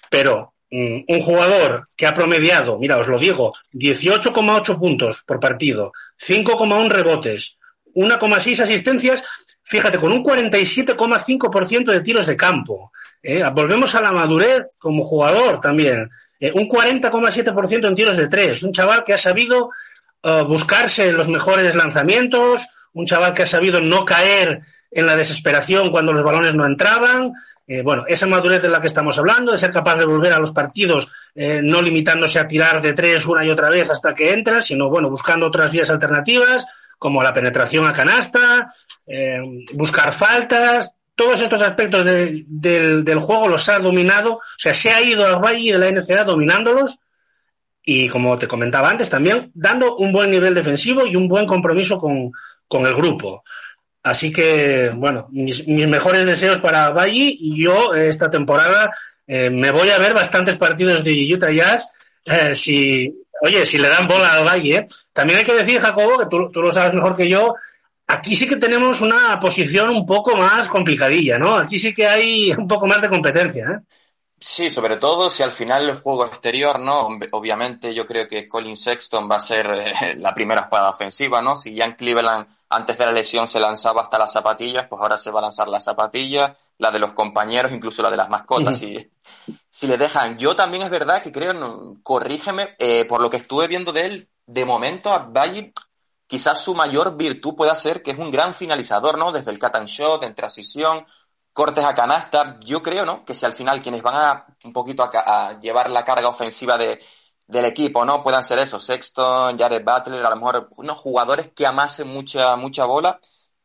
Pero 0.09 0.53
mm, 0.71 1.01
un 1.07 1.21
jugador 1.21 1.85
que 1.95 2.07
ha 2.07 2.15
promediado, 2.15 2.79
mira, 2.79 2.97
os 2.97 3.07
lo 3.07 3.19
digo, 3.19 3.53
18,8 3.73 4.79
puntos 4.79 5.23
por 5.23 5.39
partido, 5.39 5.93
5,1 6.19 6.89
rebotes, 6.89 7.57
1,6 7.93 8.63
asistencias, 8.63 9.23
fíjate, 9.61 9.99
con 9.99 10.11
un 10.11 10.23
47,5% 10.23 11.91
de 11.91 12.01
tiros 12.01 12.25
de 12.25 12.35
campo. 12.35 12.91
¿eh? 13.21 13.43
Volvemos 13.53 13.93
a 13.93 14.01
la 14.01 14.13
madurez 14.13 14.63
como 14.79 15.03
jugador 15.03 15.61
también. 15.61 16.09
Eh, 16.39 16.51
un 16.55 16.67
40,7% 16.67 17.87
en 17.87 17.95
tiros 17.95 18.17
de 18.17 18.27
tres. 18.29 18.63
Un 18.63 18.73
chaval 18.73 19.03
que 19.03 19.13
ha 19.13 19.19
sabido 19.19 19.69
uh, 20.23 20.43
buscarse 20.45 21.11
los 21.11 21.27
mejores 21.27 21.75
lanzamientos, 21.75 22.67
un 22.93 23.05
chaval 23.05 23.33
que 23.33 23.43
ha 23.43 23.45
sabido 23.45 23.79
no 23.79 24.05
caer 24.05 24.72
en 24.93 25.05
la 25.05 25.15
desesperación 25.15 25.91
cuando 25.91 26.13
los 26.13 26.23
balones 26.23 26.53
no 26.53 26.65
entraban. 26.65 27.33
Eh, 27.65 27.81
bueno, 27.81 28.03
esa 28.07 28.27
madurez 28.27 28.61
de 28.61 28.69
la 28.69 28.81
que 28.81 28.87
estamos 28.87 29.17
hablando, 29.17 29.51
de 29.51 29.57
ser 29.57 29.71
capaz 29.71 29.95
de 29.95 30.05
volver 30.05 30.33
a 30.33 30.39
los 30.39 30.51
partidos, 30.51 31.07
eh, 31.33 31.61
no 31.63 31.81
limitándose 31.81 32.39
a 32.39 32.47
tirar 32.47 32.81
de 32.81 32.93
tres 32.93 33.25
una 33.25 33.45
y 33.45 33.49
otra 33.49 33.69
vez 33.69 33.89
hasta 33.89 34.13
que 34.13 34.31
entra, 34.33 34.61
sino 34.61 34.89
bueno, 34.89 35.09
buscando 35.09 35.47
otras 35.47 35.71
vías 35.71 35.89
alternativas, 35.89 36.65
como 36.97 37.23
la 37.23 37.33
penetración 37.33 37.85
a 37.85 37.93
canasta, 37.93 38.73
eh, 39.07 39.41
buscar 39.73 40.13
faltas, 40.13 40.91
todos 41.15 41.41
estos 41.41 41.61
aspectos 41.61 42.05
de, 42.05 42.43
del, 42.47 43.19
juego 43.19 43.47
los 43.47 43.69
ha 43.69 43.79
dominado, 43.79 44.35
o 44.35 44.41
sea, 44.57 44.73
se 44.73 44.89
ha 44.89 45.01
ido 45.01 45.25
al 45.25 45.41
Valle 45.41 45.73
de 45.73 45.79
la 45.79 45.91
NCA 45.91 46.23
dominándolos 46.23 46.99
y, 47.83 48.09
como 48.09 48.37
te 48.37 48.47
comentaba 48.47 48.89
antes, 48.89 49.09
también 49.09 49.51
dando 49.53 49.95
un 49.97 50.11
buen 50.11 50.31
nivel 50.31 50.53
defensivo 50.53 51.05
y 51.05 51.15
un 51.15 51.27
buen 51.27 51.45
compromiso 51.45 51.99
con, 51.99 52.31
con 52.67 52.85
el 52.85 52.95
grupo. 52.95 53.43
Así 54.03 54.31
que, 54.33 54.91
bueno, 54.93 55.27
mis, 55.31 55.65
mis 55.65 55.87
mejores 55.87 56.25
deseos 56.25 56.59
para 56.59 56.91
Valle 56.91 57.35
y 57.39 57.63
yo 57.63 57.95
esta 57.95 58.29
temporada 58.29 58.93
eh, 59.25 59.49
me 59.49 59.71
voy 59.71 59.89
a 59.89 59.97
ver 59.97 60.13
bastantes 60.13 60.57
partidos 60.57 61.03
de 61.03 61.33
Utah 61.33 61.51
Jazz. 61.51 61.89
Eh, 62.25 62.53
si, 62.53 63.25
oye, 63.41 63.65
si 63.65 63.77
le 63.77 63.87
dan 63.87 64.07
bola 64.07 64.33
al 64.33 64.45
Valle. 64.45 64.75
¿eh? 64.75 64.87
También 65.13 65.39
hay 65.39 65.45
que 65.45 65.53
decir, 65.53 65.79
Jacobo, 65.79 66.19
que 66.19 66.25
tú, 66.25 66.51
tú, 66.51 66.61
lo 66.61 66.71
sabes 66.71 66.93
mejor 66.93 67.15
que 67.15 67.29
yo, 67.29 67.55
aquí 68.07 68.35
sí 68.35 68.47
que 68.47 68.57
tenemos 68.57 69.01
una 69.01 69.39
posición 69.39 69.89
un 69.89 70.05
poco 70.05 70.35
más 70.35 70.67
complicadilla, 70.67 71.37
¿no? 71.37 71.55
Aquí 71.55 71.79
sí 71.79 71.93
que 71.93 72.07
hay 72.07 72.51
un 72.51 72.67
poco 72.67 72.87
más 72.87 73.01
de 73.01 73.09
competencia. 73.09 73.65
¿eh? 73.65 73.95
Sí, 74.45 74.69
sobre 74.69 74.97
todo 74.97 75.29
si 75.29 75.41
al 75.41 75.53
final 75.53 75.89
el 75.89 76.01
juego 76.01 76.25
exterior, 76.25 76.77
¿no? 76.77 77.07
Obviamente 77.31 77.93
yo 77.93 78.05
creo 78.05 78.27
que 78.27 78.45
Colin 78.45 78.75
Sexton 78.75 79.29
va 79.31 79.37
a 79.37 79.39
ser 79.39 79.71
eh, 79.73 80.15
la 80.19 80.33
primera 80.33 80.63
espada 80.63 80.89
ofensiva, 80.89 81.41
¿no? 81.41 81.55
Si 81.55 81.77
Jan 81.77 81.95
Cleveland 81.95 82.45
antes 82.67 82.97
de 82.97 83.05
la 83.05 83.13
lesión 83.13 83.47
se 83.47 83.61
lanzaba 83.61 84.01
hasta 84.01 84.19
las 84.19 84.33
zapatillas, 84.33 84.87
pues 84.89 85.01
ahora 85.01 85.17
se 85.17 85.31
va 85.31 85.39
a 85.39 85.43
lanzar 85.43 85.69
la 85.69 85.79
zapatilla, 85.79 86.57
la 86.77 86.91
de 86.91 86.99
los 86.99 87.13
compañeros, 87.13 87.71
incluso 87.71 88.03
la 88.03 88.11
de 88.11 88.17
las 88.17 88.27
mascotas, 88.27 88.81
uh 88.81 88.85
-huh. 88.85 89.09
si, 89.45 89.55
si 89.69 89.87
le 89.87 89.97
dejan. 89.97 90.37
Yo 90.37 90.57
también 90.57 90.83
es 90.83 90.89
verdad 90.89 91.23
que 91.23 91.31
creo, 91.31 91.53
no, 91.53 91.95
corrígeme, 92.03 92.75
eh, 92.79 93.05
por 93.05 93.21
lo 93.21 93.29
que 93.29 93.37
estuve 93.37 93.69
viendo 93.69 93.93
de 93.93 94.07
él, 94.07 94.29
de 94.45 94.65
momento 94.65 95.13
a 95.13 95.19
Valle, 95.19 95.71
quizás 96.27 96.59
su 96.59 96.75
mayor 96.75 97.15
virtud 97.15 97.55
pueda 97.55 97.75
ser 97.75 98.03
que 98.03 98.11
es 98.11 98.17
un 98.17 98.29
gran 98.29 98.53
finalizador, 98.53 99.17
¿no? 99.17 99.31
Desde 99.31 99.51
el 99.51 99.59
cut 99.59 99.75
and 99.75 99.87
shot, 99.87 100.23
en 100.25 100.35
transición, 100.35 101.05
cortes 101.53 101.85
a 101.85 101.95
canasta. 101.95 102.57
Yo 102.65 102.83
creo, 102.83 103.05
¿no? 103.05 103.23
Que 103.25 103.33
si 103.35 103.45
al 103.45 103.53
final 103.53 103.81
quienes 103.81 104.01
van 104.01 104.15
a 104.15 104.45
un 104.63 104.73
poquito 104.73 105.03
a, 105.03 105.09
a 105.49 105.59
llevar 105.59 105.89
la 105.89 106.03
carga 106.03 106.27
ofensiva 106.27 106.77
de, 106.77 106.99
del 107.47 107.65
equipo, 107.65 108.05
¿no? 108.05 108.23
Puedan 108.23 108.43
ser 108.43 108.59
eso, 108.59 108.79
Sexton, 108.79 109.57
Jared 109.57 109.83
Butler, 109.83 110.25
a 110.25 110.29
lo 110.29 110.35
mejor 110.35 110.69
unos 110.77 110.97
jugadores 110.97 111.49
que 111.55 111.65
amasen 111.65 112.07
mucha, 112.07 112.55
mucha 112.55 112.85
bola. 112.85 113.19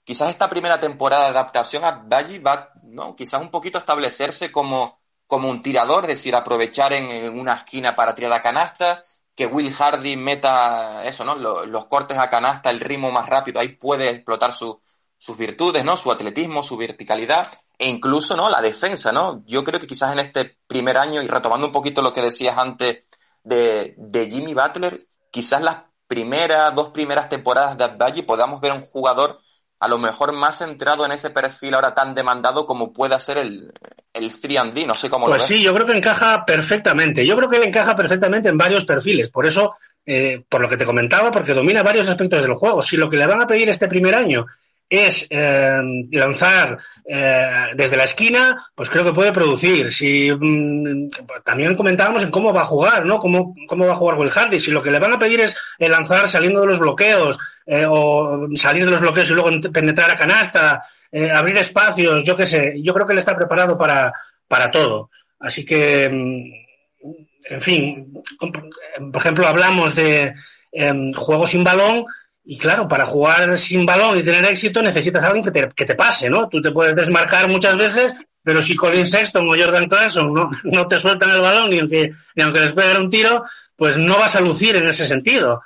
Quizás 0.04 0.30
esta 0.30 0.48
primera 0.48 0.80
temporada 0.80 1.24
de 1.24 1.30
adaptación 1.30 1.84
a 1.84 1.92
Valle 1.92 2.38
va, 2.40 2.70
¿no? 2.82 3.14
Quizás 3.16 3.40
un 3.40 3.50
poquito 3.50 3.78
establecerse 3.78 4.50
como, 4.52 5.00
como 5.26 5.48
un 5.48 5.60
tirador, 5.60 6.04
es 6.04 6.08
decir, 6.10 6.34
aprovechar 6.34 6.92
en, 6.92 7.10
en 7.10 7.38
una 7.38 7.54
esquina 7.54 7.94
para 7.94 8.14
tirar 8.14 8.32
a 8.32 8.42
canasta, 8.42 9.02
que 9.34 9.46
Will 9.46 9.72
Hardy 9.72 10.16
meta 10.16 11.04
eso, 11.04 11.24
¿no? 11.24 11.34
Los, 11.36 11.68
los 11.68 11.86
cortes 11.86 12.18
a 12.18 12.28
canasta, 12.28 12.70
el 12.70 12.80
ritmo 12.80 13.12
más 13.12 13.28
rápido, 13.28 13.60
ahí 13.60 13.68
puede 13.68 14.10
explotar 14.10 14.52
su, 14.52 14.80
sus 15.16 15.36
virtudes, 15.36 15.84
¿no? 15.84 15.96
Su 15.96 16.10
atletismo, 16.10 16.62
su 16.62 16.76
verticalidad 16.76 17.48
e 17.78 17.88
incluso, 17.88 18.36
¿no? 18.36 18.50
La 18.50 18.60
defensa, 18.60 19.12
¿no? 19.12 19.42
Yo 19.46 19.62
creo 19.62 19.78
que 19.78 19.86
quizás 19.86 20.12
en 20.12 20.18
este 20.18 20.58
primer 20.66 20.96
año, 20.96 21.22
y 21.22 21.28
retomando 21.28 21.66
un 21.66 21.72
poquito 21.72 22.02
lo 22.02 22.12
que 22.12 22.22
decías 22.22 22.58
antes 22.58 23.04
de, 23.44 23.94
de 23.96 24.28
Jimmy 24.28 24.52
Butler, 24.52 25.06
quizás 25.30 25.62
las 25.62 25.76
primeras, 26.08 26.74
dos 26.74 26.88
primeras 26.88 27.28
temporadas 27.28 27.78
de 27.78 27.84
Advalle 27.84 28.22
podamos 28.24 28.60
ver 28.60 28.72
un 28.72 28.80
jugador 28.80 29.38
a 29.80 29.86
lo 29.86 29.98
mejor 29.98 30.32
más 30.32 30.58
centrado 30.58 31.04
en 31.06 31.12
ese 31.12 31.30
perfil 31.30 31.74
ahora 31.74 31.94
tan 31.94 32.14
demandado 32.14 32.66
como 32.66 32.92
pueda 32.92 33.20
ser 33.20 33.38
el, 33.38 33.72
el 34.12 34.32
3D, 34.32 34.86
no 34.86 34.94
sé 34.94 35.08
cómo 35.08 35.26
pues 35.26 35.42
lo 35.42 35.44
ves. 35.44 35.56
sí, 35.56 35.62
yo 35.62 35.72
creo 35.72 35.86
que 35.86 35.96
encaja 35.96 36.44
perfectamente. 36.44 37.24
Yo 37.24 37.36
creo 37.36 37.48
que 37.48 37.58
él 37.58 37.64
encaja 37.64 37.94
perfectamente 37.94 38.48
en 38.48 38.58
varios 38.58 38.84
perfiles. 38.84 39.28
Por 39.28 39.46
eso, 39.46 39.76
eh, 40.04 40.42
por 40.48 40.60
lo 40.60 40.68
que 40.68 40.76
te 40.76 40.84
comentaba, 40.84 41.30
porque 41.30 41.54
domina 41.54 41.84
varios 41.84 42.08
aspectos 42.08 42.42
del 42.42 42.54
juego. 42.54 42.82
Si 42.82 42.96
lo 42.96 43.08
que 43.08 43.18
le 43.18 43.26
van 43.26 43.40
a 43.40 43.46
pedir 43.46 43.68
este 43.68 43.86
primer 43.86 44.16
año 44.16 44.46
es 44.88 45.26
eh, 45.28 45.80
lanzar 46.12 46.78
eh, 47.04 47.68
desde 47.74 47.96
la 47.96 48.04
esquina, 48.04 48.70
pues 48.74 48.88
creo 48.90 49.04
que 49.04 49.12
puede 49.12 49.32
producir. 49.32 49.92
Si 49.92 50.30
mm, 50.30 51.10
también 51.44 51.74
comentábamos 51.74 52.22
en 52.22 52.30
cómo 52.30 52.52
va 52.52 52.62
a 52.62 52.66
jugar, 52.66 53.04
¿no? 53.04 53.18
Cómo, 53.18 53.54
cómo 53.66 53.86
va 53.86 53.92
a 53.92 53.96
jugar 53.96 54.18
Will 54.18 54.30
Hardy. 54.30 54.60
Si 54.60 54.70
lo 54.70 54.82
que 54.82 54.90
le 54.90 54.98
van 54.98 55.12
a 55.12 55.18
pedir 55.18 55.40
es 55.40 55.56
eh, 55.78 55.88
lanzar 55.88 56.28
saliendo 56.28 56.60
de 56.60 56.66
los 56.68 56.78
bloqueos 56.78 57.38
eh, 57.66 57.84
o 57.88 58.48
salir 58.54 58.84
de 58.84 58.90
los 58.90 59.00
bloqueos 59.00 59.30
y 59.30 59.34
luego 59.34 59.50
penetrar 59.72 60.10
a 60.10 60.16
canasta, 60.16 60.84
eh, 61.10 61.30
abrir 61.30 61.56
espacios, 61.56 62.24
yo 62.24 62.36
qué 62.36 62.46
sé. 62.46 62.74
Yo 62.82 62.94
creo 62.94 63.06
que 63.06 63.12
él 63.12 63.18
está 63.18 63.36
preparado 63.36 63.76
para, 63.76 64.12
para 64.46 64.70
todo. 64.70 65.10
Así 65.38 65.64
que, 65.64 66.08
mm, 66.08 67.54
en 67.54 67.62
fin, 67.62 68.22
por 68.38 69.20
ejemplo, 69.20 69.46
hablamos 69.46 69.94
de 69.94 70.34
eh, 70.72 71.12
juegos 71.16 71.50
sin 71.50 71.64
balón 71.64 72.04
y 72.50 72.56
claro, 72.56 72.88
para 72.88 73.04
jugar 73.04 73.58
sin 73.58 73.84
balón 73.84 74.16
y 74.16 74.22
tener 74.22 74.42
éxito 74.46 74.80
necesitas 74.80 75.22
a 75.22 75.26
alguien 75.26 75.44
que 75.44 75.50
te, 75.50 75.68
que 75.68 75.84
te 75.84 75.94
pase, 75.94 76.30
¿no? 76.30 76.48
Tú 76.48 76.62
te 76.62 76.70
puedes 76.70 76.96
desmarcar 76.96 77.46
muchas 77.46 77.76
veces, 77.76 78.14
pero 78.42 78.62
si 78.62 78.74
Colin 78.74 79.06
Sexton 79.06 79.46
o 79.46 79.54
Jordan 79.54 79.86
Clarkson 79.86 80.32
no, 80.32 80.50
no 80.64 80.88
te 80.88 80.98
sueltan 80.98 81.28
el 81.28 81.42
balón 81.42 81.68
ni 81.68 81.78
aunque, 81.78 82.14
ni 82.34 82.42
aunque 82.42 82.60
les 82.60 82.72
peguen 82.72 83.02
un 83.02 83.10
tiro, 83.10 83.44
pues 83.76 83.98
no 83.98 84.18
vas 84.18 84.34
a 84.34 84.40
lucir 84.40 84.76
en 84.76 84.88
ese 84.88 85.06
sentido. 85.06 85.60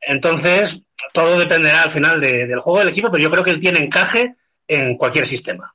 Entonces, 0.00 0.80
todo 1.12 1.38
dependerá 1.38 1.82
al 1.82 1.92
final 1.92 2.20
de, 2.20 2.48
del 2.48 2.58
juego 2.58 2.80
del 2.80 2.88
equipo, 2.88 3.12
pero 3.12 3.22
yo 3.22 3.30
creo 3.30 3.44
que 3.44 3.52
él 3.52 3.60
tiene 3.60 3.78
encaje 3.78 4.34
en 4.66 4.96
cualquier 4.96 5.26
sistema. 5.26 5.72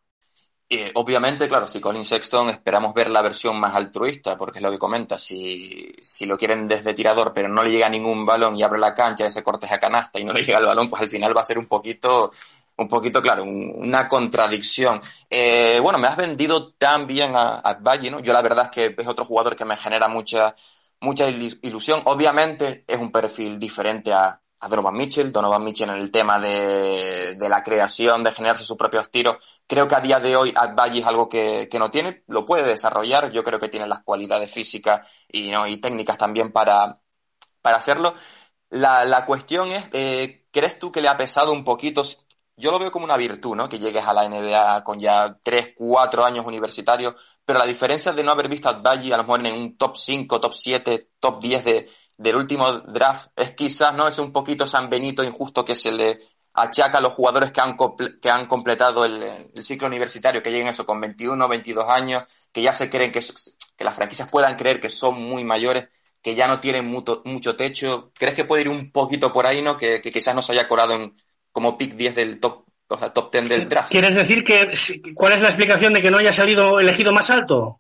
Eh, 0.72 0.92
obviamente, 0.94 1.48
claro, 1.48 1.66
si 1.66 1.82
Colin 1.82 2.06
Sexton 2.06 2.52
esperamos 2.52 2.94
ver 2.94 3.10
la 3.10 3.24
versión 3.24 3.60
más 3.60 3.74
altruista, 3.74 4.38
porque 4.38 4.60
es 4.60 4.64
lo 4.64 4.70
que 4.70 4.78
comenta, 4.78 5.18
si, 5.18 5.92
si 6.00 6.26
lo 6.26 6.38
quieren 6.38 6.68
desde 6.68 6.94
tirador, 6.94 7.34
pero 7.34 7.48
no 7.48 7.64
le 7.64 7.72
llega 7.72 7.90
ningún 7.90 8.24
balón 8.24 8.56
y 8.56 8.62
abre 8.62 8.80
la 8.80 8.94
cancha, 8.94 9.26
ese 9.26 9.42
corte 9.42 9.66
a 9.74 9.80
canasta 9.80 10.20
y 10.20 10.24
no 10.24 10.34
le 10.34 10.44
llega 10.44 10.60
el 10.60 10.68
balón, 10.68 10.88
pues 10.88 11.02
al 11.02 11.10
final 11.10 11.36
va 11.36 11.42
a 11.42 11.46
ser 11.46 11.58
un 11.58 11.66
poquito, 11.66 12.32
un 12.78 12.88
poquito, 12.88 13.20
claro, 13.20 13.44
una 13.46 14.08
contradicción. 14.08 15.02
Eh, 15.28 15.80
bueno, 15.82 15.98
me 15.98 16.08
has 16.08 16.18
vendido 16.18 16.72
tan 16.74 17.08
bien 17.08 17.36
a, 17.36 17.62
a 17.68 17.80
¿no? 18.12 18.20
Yo 18.20 18.34
la 18.34 18.42
verdad 18.44 18.66
es 18.66 18.72
que 18.72 19.02
es 19.02 19.08
otro 19.08 19.26
jugador 19.26 19.56
que 19.56 19.66
me 19.66 19.76
genera 19.76 20.08
mucha, 20.08 20.54
mucha 21.02 21.28
ilusión. 21.28 22.02
Obviamente 22.06 22.84
es 22.88 23.00
un 23.00 23.12
perfil 23.12 23.60
diferente 23.60 24.14
a, 24.14 24.40
a 24.60 24.68
Donovan 24.68 24.96
Mitchell. 24.96 25.32
Donovan 25.32 25.64
Mitchell 25.64 25.90
en 25.90 25.98
el 25.98 26.12
tema 26.12 26.40
de, 26.40 27.36
de, 27.36 27.50
la 27.50 27.64
creación, 27.64 28.24
de 28.24 28.32
generarse 28.32 28.64
sus 28.64 28.78
propios 28.78 29.10
tiros. 29.10 29.38
Creo 29.68 29.88
que 29.88 29.96
a 29.96 30.02
día 30.02 30.20
de 30.20 30.36
hoy 30.36 30.54
Advalle 30.56 31.00
es 31.00 31.06
algo 31.06 31.30
que, 31.30 31.68
que, 31.70 31.80
no 31.80 31.90
tiene, 31.92 32.24
lo 32.28 32.46
puede 32.46 32.64
desarrollar. 32.64 33.32
Yo 33.32 33.44
creo 33.44 33.60
que 33.60 33.70
tiene 33.70 33.88
las 33.88 34.02
cualidades 34.02 34.52
físicas 34.52 35.10
y, 35.32 35.50
¿no? 35.50 35.68
y 35.68 35.78
técnicas 35.78 36.18
también 36.18 36.52
para, 36.52 37.02
para 37.62 37.78
hacerlo. 37.78 38.14
La, 38.70 39.06
la 39.06 39.26
cuestión 39.26 39.72
es, 39.72 39.86
eh, 39.94 40.46
¿crees 40.52 40.78
tú 40.78 40.92
que 40.92 41.02
le 41.02 41.08
ha 41.08 41.18
pesado 41.18 41.52
un 41.52 41.64
poquito? 41.64 42.04
Yo 42.56 42.72
lo 42.72 42.80
veo 42.80 42.92
como 42.92 43.06
una 43.06 43.18
virtud, 43.18 43.56
¿no? 43.56 43.70
Que 43.70 43.80
llegues 43.80 44.06
a 44.06 44.14
la 44.14 44.28
NBA 44.28 44.84
con 44.84 45.00
ya 45.00 45.40
3, 45.42 45.74
4 45.78 46.26
años 46.26 46.46
universitarios, 46.46 47.16
pero 47.46 47.58
la 47.58 47.66
diferencia 47.66 48.12
de 48.12 48.24
no 48.24 48.32
haber 48.32 48.50
visto 48.50 48.68
a 48.70 48.82
a 48.84 48.96
lo 48.96 49.24
mejor 49.24 49.46
en 49.46 49.56
un 49.56 49.78
top 49.78 49.96
5, 49.96 50.40
top 50.42 50.54
7, 50.54 51.12
top 51.20 51.42
10 51.42 51.64
de, 51.64 51.90
del 52.20 52.36
último 52.36 52.70
draft 52.80 53.32
es 53.38 53.52
quizás, 53.52 53.94
¿no? 53.94 54.08
Es 54.08 54.20
un 54.20 54.34
poquito 54.34 54.68
San 54.68 54.90
Benito 54.90 55.24
injusto 55.24 55.64
que 55.64 55.74
se 55.74 55.92
le 55.94 56.20
achaca 56.54 56.98
a 56.98 57.02
los 57.02 57.14
jugadores 57.14 57.54
que 57.54 57.62
han, 57.62 57.78
que 58.22 58.30
han 58.30 58.46
completado 58.46 59.06
el, 59.06 59.24
el, 59.24 59.64
ciclo 59.64 59.88
universitario, 59.88 60.44
que 60.44 60.52
lleguen 60.52 60.68
eso 60.68 60.86
con 60.86 61.00
21, 61.00 61.48
22 61.48 61.90
años, 61.90 62.24
que 62.52 62.62
ya 62.62 62.74
se 62.74 62.90
creen 62.90 63.14
que, 63.14 63.22
que 63.22 63.84
las 63.86 63.96
franquicias 63.96 64.30
puedan 64.30 64.58
creer 64.58 64.82
que 64.82 64.90
son 64.90 65.22
muy 65.22 65.46
mayores, 65.46 65.88
que 66.22 66.36
ya 66.36 66.46
no 66.46 66.60
tienen 66.60 66.86
mucho, 66.86 67.22
mucho 67.24 67.56
techo. 67.56 68.12
¿Crees 68.14 68.36
que 68.36 68.44
puede 68.44 68.64
ir 68.64 68.70
un 68.70 68.92
poquito 68.92 69.32
por 69.32 69.48
ahí, 69.48 69.62
no? 69.62 69.78
Que, 69.78 70.02
que 70.02 70.12
quizás 70.12 70.36
no 70.36 70.42
se 70.42 70.52
haya 70.52 70.68
colado 70.68 70.96
en, 70.96 71.16
como 71.54 71.78
pick 71.78 71.94
10 71.94 72.16
del 72.16 72.40
top, 72.42 72.66
o 72.90 72.98
sea, 72.98 73.14
top 73.14 73.32
10 73.32 73.48
del 73.48 73.70
draft. 73.70 73.92
¿Quieres 73.92 74.16
decir 74.16 74.44
que 74.44 74.74
cuál 75.16 75.32
es 75.32 75.42
la 75.42 75.48
explicación 75.48 75.94
de 75.94 76.02
que 76.02 76.12
no 76.12 76.18
haya 76.18 76.34
salido 76.34 76.82
elegido 76.82 77.14
más 77.14 77.30
alto? 77.30 77.80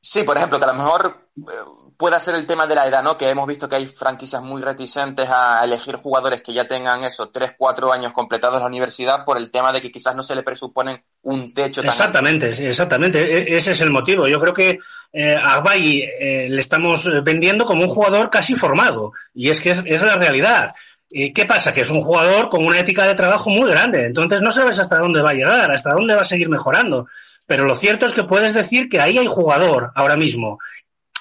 Sí, 0.00 0.22
por 0.22 0.38
ejemplo, 0.38 0.58
que 0.58 0.64
a 0.64 0.68
lo 0.68 0.74
mejor 0.74 1.28
eh, 1.36 1.89
pueda 2.00 2.18
ser 2.18 2.34
el 2.34 2.46
tema 2.46 2.66
de 2.66 2.74
la 2.74 2.86
edad, 2.86 3.02
¿no? 3.02 3.18
Que 3.18 3.28
hemos 3.28 3.46
visto 3.46 3.68
que 3.68 3.76
hay 3.76 3.84
franquicias 3.84 4.42
muy 4.42 4.62
reticentes 4.62 5.28
a 5.28 5.62
elegir 5.62 5.96
jugadores 5.96 6.42
que 6.42 6.54
ya 6.54 6.66
tengan 6.66 7.04
eso, 7.04 7.28
tres, 7.28 7.54
cuatro 7.58 7.92
años 7.92 8.14
completados 8.14 8.56
en 8.56 8.62
la 8.62 8.68
universidad 8.68 9.22
por 9.26 9.36
el 9.36 9.50
tema 9.50 9.70
de 9.70 9.82
que 9.82 9.92
quizás 9.92 10.16
no 10.16 10.22
se 10.22 10.34
le 10.34 10.42
presuponen 10.42 11.02
un 11.20 11.52
techo 11.52 11.82
tan 11.82 11.90
Exactamente, 11.90 12.46
alto. 12.46 12.62
exactamente. 12.62 13.20
E-, 13.20 13.54
ese 13.54 13.72
es 13.72 13.82
el 13.82 13.90
motivo. 13.90 14.26
Yo 14.26 14.40
creo 14.40 14.54
que 14.54 14.78
eh, 15.12 15.36
a 15.36 15.60
Bay 15.60 16.00
eh, 16.00 16.46
le 16.48 16.60
estamos 16.62 17.06
vendiendo 17.22 17.66
como 17.66 17.84
un 17.84 17.90
jugador 17.90 18.30
casi 18.30 18.54
formado. 18.54 19.12
Y 19.34 19.50
es 19.50 19.60
que 19.60 19.72
es, 19.72 19.82
es 19.84 20.00
la 20.00 20.16
realidad. 20.16 20.72
¿Y 21.10 21.34
qué 21.34 21.44
pasa? 21.44 21.70
Que 21.74 21.82
es 21.82 21.90
un 21.90 22.02
jugador 22.02 22.48
con 22.48 22.64
una 22.64 22.78
ética 22.78 23.04
de 23.04 23.14
trabajo 23.14 23.50
muy 23.50 23.68
grande. 23.68 24.06
Entonces 24.06 24.40
no 24.40 24.52
sabes 24.52 24.78
hasta 24.78 24.96
dónde 24.96 25.20
va 25.20 25.30
a 25.30 25.34
llegar, 25.34 25.70
hasta 25.70 25.92
dónde 25.92 26.14
va 26.14 26.22
a 26.22 26.24
seguir 26.24 26.48
mejorando. 26.48 27.08
Pero 27.44 27.64
lo 27.64 27.76
cierto 27.76 28.06
es 28.06 28.12
que 28.12 28.24
puedes 28.24 28.54
decir 28.54 28.88
que 28.88 29.00
ahí 29.00 29.18
hay 29.18 29.26
jugador 29.26 29.90
ahora 29.96 30.16
mismo 30.16 30.60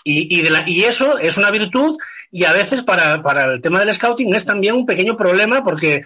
y, 0.04 0.38
y, 0.38 0.42
de 0.42 0.50
la, 0.50 0.64
y, 0.68 0.84
eso 0.84 1.18
es 1.18 1.38
una 1.38 1.52
virtud 1.52 1.98
y 2.32 2.44
a 2.46 2.54
veces 2.54 2.84
para, 2.84 3.22
para, 3.22 3.46
el 3.46 3.62
tema 3.62 3.80
del 3.80 3.94
scouting 3.94 4.34
es 4.34 4.46
también 4.46 4.76
un 4.76 4.86
pequeño 4.86 5.16
problema 5.16 5.64
porque 5.64 6.04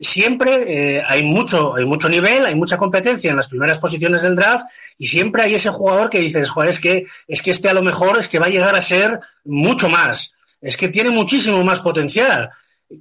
siempre 0.00 0.96
eh, 0.96 1.02
hay 1.06 1.24
mucho 1.24 1.76
hay 1.76 1.84
mucho 1.84 2.08
nivel, 2.08 2.44
hay 2.46 2.54
mucha 2.54 2.76
competencia 2.76 3.30
en 3.30 3.36
las 3.36 3.48
primeras 3.48 3.78
posiciones 3.78 4.22
del 4.22 4.34
draft 4.34 4.66
y 4.96 5.06
siempre 5.06 5.42
hay 5.42 5.54
ese 5.54 5.70
jugador 5.70 6.10
que 6.10 6.20
dices, 6.20 6.50
joder, 6.50 6.70
es 6.70 6.80
que, 6.80 7.06
es 7.26 7.42
que 7.42 7.52
este 7.52 7.68
a 7.68 7.74
lo 7.74 7.82
mejor 7.82 8.18
es 8.18 8.28
que 8.28 8.38
va 8.38 8.46
a 8.46 8.50
llegar 8.50 8.74
a 8.74 8.82
ser 8.82 9.20
mucho 9.44 9.88
más, 9.88 10.32
es 10.60 10.76
que 10.76 10.88
tiene 10.88 11.10
muchísimo 11.10 11.62
más 11.64 11.80
potencial. 11.80 12.50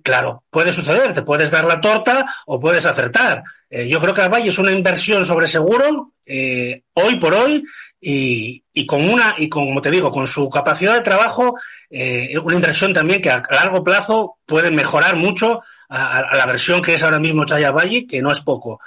Claro, 0.04 0.44
puede 0.50 0.74
suceder, 0.74 1.14
te 1.14 1.22
puedes 1.22 1.50
dar 1.50 1.64
la 1.64 1.80
torta 1.80 2.26
o 2.46 2.60
puedes 2.60 2.86
acertar. 2.86 3.44
Eh, 3.70 3.88
yo 3.88 4.02
creo 4.02 4.14
que 4.14 4.28
Valle 4.28 4.50
es 4.50 4.60
una 4.60 4.74
inversión 4.74 5.26
sobre 5.26 5.48
seguro 5.48 6.12
eh, 6.28 6.84
hoy 6.94 7.16
por 7.16 7.34
hoy 7.34 7.64
y, 8.02 8.64
y, 8.74 8.86
con 8.86 9.10
una 9.10 9.36
y 9.38 9.48
con, 9.48 9.66
como 9.66 9.82
te 9.82 9.92
digo, 9.92 10.12
con 10.12 10.28
su 10.28 10.50
capacidad 10.50 10.94
de 10.94 11.02
trabajo, 11.02 11.56
eh, 11.90 12.38
una 12.38 12.56
inversión 12.56 12.94
también 12.94 13.22
que 13.22 13.30
a, 13.30 13.42
largo 13.50 13.84
plazo 13.84 14.38
puede 14.46 14.70
mejorar 14.70 15.16
mucho 15.16 15.62
a, 15.90 16.20
a, 16.20 16.36
la 16.36 16.46
versión 16.46 16.82
que 16.82 16.96
es 16.96 17.04
ahora 17.04 17.20
mismo 17.20 17.46
Chaya 17.46 17.72
Valle, 17.72 18.06
que 18.06 18.22
no 18.22 18.32
es 18.32 18.42
poco. 18.42 18.80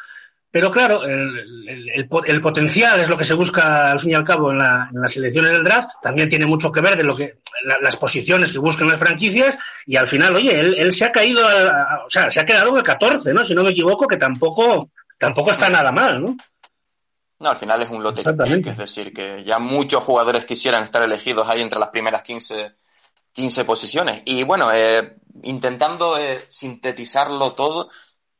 Pero 0.52 0.70
claro, 0.70 1.04
el, 1.04 1.38
el, 1.68 1.90
el, 1.94 2.08
el, 2.26 2.40
potencial 2.40 2.98
es 2.98 3.08
lo 3.08 3.16
que 3.16 3.24
se 3.24 3.34
busca 3.34 3.92
al 3.92 4.00
fin 4.00 4.10
y 4.10 4.14
al 4.14 4.24
cabo 4.24 4.50
en, 4.50 4.58
la, 4.58 4.90
en, 4.92 5.00
las 5.00 5.16
elecciones 5.16 5.52
del 5.52 5.62
draft. 5.62 5.90
También 6.02 6.28
tiene 6.28 6.44
mucho 6.44 6.72
que 6.72 6.80
ver 6.80 6.96
de 6.96 7.04
lo 7.04 7.14
que 7.14 7.38
la, 7.62 7.78
las 7.80 7.96
posiciones 7.96 8.50
que 8.50 8.58
buscan 8.58 8.88
las 8.88 8.98
franquicias. 8.98 9.56
Y 9.86 9.94
al 9.94 10.08
final, 10.08 10.34
oye, 10.34 10.58
él, 10.58 10.74
él 10.76 10.92
se 10.92 11.04
ha 11.04 11.12
caído, 11.12 11.46
a, 11.46 11.68
a, 11.68 12.04
o 12.04 12.10
sea, 12.10 12.28
se 12.30 12.40
ha 12.40 12.44
quedado 12.44 12.70
en 12.70 12.78
el 12.78 12.82
14, 12.82 13.32
¿no? 13.32 13.44
Si 13.44 13.54
no 13.54 13.62
me 13.62 13.70
equivoco, 13.70 14.08
que 14.08 14.16
tampoco, 14.16 14.90
tampoco 15.18 15.52
está 15.52 15.70
nada 15.70 15.92
mal, 15.92 16.20
¿no? 16.20 16.36
No, 17.40 17.48
al 17.48 17.56
final 17.56 17.80
es 17.80 17.88
un 17.88 18.02
lote 18.02 18.22
pick, 18.22 18.66
es 18.66 18.76
decir, 18.76 19.14
que 19.14 19.42
ya 19.44 19.58
muchos 19.58 20.04
jugadores 20.04 20.44
quisieran 20.44 20.84
estar 20.84 21.02
elegidos 21.02 21.48
ahí 21.48 21.62
entre 21.62 21.78
las 21.78 21.88
primeras 21.88 22.22
15, 22.22 22.74
15 23.32 23.64
posiciones. 23.64 24.22
Y 24.26 24.42
bueno, 24.42 24.70
eh, 24.70 25.16
intentando 25.42 26.18
eh, 26.18 26.44
sintetizarlo 26.48 27.52
todo, 27.52 27.88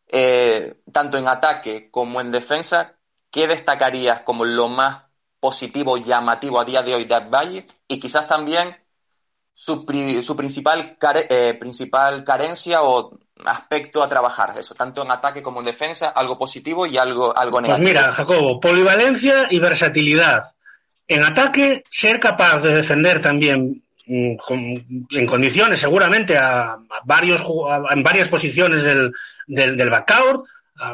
eh, 0.07 0.82
tanto 0.92 1.16
en 1.16 1.28
ataque 1.28 1.90
como 1.90 2.20
en 2.20 2.30
defensa, 2.30 2.98
¿qué 3.30 3.48
destacarías 3.48 4.20
como 4.20 4.44
lo 4.44 4.68
más 4.68 5.05
positivo, 5.40 5.96
llamativo 5.96 6.61
a 6.61 6.66
día 6.66 6.82
de 6.82 6.94
hoy 6.94 7.05
de 7.07 7.20
Valle? 7.20 7.66
Y 7.88 7.98
quizás 7.98 8.28
también 8.28 8.80
su, 9.62 9.84
su 10.22 10.36
principal, 10.36 10.96
care, 10.98 11.26
eh, 11.28 11.52
principal 11.52 12.24
carencia 12.24 12.80
o 12.82 13.18
aspecto 13.44 14.02
a 14.02 14.08
trabajar, 14.08 14.58
eso, 14.58 14.74
tanto 14.74 15.02
en 15.02 15.11
ataque 15.11 15.42
como 15.42 15.61
en 15.61 15.66
defensa, 15.66 16.08
algo 16.08 16.38
positivo 16.38 16.86
y 16.86 16.96
algo, 16.96 17.36
algo 17.36 17.61
negativo. 17.61 17.84
Pues 17.84 17.94
mira, 17.94 18.11
Jacobo, 18.11 18.58
polivalencia 18.58 19.48
y 19.50 19.58
versatilidad. 19.58 20.52
En 21.06 21.22
ataque, 21.22 21.84
ser 21.90 22.18
capaz 22.18 22.62
de 22.62 22.72
defender 22.72 23.20
también 23.20 23.82
mm, 24.06 24.36
en 25.11 25.26
condiciones 25.26 25.78
seguramente 25.78 26.38
a, 26.38 26.78
varios 27.04 27.42
a, 27.42 27.92
en 27.92 28.02
varias 28.02 28.28
posiciones 28.28 28.82
del, 28.82 29.12
del, 29.46 29.76
del 29.76 29.90
backcourt, 29.90 30.46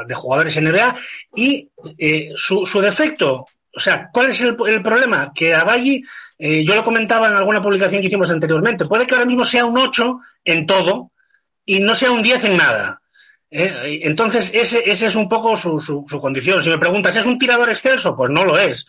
de 0.08 0.14
jugadores 0.14 0.60
NBA, 0.60 0.96
y 1.36 1.70
eh, 1.98 2.32
su, 2.34 2.66
su, 2.66 2.80
defecto, 2.80 3.46
o 3.72 3.78
sea, 3.78 4.10
¿cuál 4.12 4.30
es 4.30 4.40
el, 4.40 4.56
el 4.66 4.82
problema? 4.82 5.30
Que 5.32 5.54
a 5.54 5.62
Valle, 5.62 6.02
eh, 6.38 6.64
yo 6.64 6.74
lo 6.74 6.84
comentaba 6.84 7.28
en 7.28 7.34
alguna 7.34 7.62
publicación 7.62 8.00
que 8.00 8.08
hicimos 8.08 8.30
anteriormente, 8.30 8.84
puede 8.84 9.06
que 9.06 9.14
ahora 9.14 9.26
mismo 9.26 9.44
sea 9.44 9.64
un 9.64 9.78
8 9.78 10.20
en 10.44 10.66
todo, 10.66 11.12
y 11.66 11.80
no 11.80 11.94
sea 11.94 12.12
un 12.12 12.22
10 12.22 12.44
en 12.44 12.56
nada. 12.56 13.02
¿eh? 13.50 14.00
Entonces, 14.04 14.50
ese, 14.54 14.82
es 14.88 15.16
un 15.16 15.28
poco 15.28 15.56
su, 15.56 15.80
su, 15.80 16.06
su, 16.08 16.20
condición. 16.20 16.62
Si 16.62 16.70
me 16.70 16.78
preguntas, 16.78 17.16
¿es 17.16 17.26
un 17.26 17.38
tirador 17.38 17.68
excelso? 17.68 18.16
Pues 18.16 18.30
no 18.30 18.44
lo 18.44 18.56
es. 18.56 18.86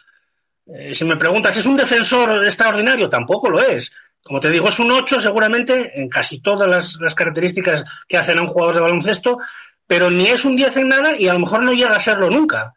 Eh, 0.68 0.94
si 0.94 1.04
me 1.04 1.18
preguntas, 1.18 1.58
¿es 1.58 1.66
un 1.66 1.76
defensor 1.76 2.46
extraordinario? 2.46 3.10
Tampoco 3.10 3.50
lo 3.50 3.62
es. 3.62 3.92
Como 4.22 4.40
te 4.40 4.52
digo, 4.52 4.70
es 4.70 4.80
un 4.80 4.92
8 4.92 5.20
seguramente 5.20 6.00
en 6.00 6.08
casi 6.08 6.40
todas 6.40 6.70
las, 6.70 6.98
las, 7.00 7.16
características 7.16 7.84
que 8.08 8.18
hacen 8.18 8.38
a 8.38 8.42
un 8.44 8.50
jugador 8.50 8.76
de 8.76 8.82
baloncesto, 8.82 9.40
pero 9.88 10.12
ni 10.12 10.28
es 10.28 10.46
un 10.46 10.56
10 10.56 10.78
en 10.78 10.88
nada 10.90 11.18
y 11.18 11.28
a 11.28 11.34
lo 11.34 11.40
mejor 11.40 11.64
no 11.64 11.74
llega 11.74 11.96
a 11.96 12.00
serlo 12.00 12.30
nunca. 12.30 12.76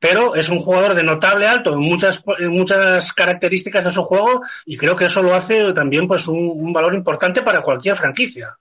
Pero 0.00 0.34
es 0.34 0.48
un 0.48 0.60
jugador 0.60 0.94
de 0.94 1.04
notable 1.04 1.46
alto 1.46 1.74
en 1.74 1.80
muchas, 1.80 2.24
muchas 2.48 3.12
características 3.12 3.84
de 3.84 3.90
su 3.90 4.02
juego 4.02 4.40
y 4.64 4.78
creo 4.78 4.96
que 4.96 5.04
eso 5.04 5.22
lo 5.22 5.34
hace 5.34 5.72
también 5.74 6.08
pues 6.08 6.26
un, 6.26 6.72
valor 6.72 6.94
importante 6.94 7.42
para 7.42 7.62
cualquier 7.62 7.96
franquicia 7.96 8.56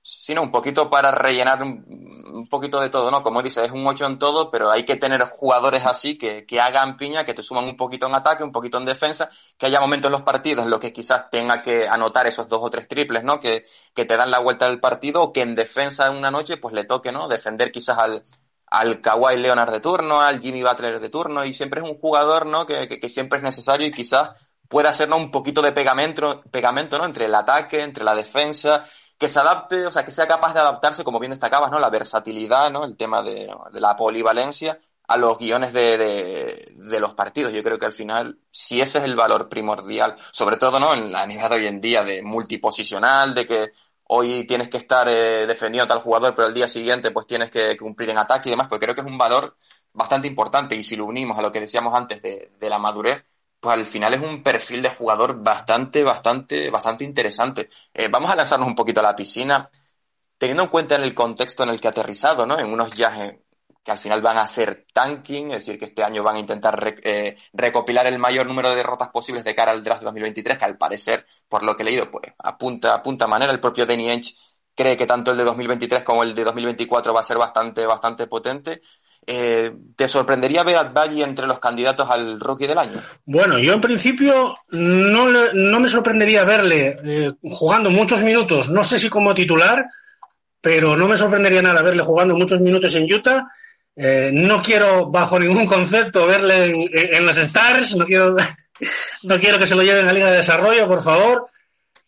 sino 0.00 0.40
un 0.40 0.50
poquito 0.50 0.88
para 0.88 1.10
rellenar 1.10 1.62
un, 1.62 1.84
un, 2.32 2.46
poquito 2.46 2.80
de 2.80 2.88
todo, 2.88 3.10
¿no? 3.10 3.22
Como 3.22 3.42
dices, 3.42 3.64
es 3.64 3.70
un 3.72 3.86
8 3.86 4.06
en 4.06 4.18
todo, 4.18 4.50
pero 4.50 4.70
hay 4.70 4.84
que 4.84 4.96
tener 4.96 5.20
jugadores 5.22 5.84
así 5.84 6.16
que, 6.16 6.46
que, 6.46 6.60
hagan 6.62 6.96
piña, 6.96 7.26
que 7.26 7.34
te 7.34 7.42
suman 7.42 7.66
un 7.66 7.76
poquito 7.76 8.06
en 8.06 8.14
ataque, 8.14 8.42
un 8.42 8.52
poquito 8.52 8.78
en 8.78 8.86
defensa, 8.86 9.28
que 9.58 9.66
haya 9.66 9.80
momentos 9.80 10.08
en 10.08 10.12
los 10.12 10.22
partidos 10.22 10.64
en 10.64 10.70
los 10.70 10.80
que 10.80 10.94
quizás 10.94 11.28
tenga 11.30 11.60
que 11.60 11.86
anotar 11.86 12.26
esos 12.26 12.48
dos 12.48 12.60
o 12.62 12.70
tres 12.70 12.88
triples, 12.88 13.22
¿no? 13.22 13.38
Que, 13.38 13.66
que 13.94 14.06
te 14.06 14.16
dan 14.16 14.30
la 14.30 14.38
vuelta 14.38 14.66
del 14.66 14.80
partido, 14.80 15.22
o 15.22 15.32
que 15.32 15.42
en 15.42 15.54
defensa 15.54 16.06
en 16.06 16.16
una 16.16 16.30
noche, 16.30 16.56
pues 16.56 16.72
le 16.72 16.84
toque, 16.84 17.12
¿no? 17.12 17.28
Defender 17.28 17.70
quizás 17.70 17.98
al, 17.98 18.24
al 18.70 19.00
Kawhi 19.00 19.36
Leonard 19.36 19.72
de 19.72 19.80
turno, 19.80 20.20
al 20.20 20.40
Jimmy 20.40 20.62
Butler 20.62 21.00
de 21.00 21.08
turno, 21.08 21.44
y 21.44 21.54
siempre 21.54 21.80
es 21.80 21.88
un 21.88 21.98
jugador, 21.98 22.46
¿no? 22.46 22.66
Que, 22.66 22.88
que, 22.88 23.00
que 23.00 23.08
siempre 23.08 23.38
es 23.38 23.42
necesario 23.42 23.86
y 23.86 23.92
quizás 23.92 24.30
pueda 24.68 24.90
hacernos 24.90 25.18
un 25.18 25.30
poquito 25.30 25.62
de 25.62 25.72
pegamento, 25.72 26.42
pegamento, 26.50 26.98
¿no? 26.98 27.04
Entre 27.04 27.24
el 27.24 27.34
ataque, 27.34 27.82
entre 27.82 28.04
la 28.04 28.14
defensa, 28.14 28.84
que 29.18 29.28
se 29.28 29.40
adapte, 29.40 29.86
o 29.86 29.90
sea, 29.90 30.04
que 30.04 30.12
sea 30.12 30.26
capaz 30.26 30.54
de 30.54 30.60
adaptarse, 30.60 31.04
como 31.04 31.18
bien 31.18 31.30
destacabas, 31.30 31.70
¿no? 31.70 31.78
La 31.80 31.90
versatilidad, 31.90 32.70
¿no? 32.70 32.84
El 32.84 32.96
tema 32.96 33.22
de, 33.22 33.50
de 33.72 33.80
la 33.80 33.96
polivalencia 33.96 34.78
a 35.08 35.16
los 35.16 35.38
guiones 35.38 35.72
de, 35.72 35.96
de, 35.96 36.74
de, 36.76 37.00
los 37.00 37.14
partidos. 37.14 37.52
Yo 37.52 37.62
creo 37.62 37.78
que 37.78 37.86
al 37.86 37.92
final, 37.92 38.38
si 38.50 38.80
ese 38.80 38.98
es 38.98 39.04
el 39.04 39.16
valor 39.16 39.48
primordial, 39.48 40.14
sobre 40.32 40.58
todo, 40.58 40.78
¿no? 40.78 40.92
En 40.92 41.10
la 41.10 41.26
nivel 41.26 41.48
de 41.48 41.56
hoy 41.56 41.66
en 41.66 41.80
día, 41.80 42.04
de 42.04 42.22
multiposicional, 42.22 43.34
de 43.34 43.46
que 43.46 43.72
hoy 44.08 44.44
tienes 44.44 44.68
que 44.68 44.76
estar 44.78 45.08
eh, 45.08 45.46
defendiendo 45.46 45.84
a 45.84 45.96
tal 45.96 46.02
jugador, 46.02 46.34
pero 46.34 46.48
el 46.48 46.54
día 46.54 46.68
siguiente 46.68 47.10
pues 47.10 47.26
tienes 47.26 47.50
que 47.50 47.76
cumplir 47.76 48.10
en 48.10 48.18
ataque 48.18 48.48
y 48.48 48.52
demás, 48.52 48.68
porque 48.68 48.86
creo 48.86 48.94
que 48.94 49.02
es 49.02 49.06
un 49.06 49.18
valor 49.18 49.56
bastante 49.92 50.28
importante 50.28 50.76
y 50.76 50.82
si 50.82 50.96
lo 50.96 51.06
unimos 51.06 51.38
a 51.38 51.42
lo 51.42 51.52
que 51.52 51.60
decíamos 51.60 51.94
antes 51.94 52.22
de, 52.22 52.50
la 52.68 52.78
madurez, 52.78 53.24
pues 53.60 53.74
al 53.74 53.86
final 53.86 54.14
es 54.14 54.20
un 54.20 54.42
perfil 54.42 54.82
de 54.82 54.90
jugador 54.90 55.42
bastante, 55.42 56.04
bastante, 56.04 56.70
bastante 56.70 57.04
interesante. 57.04 57.68
Eh, 57.94 58.08
vamos 58.08 58.30
a 58.30 58.36
lanzarnos 58.36 58.68
un 58.68 58.74
poquito 58.74 59.00
a 59.00 59.02
la 59.02 59.16
piscina, 59.16 59.70
teniendo 60.38 60.64
en 60.64 60.68
cuenta 60.70 60.94
en 60.96 61.02
el 61.02 61.14
contexto 61.14 61.62
en 61.64 61.70
el 61.70 61.80
que 61.80 61.88
ha 61.88 61.90
aterrizado, 61.90 62.46
¿no? 62.46 62.58
En 62.58 62.72
unos 62.72 62.94
viajes 62.96 63.36
que 63.82 63.90
al 63.92 63.98
final 63.98 64.20
van 64.20 64.38
a 64.38 64.46
ser 64.46 64.86
tanking, 64.92 65.48
es 65.48 65.64
decir, 65.64 65.78
que 65.78 65.86
este 65.86 66.04
año 66.04 66.22
van 66.22 66.36
a 66.36 66.40
intentar 66.40 66.78
re, 66.78 66.96
eh, 67.02 67.36
recopilar 67.52 68.06
el 68.06 68.18
mayor 68.18 68.46
número 68.46 68.70
de 68.70 68.76
derrotas 68.76 69.08
posibles 69.08 69.44
de 69.44 69.54
cara 69.54 69.72
al 69.72 69.82
draft 69.82 70.00
de 70.00 70.06
2023, 70.06 70.58
que 70.58 70.64
al 70.64 70.76
parecer, 70.76 71.24
por 71.48 71.62
lo 71.62 71.76
que 71.76 71.82
he 71.82 71.86
leído, 71.86 72.10
pues 72.10 72.32
apunta, 72.38 72.94
apunta 72.94 73.26
manera. 73.26 73.52
El 73.52 73.60
propio 73.60 73.86
Danny 73.86 74.10
Ench 74.10 74.34
cree 74.78 74.96
que 74.96 75.06
tanto 75.06 75.32
el 75.32 75.36
de 75.38 75.44
2023 75.44 76.04
como 76.04 76.22
el 76.22 76.34
de 76.36 76.44
2024 76.44 77.12
va 77.12 77.20
a 77.20 77.24
ser 77.24 77.36
bastante, 77.36 77.84
bastante 77.84 78.28
potente. 78.28 78.80
Eh, 79.26 79.72
¿Te 79.96 80.06
sorprendería 80.06 80.62
ver 80.62 80.76
a 80.76 80.84
Valle 80.84 81.24
entre 81.24 81.48
los 81.48 81.58
candidatos 81.58 82.08
al 82.08 82.38
rookie 82.38 82.68
del 82.68 82.78
año? 82.78 83.02
Bueno, 83.26 83.58
yo 83.58 83.72
en 83.74 83.80
principio 83.80 84.54
no, 84.70 85.28
le, 85.28 85.52
no 85.52 85.80
me 85.80 85.88
sorprendería 85.88 86.44
verle 86.44 86.96
eh, 87.04 87.32
jugando 87.42 87.90
muchos 87.90 88.22
minutos, 88.22 88.68
no 88.68 88.84
sé 88.84 88.98
si 88.98 89.10
como 89.10 89.34
titular, 89.34 89.84
pero 90.60 90.96
no 90.96 91.08
me 91.08 91.16
sorprendería 91.16 91.60
nada 91.60 91.82
verle 91.82 92.04
jugando 92.04 92.36
muchos 92.36 92.60
minutos 92.60 92.94
en 92.94 93.12
Utah. 93.12 93.48
Eh, 94.00 94.30
no 94.32 94.62
quiero, 94.62 95.06
bajo 95.06 95.40
ningún 95.40 95.66
concepto, 95.66 96.24
verle 96.26 96.66
en, 96.66 96.88
en, 96.92 97.26
los 97.26 97.36
Stars, 97.36 97.96
no 97.96 98.06
quiero, 98.06 98.36
no 99.24 99.40
quiero 99.40 99.58
que 99.58 99.66
se 99.66 99.74
lo 99.74 99.82
lleven 99.82 100.06
a 100.06 100.12
Liga 100.12 100.30
de 100.30 100.36
Desarrollo, 100.36 100.86
por 100.86 101.02
favor. 101.02 101.48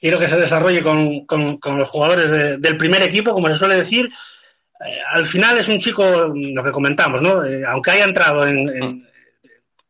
Quiero 0.00 0.18
que 0.18 0.28
se 0.28 0.36
desarrolle 0.36 0.82
con, 0.82 1.26
con, 1.26 1.58
con 1.58 1.76
los 1.76 1.88
jugadores 1.88 2.30
de, 2.30 2.58
del 2.58 2.76
primer 2.76 3.02
equipo, 3.02 3.32
como 3.32 3.48
se 3.48 3.56
suele 3.56 3.74
decir, 3.74 4.08
eh, 4.80 4.98
al 5.12 5.26
final 5.26 5.58
es 5.58 5.68
un 5.68 5.78
chico, 5.78 6.32
lo 6.32 6.64
que 6.64 6.72
comentamos, 6.72 7.20
¿no? 7.20 7.44
Eh, 7.44 7.64
aunque 7.66 7.90
haya 7.90 8.04
entrado 8.04 8.46
en, 8.46 8.68
en, 8.68 9.08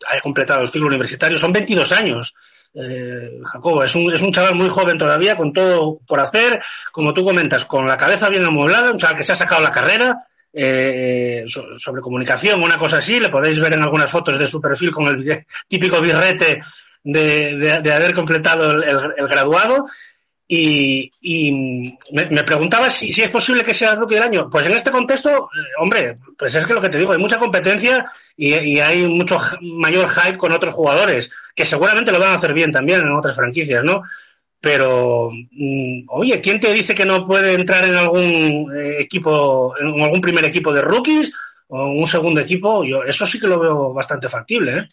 haya 0.09 0.21
completado 0.21 0.63
el 0.63 0.69
ciclo 0.71 0.89
universitario, 0.89 1.39
son 1.39 1.53
22 1.53 1.93
años. 1.93 2.35
Eh, 2.75 3.41
Jacobo, 3.45 3.85
es 3.85 3.95
un, 3.95 4.13
es 4.13 4.23
un 4.23 4.33
chaval 4.33 4.55
muy 4.55 4.69
joven 4.69 4.99
todavía, 4.99 5.37
con 5.37 5.53
todo 5.53 5.99
por 6.07 6.19
hacer, 6.21 6.63
como 6.93 7.13
tú 7.13 7.25
comentas, 7.25 7.65
con 7.67 7.87
la 7.87 7.97
cabeza 7.97 8.29
bien 8.29 8.45
amueblada, 8.45 8.91
un 8.91 8.99
chaval 8.99 9.19
que 9.19 9.25
se 9.25 9.33
ha 9.33 9.37
sacado 9.37 9.63
la 9.63 9.71
carrera, 9.71 10.27
eh, 10.53 11.45
sobre 11.47 12.03
comunicación, 12.03 12.63
una 12.63 12.79
cosa 12.79 12.99
así, 12.99 13.21
le 13.21 13.29
podéis 13.29 13.61
ver 13.61 13.75
en 13.75 13.83
algunas 13.83 14.11
fotos 14.11 14.39
de 14.39 14.47
su 14.47 14.61
perfil 14.61 14.91
con 14.91 15.07
el 15.07 15.47
típico 15.69 16.01
birrete 16.01 16.63
de, 17.03 17.93
haber 17.93 18.15
completado 18.15 18.73
el, 18.73 19.29
graduado. 19.29 19.87
Y, 20.53 21.09
y 21.21 21.97
me, 22.11 22.43
preguntaba 22.43 22.91
si, 22.91 23.11
es 23.23 23.31
posible 23.31 23.63
que 23.63 23.73
sea 23.73 23.93
el 23.93 23.99
rookie 23.99 24.17
del 24.17 24.25
año. 24.25 24.51
Pues 24.51 24.67
en 24.67 24.73
este 24.73 24.91
contexto, 24.91 25.31
eh, 25.31 25.61
hombre, 25.79 26.17
pues 26.37 26.53
es 26.57 26.67
que 26.67 26.75
lo 26.75 26.81
que 26.81 26.89
te 26.89 26.99
digo, 26.99 27.13
hay 27.13 27.19
mucha 27.19 27.39
competencia 27.39 28.11
y, 28.37 28.81
hay 28.81 29.07
mucho 29.07 29.39
mayor 29.61 30.09
hype 30.09 30.37
con 30.37 30.51
otros 30.51 30.75
jugadores, 30.75 31.31
que 31.55 31.65
seguramente 31.65 32.11
lo 32.11 32.19
van 32.19 32.33
a 32.33 32.39
hacer 32.39 32.53
bien 32.53 32.73
también 32.73 33.01
en 33.01 33.13
otras 33.13 33.37
franquicias, 33.37 33.85
¿no? 33.85 34.03
Pero, 34.61 35.31
mm, 35.33 36.05
oye, 36.09 36.41
¿quién 36.41 36.61
te 36.61 36.73
dice 36.73 36.95
que 36.95 37.07
no 37.07 37.27
puede 37.27 37.55
entrar 37.55 37.85
en 37.85 37.97
algún 37.97 38.71
eh, 38.77 39.01
equipo, 39.01 39.75
en 39.79 40.01
algún 40.01 40.21
primer 40.21 40.45
equipo 40.45 40.73
de 40.73 40.83
rookies 40.83 41.33
o 41.69 41.87
un 41.87 42.07
segundo 42.07 42.41
equipo? 42.41 42.85
Yo 42.85 43.03
eso 43.03 43.27
sí 43.27 43.41
que 43.41 43.49
lo 43.49 43.59
veo 43.59 43.93
bastante 43.93 44.29
factible, 44.29 44.79
¿eh? 44.79 44.89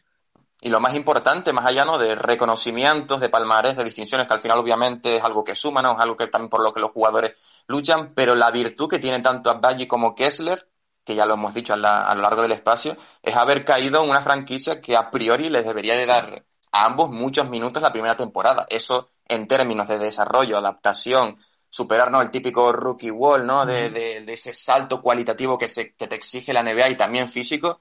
Y 0.59 0.69
lo 0.69 0.79
más 0.79 0.95
importante, 0.95 1.53
más 1.53 1.65
allá 1.65 1.85
¿no? 1.85 1.99
de 1.99 2.15
reconocimientos, 2.15 3.19
de 3.19 3.29
palmarés, 3.29 3.77
de 3.77 3.83
distinciones, 3.83 4.27
que 4.27 4.33
al 4.33 4.39
final 4.39 4.57
obviamente 4.57 5.15
es 5.15 5.23
algo 5.23 5.43
que 5.43 5.53
suma, 5.53 5.83
¿no? 5.83 5.91
es 5.91 5.99
algo 5.99 6.17
que 6.17 6.27
también 6.27 6.49
por 6.49 6.63
lo 6.63 6.73
que 6.73 6.79
los 6.79 6.91
jugadores 6.91 7.33
luchan, 7.67 8.13
pero 8.15 8.33
la 8.33 8.49
virtud 8.49 8.89
que 8.89 8.97
tienen 8.97 9.21
tanto 9.21 9.51
Abdalli 9.51 9.85
como 9.85 10.15
Kessler, 10.15 10.67
que 11.03 11.13
ya 11.13 11.27
lo 11.27 11.35
hemos 11.35 11.53
dicho 11.53 11.73
a, 11.73 11.77
lo 12.15 12.21
largo 12.21 12.41
del 12.41 12.53
espacio, 12.53 12.97
es 13.21 13.35
haber 13.35 13.65
caído 13.65 14.03
en 14.03 14.09
una 14.09 14.21
franquicia 14.21 14.81
que 14.81 14.97
a 14.97 15.11
priori 15.11 15.49
les 15.49 15.63
debería 15.63 15.95
de 15.95 16.07
dar 16.07 16.43
a 16.71 16.85
ambos 16.85 17.11
muchos 17.11 17.47
minutos 17.49 17.81
la 17.81 17.91
primera 17.91 18.17
temporada. 18.17 18.65
Eso 18.69 19.11
en 19.29 19.47
términos 19.47 19.87
de 19.87 19.99
desarrollo, 19.99 20.57
adaptación, 20.57 21.37
superar 21.69 22.11
¿no? 22.11 22.21
el 22.21 22.31
típico 22.31 22.71
rookie 22.71 23.11
wall, 23.11 23.45
¿no? 23.45 23.65
De, 23.65 23.89
de, 23.89 24.21
de 24.21 24.33
ese 24.33 24.53
salto 24.53 25.01
cualitativo 25.01 25.57
que, 25.57 25.67
se, 25.67 25.93
que 25.95 26.07
te 26.07 26.15
exige 26.15 26.53
la 26.53 26.63
NBA 26.63 26.89
y 26.89 26.97
también 26.97 27.29
físico, 27.29 27.79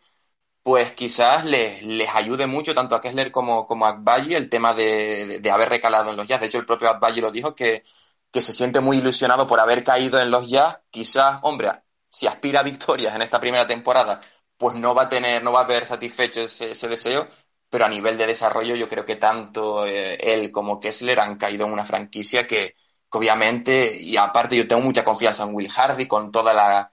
pues 0.63 0.93
quizás 0.93 1.45
les, 1.45 1.83
les 1.85 2.09
ayude 2.15 2.47
mucho 2.49 2.75
tanto 2.75 2.97
a 2.97 3.01
Kessler 3.01 3.31
como, 3.31 3.67
como 3.67 3.87
a 3.87 3.91
Agbayi 3.91 4.35
el 4.35 4.51
tema 4.51 4.75
de, 4.75 5.39
de, 5.41 5.51
haber 5.53 5.69
recalado 5.69 6.11
en 6.11 6.17
los 6.17 6.27
jazz. 6.27 6.41
De 6.41 6.47
hecho, 6.47 6.59
el 6.59 6.67
propio 6.67 6.89
Agbayi 6.89 7.21
lo 7.21 7.31
dijo 7.31 7.55
que, 7.55 7.85
que 8.33 8.43
se 8.43 8.53
siente 8.53 8.81
muy 8.81 8.99
ilusionado 8.99 9.47
por 9.47 9.61
haber 9.61 9.85
caído 9.85 10.21
en 10.21 10.31
los 10.31 10.49
jazz. 10.51 10.81
Quizás, 10.91 11.39
hombre, 11.43 11.71
si 12.11 12.27
aspira 12.27 12.61
a 12.61 12.63
victorias 12.65 13.15
en 13.15 13.23
esta 13.23 13.39
primera 13.41 13.67
temporada, 13.67 14.21
pues 14.57 14.75
no 14.77 14.95
va 14.95 15.03
a 15.03 15.09
tener, 15.09 15.43
no 15.45 15.53
va 15.53 15.61
a 15.61 15.65
haber 15.65 15.87
satisfecho 15.87 16.41
ese, 16.41 16.73
ese 16.73 16.89
deseo, 16.89 17.29
pero 17.71 17.85
a 17.85 17.89
nivel 17.89 18.17
de 18.17 18.27
desarrollo 18.27 18.75
yo 18.77 18.89
creo 18.89 19.05
que 19.05 19.17
tanto 19.17 19.87
eh, 19.87 20.17
él 20.21 20.51
como 20.51 20.81
Kessler 20.81 21.21
han 21.21 21.37
caído 21.37 21.67
en 21.67 21.73
una 21.73 21.85
franquicia 21.85 22.47
que, 22.47 22.75
obviamente, 23.11 23.97
y 24.01 24.17
aparte 24.17 24.57
yo 24.57 24.69
tengo 24.69 24.83
mucha 24.83 25.05
confianza 25.05 25.45
en 25.45 25.55
Will 25.55 25.71
Hardy 25.71 26.07
con 26.07 26.31
toda 26.31 26.55
la, 26.55 26.93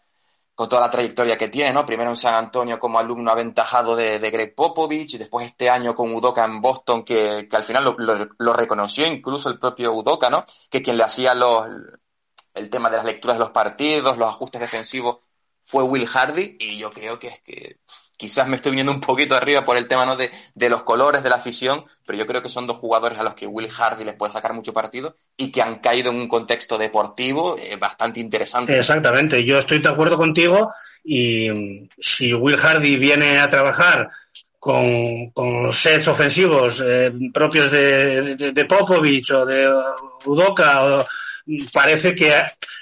con 0.55 0.69
toda 0.69 0.81
la 0.81 0.91
trayectoria 0.91 1.37
que 1.37 1.49
tiene, 1.49 1.73
¿no? 1.73 1.85
Primero 1.85 2.11
en 2.11 2.17
San 2.17 2.35
Antonio 2.35 2.79
como 2.79 2.99
alumno 2.99 3.31
aventajado 3.31 3.95
de, 3.95 4.19
de 4.19 4.31
Greg 4.31 4.55
Popovich 4.55 5.15
y 5.15 5.17
después 5.17 5.45
este 5.47 5.69
año 5.69 5.95
con 5.95 6.13
Udoka 6.13 6.45
en 6.45 6.61
Boston 6.61 7.03
que, 7.03 7.47
que 7.49 7.55
al 7.55 7.63
final 7.63 7.95
lo, 7.97 8.53
reconoció 8.53 9.07
incluso 9.07 9.49
el 9.49 9.59
propio 9.59 9.93
Udoka, 9.93 10.29
¿no? 10.29 10.45
Que 10.69 10.81
quien 10.81 10.97
le 10.97 11.03
hacía 11.03 11.33
los, 11.33 11.67
el 12.53 12.69
tema 12.69 12.89
de 12.89 12.97
las 12.97 13.05
lecturas 13.05 13.37
de 13.37 13.43
los 13.43 13.51
partidos, 13.51 14.17
los 14.17 14.29
ajustes 14.29 14.61
defensivos 14.61 15.17
fue 15.61 15.83
Will 15.83 16.07
Hardy 16.07 16.57
y 16.59 16.77
yo 16.77 16.91
creo 16.91 17.17
que 17.19 17.27
es 17.29 17.41
que 17.41 17.79
quizás 18.23 18.47
me 18.47 18.55
estoy 18.55 18.71
viniendo 18.71 18.93
un 18.93 19.01
poquito 19.01 19.35
arriba 19.35 19.65
por 19.65 19.75
el 19.75 19.85
tema 19.85 20.05
¿no? 20.05 20.15
de, 20.15 20.29
de, 20.55 20.69
los 20.69 20.83
colores, 20.83 21.23
de 21.23 21.29
la 21.29 21.35
afición, 21.35 21.83
pero 22.05 22.17
yo 22.17 22.25
creo 22.25 22.41
que 22.41 22.47
son 22.47 22.65
dos 22.65 22.77
jugadores 22.77 23.19
a 23.19 23.23
los 23.23 23.33
que 23.33 23.47
Will 23.47 23.67
Hardy 23.67 24.05
les 24.05 24.15
puede 24.15 24.31
sacar 24.31 24.53
mucho 24.53 24.71
partido 24.71 25.17
y 25.35 25.51
que 25.51 25.61
han 25.61 25.75
caído 25.75 26.09
en 26.09 26.21
un 26.21 26.29
contexto 26.29 26.77
deportivo 26.77 27.57
eh, 27.57 27.75
bastante 27.75 28.21
interesante. 28.21 28.79
Exactamente, 28.79 29.43
yo 29.43 29.59
estoy 29.59 29.79
de 29.79 29.89
acuerdo 29.89 30.15
contigo 30.15 30.71
y 31.03 31.89
si 31.99 32.33
Will 32.33 32.55
Hardy 32.55 32.95
viene 32.95 33.39
a 33.39 33.49
trabajar 33.49 34.09
con, 34.57 35.31
con 35.31 35.73
sets 35.73 36.07
ofensivos 36.07 36.81
eh, 36.81 37.11
propios 37.33 37.69
de, 37.69 38.37
de, 38.37 38.51
de, 38.53 38.65
Popovich 38.65 39.31
o 39.31 39.45
de 39.45 39.69
Udoka, 40.23 40.85
o, 40.85 41.05
parece 41.73 42.15
que 42.15 42.33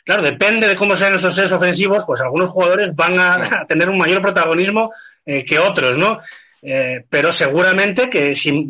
claro, 0.06 0.22
depende 0.22 0.68
de 0.68 0.76
cómo 0.76 0.96
sean 0.96 1.16
esos 1.16 1.34
sets 1.34 1.52
ofensivos, 1.52 2.04
pues 2.06 2.22
algunos 2.22 2.52
jugadores 2.52 2.96
van 2.96 3.18
a, 3.18 3.62
a 3.62 3.66
tener 3.66 3.89
un 3.89 3.98
mayor 3.98 4.22
protagonismo 4.22 4.92
eh, 5.32 5.45
que 5.45 5.59
otros, 5.59 5.97
¿no? 5.97 6.19
Eh, 6.63 7.03
pero 7.09 7.32
seguramente 7.32 8.07
que 8.07 8.36
si, 8.36 8.69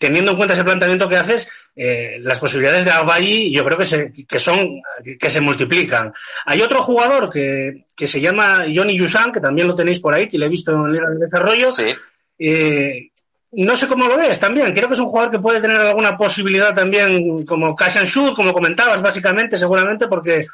teniendo 0.00 0.32
en 0.32 0.36
cuenta 0.36 0.54
ese 0.54 0.64
planteamiento 0.64 1.08
que 1.08 1.16
haces, 1.16 1.48
eh, 1.76 2.18
las 2.20 2.40
posibilidades 2.40 2.84
de 2.84 2.90
Abayi 2.90 3.52
yo 3.52 3.64
creo 3.64 3.78
que, 3.78 3.86
se, 3.86 4.12
que 4.12 4.40
son 4.40 4.82
que 5.18 5.30
se 5.30 5.40
multiplican. 5.40 6.12
Hay 6.46 6.60
otro 6.60 6.82
jugador 6.82 7.30
que, 7.30 7.84
que 7.96 8.08
se 8.08 8.20
llama 8.20 8.64
Johnny 8.74 8.98
Yusan, 8.98 9.30
que 9.30 9.40
también 9.40 9.68
lo 9.68 9.76
tenéis 9.76 10.00
por 10.00 10.12
ahí, 10.12 10.28
que 10.28 10.38
lo 10.38 10.46
he 10.46 10.50
visto 10.50 10.72
en 10.72 10.92
de 10.92 11.00
Desarrollo. 11.20 11.70
Sí. 11.70 11.94
Eh, 12.38 13.10
no 13.52 13.76
sé 13.76 13.86
cómo 13.86 14.06
lo 14.06 14.16
ves 14.16 14.38
también. 14.38 14.72
Creo 14.72 14.88
que 14.88 14.94
es 14.94 15.00
un 15.00 15.08
jugador 15.08 15.30
que 15.30 15.38
puede 15.38 15.60
tener 15.60 15.76
alguna 15.76 16.16
posibilidad 16.16 16.74
también 16.74 17.44
como 17.44 17.74
cash 17.74 17.98
and 17.98 18.08
shoot, 18.08 18.34
como 18.34 18.52
comentabas, 18.52 19.02
básicamente, 19.02 19.56
seguramente, 19.56 20.06
porque 20.08 20.46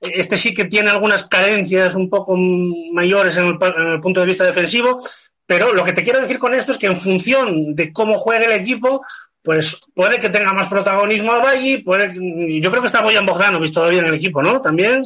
este 0.00 0.36
sí 0.36 0.54
que 0.54 0.64
tiene 0.64 0.90
algunas 0.90 1.24
carencias 1.24 1.94
un 1.94 2.10
poco 2.10 2.36
mayores 2.36 3.36
en 3.36 3.46
el, 3.46 3.58
en 3.60 3.88
el, 3.92 4.00
punto 4.00 4.20
de 4.20 4.26
vista 4.26 4.44
defensivo, 4.44 4.98
pero 5.46 5.72
lo 5.72 5.84
que 5.84 5.92
te 5.92 6.02
quiero 6.02 6.20
decir 6.20 6.38
con 6.38 6.54
esto 6.54 6.72
es 6.72 6.78
que 6.78 6.86
en 6.86 7.00
función 7.00 7.74
de 7.74 7.92
cómo 7.92 8.18
juegue 8.18 8.46
el 8.46 8.52
equipo, 8.52 9.02
pues 9.42 9.78
puede 9.94 10.18
que 10.18 10.30
tenga 10.30 10.54
más 10.54 10.68
protagonismo 10.68 11.32
a 11.32 11.40
Valle, 11.40 11.82
puede, 11.84 12.14
yo 12.60 12.70
creo 12.70 12.82
que 12.82 12.86
está 12.86 13.02
Boyan 13.02 13.26
Bogdanovic 13.26 13.72
todavía 13.72 14.00
en 14.00 14.06
el 14.06 14.14
equipo, 14.14 14.42
¿no? 14.42 14.60
También. 14.60 15.02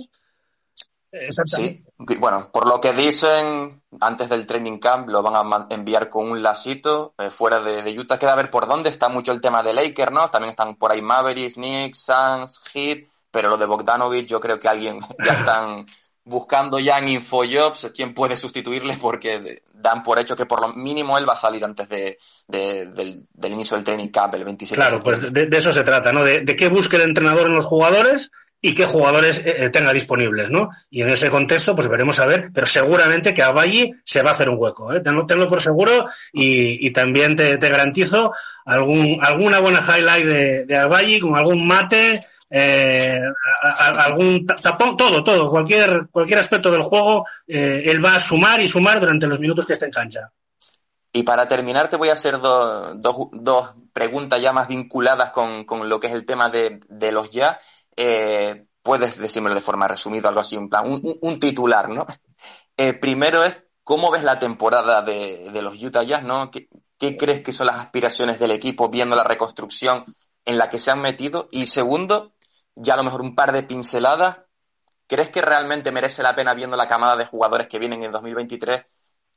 Sí, 1.46 1.82
bueno, 2.20 2.50
por 2.52 2.68
lo 2.68 2.80
que 2.80 2.92
dicen, 2.92 3.82
antes 4.00 4.28
del 4.28 4.46
training 4.46 4.78
camp 4.78 5.08
lo 5.08 5.22
van 5.22 5.34
a 5.34 5.66
enviar 5.70 6.08
con 6.08 6.30
un 6.30 6.42
lacito 6.42 7.14
eh, 7.18 7.30
fuera 7.30 7.60
de, 7.60 7.82
de, 7.82 7.98
Utah. 7.98 8.18
Queda 8.18 8.34
a 8.34 8.36
ver 8.36 8.50
por 8.50 8.68
dónde 8.68 8.90
está 8.90 9.08
mucho 9.08 9.32
el 9.32 9.40
tema 9.40 9.62
de 9.62 9.72
Lakers, 9.72 10.12
¿no? 10.12 10.30
También 10.30 10.50
están 10.50 10.76
por 10.76 10.92
ahí 10.92 11.02
Mavericks, 11.02 11.54
Knicks, 11.54 11.98
Suns, 11.98 12.60
Heat 12.72 13.06
pero 13.38 13.50
lo 13.50 13.56
de 13.56 13.66
Bogdanovic 13.66 14.26
yo 14.26 14.40
creo 14.40 14.58
que 14.58 14.66
alguien 14.66 14.98
ya 15.24 15.34
están 15.34 15.86
buscando 16.24 16.80
ya 16.80 16.98
en 16.98 17.08
InfoJobs 17.08 17.92
quién 17.94 18.12
puede 18.12 18.36
sustituirle 18.36 18.98
porque 19.00 19.62
dan 19.74 20.02
por 20.02 20.18
hecho 20.18 20.34
que 20.34 20.44
por 20.44 20.60
lo 20.60 20.74
mínimo 20.74 21.16
él 21.16 21.28
va 21.28 21.34
a 21.34 21.36
salir 21.36 21.64
antes 21.64 21.88
de, 21.88 22.18
de 22.48 22.86
del, 22.86 23.22
del, 23.32 23.52
inicio 23.52 23.76
del 23.76 23.84
training 23.84 24.08
camp 24.08 24.34
el 24.34 24.44
27 24.44 24.74
Claro, 24.74 25.00
pues 25.00 25.32
de, 25.32 25.46
de, 25.46 25.56
eso 25.56 25.72
se 25.72 25.84
trata, 25.84 26.12
¿no? 26.12 26.24
De, 26.24 26.40
de 26.40 26.56
qué 26.56 26.66
busque 26.68 26.96
el 26.96 27.02
entrenador 27.02 27.46
en 27.46 27.54
los 27.54 27.64
jugadores 27.64 28.32
y 28.60 28.74
qué 28.74 28.86
jugadores 28.86 29.40
eh, 29.44 29.70
tenga 29.70 29.92
disponibles, 29.92 30.50
¿no? 30.50 30.70
Y 30.90 31.02
en 31.02 31.10
ese 31.10 31.30
contexto, 31.30 31.76
pues 31.76 31.86
veremos 31.86 32.18
a 32.18 32.26
ver, 32.26 32.50
pero 32.52 32.66
seguramente 32.66 33.32
que 33.32 33.42
a 33.44 33.52
Valle 33.52 33.92
se 34.04 34.22
va 34.22 34.30
a 34.30 34.32
hacer 34.32 34.48
un 34.48 34.58
hueco, 34.58 34.92
¿eh? 34.92 35.00
Tenlo, 35.00 35.26
tenlo 35.26 35.48
por 35.48 35.62
seguro 35.62 36.06
y, 36.32 36.84
y 36.84 36.90
también 36.90 37.36
te, 37.36 37.56
te, 37.56 37.68
garantizo 37.68 38.32
algún, 38.64 39.20
alguna 39.22 39.60
buena 39.60 39.80
highlight 39.80 40.26
de, 40.26 40.66
de 40.66 40.84
Valle 40.86 41.20
con 41.20 41.36
algún 41.36 41.68
mate 41.68 42.18
eh, 42.50 43.20
algún 43.62 44.46
tapón, 44.46 44.96
todo, 44.96 45.22
todo, 45.22 45.50
cualquier, 45.50 46.08
cualquier 46.10 46.38
aspecto 46.38 46.70
del 46.70 46.82
juego, 46.82 47.26
eh, 47.46 47.82
él 47.86 48.04
va 48.04 48.16
a 48.16 48.20
sumar 48.20 48.60
y 48.60 48.68
sumar 48.68 49.00
durante 49.00 49.26
los 49.26 49.38
minutos 49.38 49.66
que 49.66 49.74
esté 49.74 49.86
en 49.86 49.92
cancha. 49.92 50.32
Y 51.12 51.22
para 51.24 51.48
terminar 51.48 51.88
te 51.88 51.96
voy 51.96 52.10
a 52.10 52.14
hacer 52.14 52.38
dos 52.38 53.74
preguntas 53.92 54.40
ya 54.40 54.52
más 54.52 54.68
vinculadas 54.68 55.30
con, 55.30 55.88
lo 55.88 56.00
que 56.00 56.06
es 56.06 56.12
el 56.12 56.24
tema 56.24 56.50
de, 56.50 56.80
los 57.12 57.30
ya. 57.30 57.58
Eh, 57.96 58.66
puedes 58.82 59.18
decírmelo 59.18 59.54
de 59.54 59.60
forma 59.60 59.88
resumida, 59.88 60.28
algo 60.28 60.40
así, 60.40 60.56
en 60.56 60.68
plan, 60.68 60.84
un, 61.20 61.38
titular, 61.40 61.88
¿no? 61.88 62.06
primero 63.00 63.42
es, 63.42 63.58
¿cómo 63.82 64.10
ves 64.10 64.22
la 64.22 64.38
temporada 64.38 65.02
de, 65.02 65.50
los 65.60 65.82
Utah 65.82 66.04
Jazz, 66.04 66.22
¿no? 66.22 66.50
¿Qué 66.50 67.16
crees 67.16 67.42
que 67.42 67.52
son 67.52 67.66
las 67.66 67.78
aspiraciones 67.80 68.38
del 68.38 68.52
equipo 68.52 68.88
viendo 68.88 69.16
la 69.16 69.24
reconstrucción 69.24 70.04
en 70.44 70.58
la 70.58 70.70
que 70.70 70.78
se 70.78 70.90
han 70.90 71.00
metido? 71.00 71.48
Y 71.50 71.66
segundo, 71.66 72.32
ya 72.80 72.94
a 72.94 72.96
lo 72.96 73.04
mejor 73.04 73.20
un 73.22 73.34
par 73.34 73.52
de 73.52 73.62
pinceladas. 73.62 74.42
¿Crees 75.06 75.30
que 75.30 75.40
realmente 75.40 75.90
merece 75.90 76.22
la 76.22 76.34
pena 76.34 76.54
viendo 76.54 76.76
la 76.76 76.86
camada 76.86 77.16
de 77.16 77.26
jugadores 77.26 77.66
que 77.66 77.78
vienen 77.78 78.04
en 78.04 78.12
2023 78.12 78.84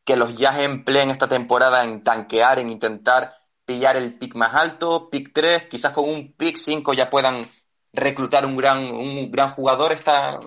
que 0.04 0.18
los 0.18 0.36
Jazz 0.36 0.60
empleen 0.60 1.12
esta 1.12 1.28
temporada 1.28 1.84
en 1.84 2.04
tanquear, 2.04 2.60
en 2.60 2.70
intentar 2.70 3.34
pillar 3.66 3.96
el 3.98 4.18
pick 4.18 4.36
más 4.36 4.54
alto, 4.56 5.10
pick 5.10 5.32
3, 5.34 5.68
quizás 5.68 5.94
con 5.94 6.10
un 6.10 6.34
pick 6.34 6.58
5 6.58 6.94
ya 6.94 7.10
puedan 7.10 7.46
reclutar 7.94 8.46
un 8.46 8.58
gran, 8.58 8.84
un 8.92 9.32
gran 9.32 9.50
jugador? 9.50 9.92
Esta, 9.92 10.40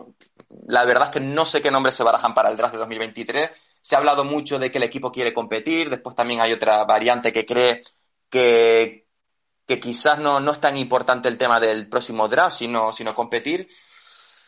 la 0.67 0.85
verdad 0.85 1.05
es 1.05 1.11
que 1.11 1.21
no 1.21 1.47
sé 1.47 1.63
qué 1.63 1.71
nombres 1.71 1.95
se 1.95 2.03
barajan 2.03 2.35
para 2.35 2.51
el 2.51 2.57
draft 2.57 2.75
de 2.75 2.81
2023. 2.81 3.51
Se 3.81 3.95
ha 3.95 3.99
hablado 3.99 4.25
mucho 4.25 4.59
de 4.59 4.71
que 4.71 4.79
el 4.79 4.85
equipo 4.85 5.13
quiere 5.13 5.33
competir, 5.33 5.91
después 5.91 6.17
también 6.17 6.41
hay 6.41 6.53
otra 6.53 6.85
variante 6.85 7.33
que 7.33 7.47
cree 7.47 7.83
que, 8.29 9.04
que 9.67 9.81
quizás 9.81 10.19
no, 10.19 10.41
no 10.41 10.53
es 10.53 10.61
tan 10.61 10.77
importante 10.77 11.29
el 11.29 11.39
tema 11.39 11.61
del 11.61 11.89
próximo 11.89 12.29
draft, 12.29 12.57
sino, 12.57 12.93
sino 12.93 13.15
competir. 13.15 13.69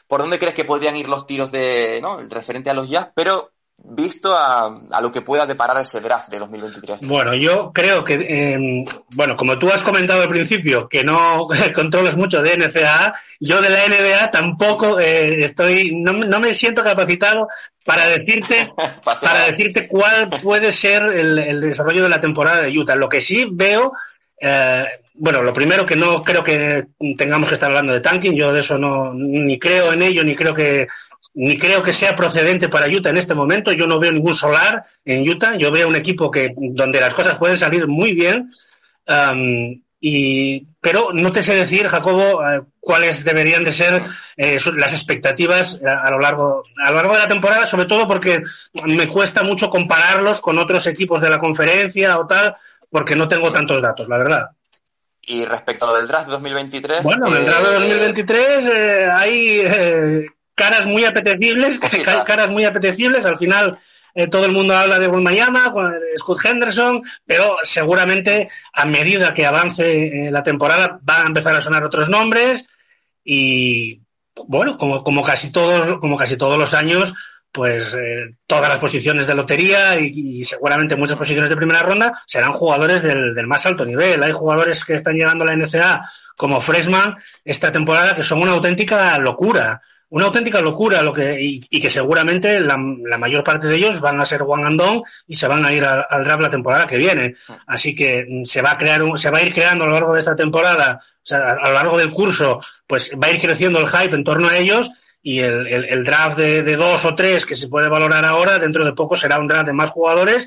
¿Por 0.06 0.20
dónde 0.20 0.38
crees 0.38 0.54
que 0.54 0.64
podrían 0.64 0.96
ir 0.96 1.08
los 1.08 1.26
tiros 1.26 1.50
de, 1.50 1.98
¿no? 2.00 2.18
referente 2.28 2.70
a 2.70 2.74
los 2.74 2.88
Jazz? 2.88 3.08
Pero 3.14 3.50
visto 3.78 4.34
a, 4.36 4.74
a, 4.90 5.00
lo 5.00 5.12
que 5.12 5.20
pueda 5.20 5.46
deparar 5.46 5.76
ese 5.78 6.00
draft 6.00 6.28
de 6.28 6.38
2023? 6.38 7.00
Bueno, 7.02 7.34
yo 7.34 7.72
creo 7.72 8.04
que, 8.04 8.14
em, 8.14 8.84
bueno, 9.10 9.36
como 9.36 9.58
tú 9.58 9.68
has 9.70 9.82
comentado 9.82 10.22
al 10.22 10.28
principio, 10.28 10.88
que 10.88 11.04
no 11.04 11.48
controlas 11.74 12.16
mucho 12.16 12.42
de 12.42 12.56
NCAA, 12.56 13.14
yo 13.40 13.60
de 13.60 13.70
la 13.70 13.86
NBA 13.86 14.30
tampoco 14.30 14.98
eh, 14.98 15.44
estoy, 15.44 15.92
no, 15.94 16.12
no, 16.12 16.40
me 16.40 16.54
siento 16.54 16.82
capacitado 16.82 17.48
para 17.84 18.06
decirte, 18.06 18.72
para 19.04 19.46
decirte 19.46 19.88
cuál 19.88 20.30
puede 20.42 20.72
ser 20.72 21.02
el, 21.12 21.38
el, 21.38 21.60
desarrollo 21.60 22.02
de 22.02 22.08
la 22.08 22.20
temporada 22.20 22.62
de 22.62 22.78
Utah. 22.78 22.96
Lo 22.96 23.08
que 23.08 23.20
sí 23.20 23.44
veo 23.50 23.92
eh, 24.40 24.84
bueno, 25.14 25.42
lo 25.42 25.54
primero 25.54 25.86
que 25.86 25.96
no 25.96 26.22
creo 26.22 26.44
que 26.44 26.86
tengamos 27.16 27.48
que 27.48 27.54
estar 27.54 27.70
hablando 27.70 27.92
de 27.92 28.00
tanking, 28.00 28.34
yo 28.34 28.52
de 28.52 28.60
eso 28.60 28.76
no, 28.76 29.12
ni 29.14 29.58
creo 29.58 29.92
en 29.92 30.02
ello, 30.02 30.22
ni 30.24 30.36
creo 30.36 30.52
que, 30.52 30.88
ni 31.34 31.58
creo 31.58 31.82
que 31.82 31.92
sea 31.92 32.16
procedente 32.16 32.68
para 32.68 32.88
Utah 32.88 33.10
en 33.10 33.18
este 33.18 33.34
momento. 33.34 33.72
Yo 33.72 33.86
no 33.86 33.98
veo 33.98 34.12
ningún 34.12 34.34
solar 34.34 34.84
en 35.04 35.28
Utah. 35.28 35.56
Yo 35.56 35.70
veo 35.70 35.88
un 35.88 35.96
equipo 35.96 36.30
que, 36.30 36.54
donde 36.56 37.00
las 37.00 37.14
cosas 37.14 37.36
pueden 37.36 37.58
salir 37.58 37.86
muy 37.86 38.14
bien. 38.14 38.52
Um, 39.06 39.80
y, 40.00 40.66
pero 40.80 41.10
no 41.12 41.32
te 41.32 41.42
sé 41.42 41.54
decir, 41.54 41.88
Jacobo, 41.88 42.46
eh, 42.46 42.62
cuáles 42.80 43.24
deberían 43.24 43.64
de 43.64 43.72
ser 43.72 44.02
eh, 44.36 44.58
las 44.76 44.92
expectativas 44.92 45.80
a, 45.84 46.06
a, 46.06 46.10
lo 46.10 46.18
largo, 46.18 46.62
a 46.82 46.90
lo 46.90 46.96
largo 46.96 47.14
de 47.14 47.20
la 47.20 47.28
temporada, 47.28 47.66
sobre 47.66 47.86
todo 47.86 48.06
porque 48.06 48.42
me 48.84 49.08
cuesta 49.08 49.42
mucho 49.42 49.68
compararlos 49.68 50.40
con 50.40 50.58
otros 50.58 50.86
equipos 50.86 51.20
de 51.20 51.30
la 51.30 51.38
conferencia 51.38 52.18
o 52.18 52.26
tal, 52.26 52.56
porque 52.96 53.14
no 53.14 53.28
tengo 53.28 53.52
tantos 53.52 53.82
datos, 53.82 54.08
la 54.08 54.16
verdad. 54.16 54.50
Y 55.26 55.44
respecto 55.44 55.84
a 55.84 55.90
lo 55.90 55.96
del 55.98 56.06
draft 56.06 56.30
2023. 56.30 57.02
Bueno, 57.02 57.26
en 57.26 57.34
el 57.34 57.44
draft 57.44 57.66
de 57.66 57.74
2023 57.74 58.66
eh, 58.68 59.08
hay 59.12 59.60
eh, 59.62 60.26
caras 60.54 60.86
muy 60.86 61.04
apetecibles, 61.04 61.78
caras 62.26 62.50
muy 62.50 62.64
apetecibles. 62.64 63.26
Al 63.26 63.36
final 63.36 63.78
eh, 64.14 64.28
todo 64.28 64.46
el 64.46 64.52
mundo 64.52 64.74
habla 64.74 64.98
de 64.98 65.10
Mayama, 65.10 65.74
Scott 66.16 66.42
Henderson, 66.42 67.02
pero 67.26 67.58
seguramente 67.64 68.48
a 68.72 68.86
medida 68.86 69.34
que 69.34 69.44
avance 69.44 70.30
la 70.30 70.42
temporada 70.42 70.98
van 71.02 71.22
a 71.22 71.26
empezar 71.26 71.54
a 71.54 71.60
sonar 71.60 71.84
otros 71.84 72.08
nombres 72.08 72.64
y 73.22 74.00
bueno, 74.46 74.78
como, 74.78 75.04
como 75.04 75.22
casi 75.22 75.52
todos, 75.52 76.00
como 76.00 76.16
casi 76.16 76.38
todos 76.38 76.58
los 76.58 76.72
años, 76.72 77.12
pues 77.56 77.94
eh, 77.94 78.34
todas 78.46 78.68
las 78.68 78.78
posiciones 78.78 79.26
de 79.26 79.34
lotería 79.34 79.98
y, 79.98 80.44
seguramente 80.44 80.94
muchas 80.94 81.16
posiciones 81.16 81.48
de 81.48 81.56
primera 81.56 81.80
ronda 81.80 82.22
serán 82.26 82.52
jugadores 82.52 83.02
del, 83.02 83.34
del, 83.34 83.46
más 83.46 83.64
alto 83.64 83.86
nivel. 83.86 84.22
Hay 84.22 84.32
jugadores 84.32 84.84
que 84.84 84.92
están 84.92 85.14
llegando 85.14 85.42
a 85.42 85.46
la 85.46 85.56
NCA 85.56 86.06
como 86.36 86.60
Freshman 86.60 87.16
esta 87.46 87.72
temporada 87.72 88.14
que 88.14 88.22
son 88.22 88.42
una 88.42 88.52
auténtica 88.52 89.18
locura. 89.18 89.80
Una 90.10 90.26
auténtica 90.26 90.60
locura 90.60 91.00
lo 91.00 91.14
que, 91.14 91.38
y, 91.40 91.80
que 91.80 91.88
seguramente 91.88 92.60
la, 92.60 92.76
mayor 92.76 93.42
parte 93.42 93.68
de 93.68 93.76
ellos 93.76 94.00
van 94.00 94.20
a 94.20 94.26
ser 94.26 94.42
One 94.42 94.66
and 94.66 95.02
y 95.26 95.34
se 95.34 95.48
van 95.48 95.64
a 95.64 95.72
ir 95.72 95.82
al, 95.82 96.04
al 96.10 96.24
draft 96.24 96.42
la 96.42 96.50
temporada 96.50 96.86
que 96.86 96.98
viene. 96.98 97.36
Así 97.66 97.94
que 97.94 98.26
mm, 98.28 98.44
se 98.44 98.60
va 98.60 98.72
a 98.72 98.78
crear 98.78 99.02
un, 99.02 99.16
se 99.16 99.30
va 99.30 99.38
a 99.38 99.42
ir 99.42 99.54
creando 99.54 99.84
a 99.84 99.86
lo 99.86 99.94
largo 99.94 100.12
de 100.12 100.20
esta 100.20 100.36
temporada, 100.36 101.00
o 101.02 101.26
sea, 101.26 101.56
a 101.58 101.68
lo 101.68 101.72
largo 101.72 101.96
del 101.96 102.10
curso, 102.10 102.60
pues 102.86 103.10
va 103.12 103.28
a 103.28 103.30
ir 103.30 103.40
creciendo 103.40 103.80
el 103.80 103.88
hype 103.88 104.14
en 104.14 104.24
torno 104.24 104.46
a 104.46 104.58
ellos 104.58 104.90
y 105.26 105.40
el, 105.40 105.66
el, 105.66 106.04
draft 106.04 106.38
de, 106.38 106.76
dos 106.76 107.04
o 107.04 107.16
tres 107.16 107.44
que 107.44 107.56
se 107.56 107.66
puede 107.66 107.88
valorar 107.88 108.24
ahora, 108.24 108.60
dentro 108.60 108.84
de 108.84 108.92
poco 108.92 109.16
será 109.16 109.40
un 109.40 109.48
draft 109.48 109.66
de 109.66 109.72
más 109.72 109.90
jugadores. 109.90 110.46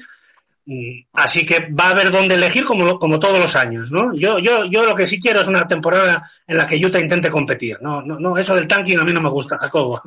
Mm, 0.65 1.01
así 1.11 1.45
que 1.45 1.67
va 1.69 1.87
a 1.87 1.89
haber 1.89 2.11
dónde 2.11 2.35
elegir 2.35 2.63
como, 2.63 2.97
como 2.97 3.19
todos 3.19 3.37
los 3.39 3.57
años, 3.57 3.91
¿no? 3.91 4.13
Yo, 4.15 4.39
yo, 4.39 4.63
yo 4.67 4.85
lo 4.85 4.95
que 4.95 5.05
sí 5.05 5.19
quiero 5.19 5.41
es 5.41 5.49
una 5.49 5.67
temporada 5.67 6.31
en 6.47 6.55
la 6.55 6.65
que 6.65 6.77
Utah 6.77 6.97
intente 6.97 7.29
competir. 7.29 7.77
No, 7.81 8.01
no, 8.01 8.17
no 8.21 8.37
eso 8.37 8.55
del 8.55 8.69
tanking 8.69 8.97
a 8.97 9.03
mí 9.03 9.11
no 9.11 9.19
me 9.19 9.29
gusta, 9.29 9.57
Jacobo. 9.57 10.01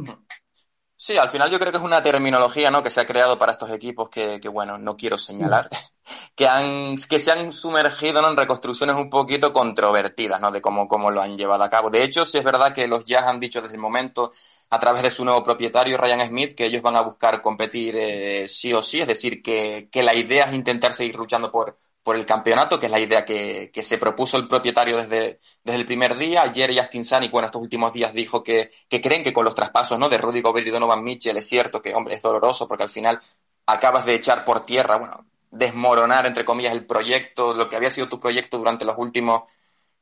Sí, 0.97 1.19
al 1.19 1.29
final 1.29 1.51
yo 1.51 1.59
creo 1.59 1.73
que 1.73 1.79
es 1.79 1.85
una 1.85 2.01
terminología 2.03 2.71
¿no? 2.71 2.81
que 2.81 2.89
se 2.89 3.01
ha 3.01 3.07
creado 3.07 3.37
para 3.37 3.51
estos 3.51 3.69
equipos 3.71 4.09
que, 4.09 4.39
que 4.41 4.49
bueno, 4.49 4.79
no 4.79 4.97
quiero 4.97 5.19
señalar, 5.19 5.69
que, 6.37 6.47
han, 6.47 6.97
que 6.97 7.19
se 7.19 7.33
han 7.33 7.53
sumergido 7.53 8.27
en 8.27 8.37
reconstrucciones 8.37 8.95
un 8.95 9.11
poquito 9.11 9.53
controvertidas 9.53 10.41
¿no? 10.41 10.53
de 10.53 10.63
cómo, 10.63 10.87
cómo 10.87 11.11
lo 11.11 11.21
han 11.21 11.37
llevado 11.37 11.65
a 11.65 11.69
cabo. 11.69 11.91
De 11.91 12.05
hecho, 12.05 12.25
sí 12.25 12.39
es 12.39 12.45
verdad 12.45 12.73
que 12.73 12.87
los 12.87 13.05
Jazz 13.05 13.27
han 13.27 13.41
dicho 13.41 13.61
desde 13.61 13.75
el 13.75 13.81
momento 13.81 14.31
a 14.73 14.79
través 14.79 15.03
de 15.03 15.11
su 15.11 15.23
nuevo 15.23 15.43
propietario, 15.43 15.99
Ryan 15.99 16.27
Smith, 16.29 16.55
que 16.55 16.65
ellos 16.65 16.81
van 16.81 16.97
a 16.97 17.03
buscar 17.03 17.43
competir 17.43 17.95
eh, 17.95 18.49
sí 18.49 18.73
o 18.73 18.81
sí, 18.81 19.03
es 19.03 19.07
decir, 19.07 19.43
que, 19.43 19.91
que, 19.93 20.03
la 20.03 20.15
idea 20.15 20.47
es 20.47 20.55
intentar 20.55 20.95
seguir 20.95 21.15
luchando 21.17 21.51
por, 21.51 21.77
por 22.03 22.17
el 22.17 22.25
campeonato, 22.25 22.81
que 22.81 22.87
es 22.87 22.93
la 22.93 22.99
idea 22.99 23.23
que, 23.27 23.71
que 23.71 23.83
se 23.83 23.99
propuso 23.99 24.39
el 24.39 24.49
propietario 24.49 24.97
desde, 24.97 25.39
desde 25.63 25.79
el 25.79 25.85
primer 25.85 26.17
día. 26.17 26.41
Ayer 26.41 26.75
Justin 26.75 27.05
Sani, 27.05 27.29
bueno, 27.29 27.45
estos 27.45 27.61
últimos 27.61 27.93
días 27.93 28.15
dijo 28.15 28.43
que, 28.43 28.71
que 28.89 29.03
creen 29.03 29.23
que 29.23 29.35
con 29.35 29.45
los 29.45 29.55
traspasos 29.55 29.99
¿no? 29.99 30.09
de 30.09 30.17
Rudy 30.17 30.41
Gobert 30.41 30.67
y 30.67 30.71
Donovan 30.71 31.05
Mitchell 31.05 31.37
es 31.37 31.47
cierto 31.47 31.83
que, 31.83 31.95
hombre, 31.95 32.15
es 32.15 32.23
doloroso 32.23 32.67
porque 32.67 32.85
al 32.85 32.89
final 32.89 33.21
acabas 33.67 34.07
de 34.07 34.15
echar 34.15 34.43
por 34.43 34.65
tierra, 34.65 34.97
bueno, 34.97 35.27
desmoronar, 35.51 36.25
entre 36.25 36.47
comillas, 36.47 36.73
el 36.73 36.87
proyecto, 36.87 37.53
lo 37.53 37.69
que 37.69 37.77
había 37.77 37.91
sido 37.91 38.09
tu 38.09 38.19
proyecto 38.19 38.57
durante 38.57 38.87
los 38.87 38.97
últimos 38.97 39.43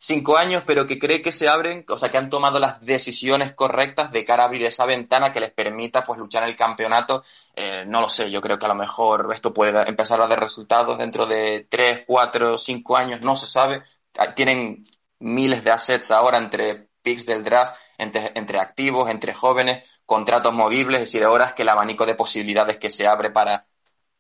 cinco 0.01 0.39
años, 0.39 0.65
pero 0.67 0.87
que 0.87 0.99
cree 0.99 1.21
que 1.23 1.31
se 1.31 1.49
abren, 1.49 1.85
o 1.89 1.99
sea, 1.99 2.11
que 2.11 2.19
han 2.19 2.31
tomado 2.31 2.59
las 2.59 2.81
decisiones 2.81 3.53
correctas 3.53 4.11
de 4.11 4.25
cara 4.25 4.45
a 4.45 4.47
abrir 4.47 4.65
esa 4.65 4.87
ventana 4.87 5.31
que 5.31 5.41
les 5.41 5.51
permita 5.51 6.05
pues 6.05 6.19
luchar 6.19 6.43
en 6.43 6.49
el 6.49 6.57
campeonato. 6.57 7.23
Eh, 7.55 7.85
no 7.87 8.01
lo 8.01 8.09
sé, 8.09 8.31
yo 8.31 8.41
creo 8.41 8.59
que 8.59 8.65
a 8.67 8.71
lo 8.71 8.75
mejor 8.75 9.31
esto 9.33 9.53
puede 9.53 9.79
empezar 9.89 10.21
a 10.21 10.27
dar 10.27 10.41
resultados 10.41 10.99
dentro 10.99 11.27
de 11.27 11.67
tres, 11.69 12.03
cuatro, 12.07 12.57
cinco 12.59 12.97
años, 12.97 13.21
no 13.23 13.37
se 13.37 13.47
sabe. 13.47 13.83
Ah, 14.19 14.35
tienen 14.35 14.85
miles 15.19 15.63
de 15.65 15.71
assets 15.71 16.11
ahora 16.11 16.39
entre 16.39 16.89
picks 17.03 17.27
del 17.27 17.45
draft, 17.45 17.77
entre, 17.99 18.33
entre 18.35 18.59
activos, 18.59 19.11
entre 19.11 19.35
jóvenes, 19.35 20.01
contratos 20.07 20.55
movibles, 20.55 20.99
es 20.99 21.07
decir, 21.07 21.25
ahora 21.25 21.47
es 21.47 21.55
que 21.55 21.63
el 21.63 21.69
abanico 21.69 22.07
de 22.07 22.15
posibilidades 22.15 22.79
que 22.79 22.91
se 22.91 23.07
abre 23.07 23.31
para, 23.31 23.67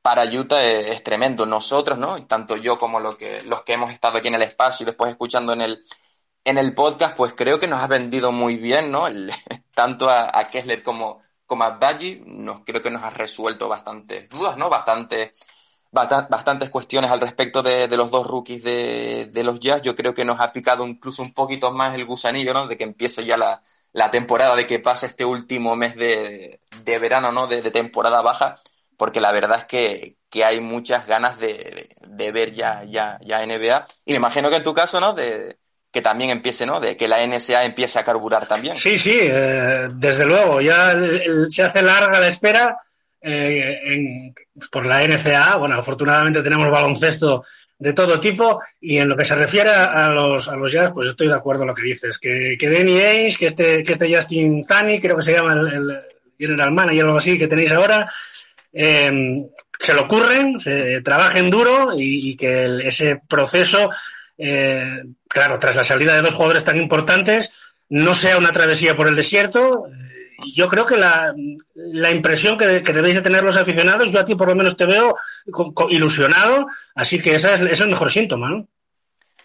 para 0.02 0.24
Utah 0.24 0.62
es, 0.62 1.02
tremendo. 1.02 1.46
Nosotros, 1.46 1.98
¿no? 1.98 2.26
Tanto 2.26 2.56
yo 2.56 2.78
como 2.78 3.00
lo 3.00 3.16
que, 3.16 3.42
los 3.42 3.62
que 3.62 3.74
hemos 3.74 3.92
estado 3.92 4.18
aquí 4.18 4.28
en 4.28 4.34
el 4.34 4.42
espacio 4.42 4.84
y 4.84 4.86
después 4.86 5.10
escuchando 5.10 5.52
en 5.52 5.60
el, 5.62 5.84
en 6.44 6.58
el 6.58 6.74
podcast, 6.74 7.16
pues 7.16 7.34
creo 7.34 7.58
que 7.58 7.66
nos 7.66 7.80
ha 7.80 7.86
vendido 7.86 8.32
muy 8.32 8.56
bien, 8.56 8.90
¿no? 8.90 9.06
El, 9.06 9.32
tanto 9.74 10.10
a, 10.10 10.30
a, 10.38 10.48
Kessler 10.48 10.82
como, 10.82 11.20
como 11.46 11.64
a 11.64 11.70
Badgie, 11.78 12.22
nos, 12.26 12.60
creo 12.64 12.82
que 12.82 12.90
nos 12.90 13.02
ha 13.02 13.10
resuelto 13.10 13.68
bastantes 13.68 14.28
dudas, 14.30 14.56
¿no? 14.56 14.70
Bastante, 14.70 15.32
bastantes 15.92 16.70
cuestiones 16.70 17.10
al 17.10 17.20
respecto 17.20 17.62
de, 17.62 17.88
los 17.96 18.10
dos 18.10 18.26
rookies 18.26 18.62
de, 18.64 19.26
de, 19.26 19.44
los 19.44 19.60
Jazz. 19.60 19.82
Yo 19.82 19.94
creo 19.96 20.14
que 20.14 20.24
nos 20.24 20.40
ha 20.40 20.52
picado 20.52 20.86
incluso 20.86 21.22
un 21.22 21.34
poquito 21.34 21.72
más 21.72 21.94
el 21.94 22.06
gusanillo, 22.06 22.54
¿no? 22.54 22.66
De 22.68 22.76
que 22.76 22.84
empiece 22.84 23.24
ya 23.24 23.36
la, 23.36 23.60
la 23.92 24.10
temporada, 24.10 24.56
de 24.56 24.66
que 24.66 24.78
pase 24.78 25.06
este 25.06 25.24
último 25.24 25.76
mes 25.76 25.96
de, 25.96 26.60
de 26.84 26.98
verano, 26.98 27.32
¿no? 27.32 27.46
De 27.46 27.70
temporada 27.70 28.22
baja 28.22 28.60
porque 29.00 29.22
la 29.22 29.32
verdad 29.32 29.60
es 29.60 29.64
que, 29.64 30.16
que 30.28 30.44
hay 30.44 30.60
muchas 30.60 31.06
ganas 31.06 31.40
de, 31.40 31.88
de, 32.06 32.32
ver 32.32 32.52
ya, 32.52 32.84
ya, 32.84 33.18
ya 33.22 33.46
NBA. 33.46 33.86
Y 34.04 34.10
me 34.12 34.18
imagino 34.18 34.50
que 34.50 34.56
en 34.56 34.62
tu 34.62 34.74
caso, 34.74 35.00
¿no? 35.00 35.14
De, 35.14 35.56
que 35.90 36.02
también 36.02 36.28
empiece, 36.28 36.66
¿no? 36.66 36.80
De 36.80 36.98
que 36.98 37.08
la 37.08 37.26
NSA 37.26 37.64
empiece 37.64 37.98
a 37.98 38.04
carburar 38.04 38.46
también. 38.46 38.76
Sí, 38.76 38.98
sí, 38.98 39.18
eh, 39.22 39.88
desde 39.94 40.26
luego. 40.26 40.60
Ya 40.60 40.94
se 41.48 41.62
hace 41.62 41.80
larga 41.80 42.20
la 42.20 42.28
espera 42.28 42.76
eh, 43.22 44.34
por 44.70 44.84
la 44.84 45.02
NCA. 45.02 45.56
Bueno, 45.56 45.76
afortunadamente 45.76 46.42
tenemos 46.42 46.70
baloncesto 46.70 47.44
de 47.78 47.94
todo 47.94 48.20
tipo. 48.20 48.60
Y 48.82 48.98
en 48.98 49.08
lo 49.08 49.16
que 49.16 49.24
se 49.24 49.34
refiere 49.34 49.70
a 49.70 50.10
los, 50.10 50.46
a 50.46 50.56
los 50.56 50.70
jazz, 50.70 50.90
pues 50.92 51.08
estoy 51.08 51.28
de 51.28 51.36
acuerdo 51.36 51.62
en 51.62 51.68
lo 51.68 51.74
que 51.74 51.84
dices. 51.84 52.18
Que, 52.18 52.58
que 52.60 52.68
Danny 52.68 53.00
Ainge, 53.00 53.38
que 53.38 53.46
este, 53.46 53.82
que 53.82 53.92
este 53.92 54.14
Justin 54.14 54.66
Zani, 54.66 55.00
creo 55.00 55.16
que 55.16 55.22
se 55.22 55.32
llama 55.32 55.54
el, 55.54 55.68
el 55.68 56.02
general 56.38 56.72
manager 56.72 57.04
o 57.04 57.06
algo 57.06 57.18
así 57.18 57.38
que 57.38 57.48
tenéis 57.48 57.70
ahora, 57.72 58.10
eh, 58.72 59.46
se 59.78 59.94
lo 59.94 60.02
ocurren, 60.02 60.58
se 60.60 61.00
trabajen 61.00 61.50
duro 61.50 61.90
y, 61.96 62.36
que 62.36 62.80
ese 62.84 63.20
proceso, 63.28 63.90
eh, 64.36 65.02
claro, 65.26 65.58
tras 65.58 65.76
la 65.76 65.84
salida 65.84 66.14
de 66.14 66.22
dos 66.22 66.34
jugadores 66.34 66.64
tan 66.64 66.76
importantes, 66.76 67.50
no 67.88 68.14
sea 68.14 68.38
una 68.38 68.52
travesía 68.52 68.96
por 68.96 69.08
el 69.08 69.16
desierto. 69.16 69.86
Y 70.44 70.54
yo 70.54 70.68
creo 70.68 70.86
que 70.86 70.96
la, 70.96 71.34
la 71.74 72.10
impresión 72.10 72.56
que, 72.56 72.66
debéis 72.66 73.16
de 73.16 73.22
tener 73.22 73.42
los 73.42 73.56
aficionados, 73.56 74.10
yo 74.12 74.20
a 74.20 74.24
ti 74.24 74.34
por 74.34 74.48
lo 74.48 74.54
menos 74.54 74.76
te 74.76 74.86
veo 74.86 75.16
ilusionado, 75.90 76.66
así 76.94 77.20
que 77.20 77.34
es, 77.34 77.44
ese 77.44 77.70
es 77.70 77.80
el 77.80 77.88
mejor 77.88 78.10
síntoma, 78.10 78.50
¿no? 78.50 78.68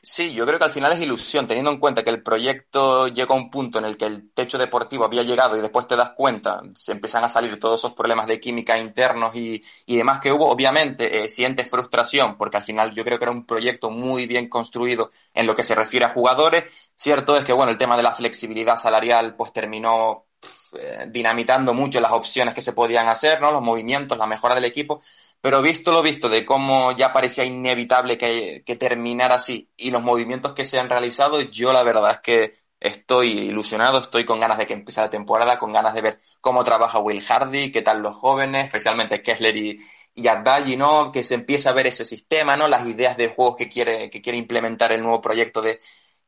Sí, 0.08 0.34
yo 0.36 0.46
creo 0.46 0.60
que 0.60 0.66
al 0.66 0.72
final 0.72 0.92
es 0.92 1.00
ilusión, 1.00 1.48
teniendo 1.48 1.72
en 1.72 1.80
cuenta 1.80 2.04
que 2.04 2.12
el 2.12 2.22
proyecto 2.22 3.08
llega 3.08 3.34
a 3.34 3.38
un 3.38 3.50
punto 3.50 3.80
en 3.80 3.86
el 3.86 3.98
que 3.98 4.06
el 4.06 4.30
techo 4.34 4.60
deportivo 4.60 5.04
había 5.04 5.24
llegado 5.24 5.58
y 5.58 5.62
después 5.62 5.88
te 5.88 5.96
das 5.96 6.12
cuenta, 6.12 6.62
se 6.76 6.92
empiezan 6.92 7.24
a 7.24 7.30
salir 7.30 7.60
todos 7.60 7.80
esos 7.82 7.94
problemas 7.94 8.28
de 8.28 8.40
química 8.40 8.78
internos 8.78 9.36
y, 9.36 9.64
y 9.88 9.98
demás 9.98 10.20
que 10.20 10.32
hubo, 10.32 10.48
obviamente 10.48 11.24
eh, 11.24 11.28
sientes 11.28 11.68
frustración, 11.72 12.38
porque 12.38 12.58
al 12.58 12.64
final 12.64 12.94
yo 12.94 13.04
creo 13.04 13.18
que 13.18 13.26
era 13.26 13.32
un 13.32 13.48
proyecto 13.48 13.90
muy 13.90 14.28
bien 14.28 14.48
construido 14.48 15.10
en 15.34 15.48
lo 15.48 15.56
que 15.56 15.64
se 15.64 15.74
refiere 15.74 16.06
a 16.06 16.10
jugadores. 16.10 16.66
Cierto 16.96 17.36
es 17.36 17.44
que, 17.44 17.54
bueno, 17.54 17.72
el 17.72 17.80
tema 17.80 17.98
de 17.98 18.04
la 18.04 18.14
flexibilidad 18.14 18.78
salarial 18.78 19.36
pues 19.36 19.54
terminó 19.54 20.28
eh, 20.74 21.06
dinamitando 21.10 21.74
mucho 21.74 22.00
las 22.00 22.12
opciones 22.12 22.54
que 22.54 22.62
se 22.62 22.74
podían 22.74 23.08
hacer, 23.08 23.42
¿no? 23.42 23.52
Los 23.52 23.62
movimientos, 23.62 24.18
la 24.18 24.28
mejora 24.28 24.56
del 24.56 24.66
equipo, 24.66 25.02
pero 25.46 25.62
visto 25.62 25.92
lo 25.92 26.02
visto 26.02 26.28
de 26.28 26.44
cómo 26.44 26.98
ya 26.98 27.14
parecía 27.14 27.46
inevitable 27.46 28.18
que, 28.18 28.64
terminara 28.80 29.36
así 29.36 29.70
y 29.78 29.92
los 29.92 30.02
movimientos 30.02 30.54
que 30.54 30.66
se 30.66 30.80
han 30.80 30.90
realizado, 30.90 31.40
yo 31.40 31.72
la 31.72 31.84
verdad 31.84 32.14
es 32.14 32.20
que 32.22 32.56
estoy 32.80 33.28
ilusionado, 33.42 34.00
estoy 34.00 34.26
con 34.26 34.40
ganas 34.40 34.58
de 34.58 34.66
que 34.66 34.74
empiece 34.74 35.02
la 35.02 35.12
temporada, 35.12 35.60
con 35.60 35.72
ganas 35.72 35.94
de 35.94 36.02
ver 36.02 36.20
cómo 36.42 36.64
trabaja 36.64 36.98
Will 36.98 37.22
Hardy, 37.22 37.72
qué 37.72 37.84
tal 37.84 38.00
los 38.02 38.16
jóvenes, 38.16 38.66
especialmente 38.66 39.22
Kessler 39.22 39.56
y, 39.56 39.80
y 40.16 40.78
¿no? 40.78 41.12
Que 41.12 41.24
se 41.24 41.36
empiece 41.36 41.70
a 41.70 41.74
ver 41.74 41.86
ese 41.86 42.06
sistema, 42.06 42.58
¿no? 42.58 42.68
Las 42.68 42.88
ideas 42.88 43.16
de 43.16 43.28
juegos 43.28 43.56
que 43.56 43.70
quiere, 43.70 44.10
que 44.10 44.24
quiere 44.24 44.40
implementar 44.40 44.94
el 44.94 45.04
nuevo 45.04 45.22
proyecto 45.22 45.62
de, 45.62 45.80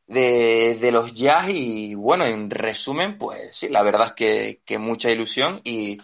de, 0.05 0.77
de 0.79 0.91
los 0.91 1.11
jazz 1.15 1.49
y 1.49 1.95
bueno, 1.95 2.23
en 2.23 2.51
resumen, 2.51 3.17
pues 3.17 3.49
sí, 3.51 3.69
la 3.69 3.81
verdad 3.81 4.09
es 4.09 4.13
que, 4.13 4.61
que 4.63 4.77
mucha 4.77 5.09
ilusión 5.09 5.59
y 5.63 5.97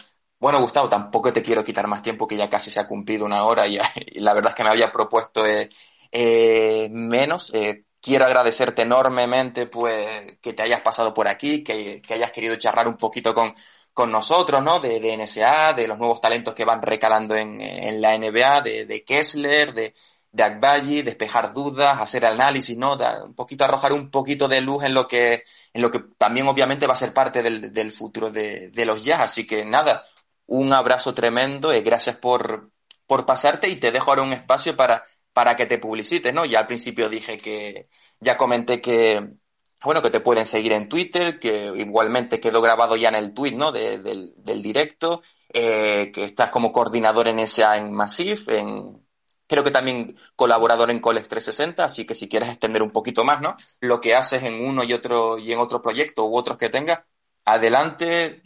bueno, 0.44 0.60
Gustavo, 0.60 0.89
tampoco 0.89 1.32
te 1.32 1.41
quiero 1.41 1.64
quitar 1.64 1.88
más 1.88 2.02
tiempo, 2.02 2.28
que 2.28 2.36
ya 2.36 2.50
casi 2.50 2.70
se 2.70 2.82
ha 2.82 2.86
cumplido 2.86 3.26
una 3.26 3.46
hora 3.46 3.66
y, 3.68 3.80
la 4.16 4.34
verdad 4.34 4.50
es 4.52 4.56
que 4.56 4.64
me 4.64 4.70
había 4.72 4.91
propuesto 4.91 5.46
eh, 5.46 5.70
eh, 6.12 6.89
menos. 6.91 7.54
Eh, 7.54 7.86
quiero 8.02 8.26
agradecerte 8.26 8.82
enormemente 8.82 9.68
pues 9.68 10.36
que 10.41 10.52
te 10.52 10.62
hayas 10.64 10.82
pasado 10.82 11.14
por 11.14 11.30
aquí, 11.30 11.64
que, 11.64 12.02
hayas 12.10 12.32
querido 12.32 12.58
charlar 12.58 12.89
un 12.89 12.98
poquito 12.98 13.34
con, 13.34 13.56
con 13.94 14.12
nosotros, 14.12 14.62
¿no? 14.62 14.82
De, 14.82 15.00
de, 15.00 15.16
NSA, 15.16 15.76
de 15.76 15.88
los 15.88 15.98
nuevos 15.98 16.20
talentos 16.20 16.54
que 16.54 16.66
van 16.66 16.82
recalando 16.82 17.38
en, 17.38 17.62
en 17.62 18.02
la 18.02 18.18
NBA, 18.18 18.62
de, 18.64 18.86
de 18.86 19.04
Kessler, 19.06 19.74
de, 19.74 19.94
de 20.34 21.04
despejar 21.04 21.54
dudas, 21.54 22.02
hacer 22.02 22.26
análisis, 22.26 22.76
¿no? 22.76 22.98
Un 23.24 23.34
poquito 23.34 23.64
arrojar 23.64 23.94
un 23.94 24.12
poquito 24.12 24.50
de 24.50 24.60
luz 24.60 24.84
en 24.84 24.94
lo 24.94 25.08
que, 25.08 25.46
en 25.72 25.82
lo 25.82 25.89
que 25.89 26.00
también 26.18 26.48
obviamente 26.50 26.86
va 26.86 26.96
a 26.96 26.98
ser 26.98 27.14
parte 27.14 27.41
del, 27.41 27.72
del 27.72 27.94
futuro 27.94 28.30
de 28.30 28.86
los 28.86 29.06
jazz. 29.06 29.22
Así 29.22 29.48
que 29.48 29.64
nada, 29.64 30.04
un 30.48 30.74
abrazo 30.74 31.14
tremendo 31.14 31.74
y 31.74 31.82
gracias 31.82 32.18
por, 32.18 32.72
por 33.08 33.26
pasarte 33.26 33.70
y 33.70 33.78
te 33.78 33.91
dejo 33.91 34.12
ahora 34.12 34.24
un 34.24 34.34
espacio 34.34 34.76
para, 34.76 35.04
para 35.34 35.56
que 35.56 35.66
te 35.66 35.80
publicites, 35.80 36.34
¿no? 36.34 36.46
Ya 36.46 36.60
al 36.60 36.68
principio 36.68 37.10
dije 37.10 37.38
que, 37.38 37.88
ya 38.20 38.38
comenté 38.38 38.82
que, 38.82 39.36
bueno, 39.84 40.02
que 40.02 40.10
te 40.10 40.20
pueden 40.20 40.46
seguir 40.46 40.72
en 40.74 40.89
Twitter, 40.89 41.39
que 41.39 41.74
igualmente 41.76 42.39
quedó 42.39 42.62
grabado 42.62 42.96
ya 42.96 43.10
en 43.10 43.16
el 43.16 43.34
tweet, 43.34 43.54
¿no? 43.54 43.72
De, 43.72 44.00
del, 44.00 44.34
del 44.38 44.62
directo, 44.62 45.22
eh, 45.54 46.12
que 46.14 46.24
estás 46.24 46.50
como 46.50 46.72
coordinador 46.72 47.28
en 47.28 47.39
SA 47.39 47.78
en 47.78 47.94
Massif, 47.94 48.50
en, 48.50 49.06
creo 49.48 49.64
que 49.64 49.72
también 49.72 50.18
colaborador 50.36 50.89
en 50.89 51.00
Colex 51.00 51.28
360, 51.28 51.84
así 51.84 52.06
que 52.06 52.16
si 52.16 52.30
quieres 52.30 52.50
extender 52.50 52.82
un 52.82 52.91
poquito 52.91 53.24
más, 53.24 53.41
¿no? 53.41 53.56
Lo 53.82 54.02
que 54.02 54.16
haces 54.16 54.44
en 54.44 54.66
uno 54.66 54.84
y 54.84 54.94
otro, 54.94 55.38
y 55.38 55.52
en 55.52 55.60
otro 55.60 55.82
proyecto 55.82 56.26
u 56.26 56.38
otros 56.38 56.58
que 56.58 56.70
tengas, 56.70 57.04
adelante, 57.46 58.41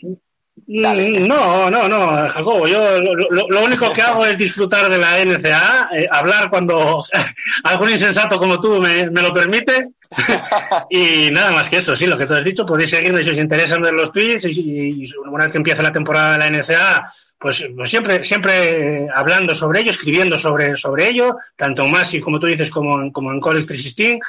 Dale. 0.65 1.19
No, 1.21 1.69
no, 1.69 1.87
no, 1.87 2.29
Jacobo. 2.29 2.67
Yo 2.67 2.99
lo, 2.99 3.63
único 3.63 3.91
que 3.91 4.01
hago 4.01 4.25
es 4.25 4.37
disfrutar 4.37 4.89
de 4.89 4.97
la 4.97 5.23
NCA, 5.23 5.89
eh, 5.93 6.07
hablar 6.09 6.49
cuando 6.49 7.03
algún 7.63 7.91
insensato 7.91 8.37
como 8.37 8.59
tú 8.59 8.81
me, 8.81 9.09
me 9.09 9.21
lo 9.21 9.31
permite. 9.31 9.89
y 10.89 11.29
nada 11.31 11.51
más 11.51 11.69
que 11.69 11.77
eso, 11.77 11.95
sí, 11.95 12.05
lo 12.05 12.17
que 12.17 12.25
tú 12.25 12.33
has 12.33 12.43
dicho, 12.43 12.65
podéis 12.65 12.89
seguirme 12.89 13.23
si 13.23 13.29
os 13.29 13.37
interesan 13.37 13.81
ver 13.81 13.93
los 13.93 14.11
tweets 14.11 14.45
y, 14.45 15.05
una 15.29 15.45
vez 15.45 15.51
que 15.51 15.57
empiece 15.57 15.83
la 15.83 15.91
temporada 15.91 16.33
de 16.33 16.37
la 16.39 16.49
NCA, 16.49 17.13
pues, 17.37 17.63
pues 17.75 17.89
siempre, 17.89 18.23
siempre 18.23 19.07
hablando 19.13 19.53
sobre 19.53 19.81
ello, 19.81 19.91
escribiendo 19.91 20.37
sobre, 20.37 20.75
sobre 20.75 21.09
ello, 21.09 21.37
tanto 21.55 21.83
en 21.83 21.91
Masi, 21.91 22.19
como 22.19 22.39
tú 22.39 22.47
dices, 22.47 22.71
como 22.71 22.99
en, 22.99 23.11
como 23.11 23.31
en 23.31 23.39
College 23.39 23.67
316. 23.67 24.19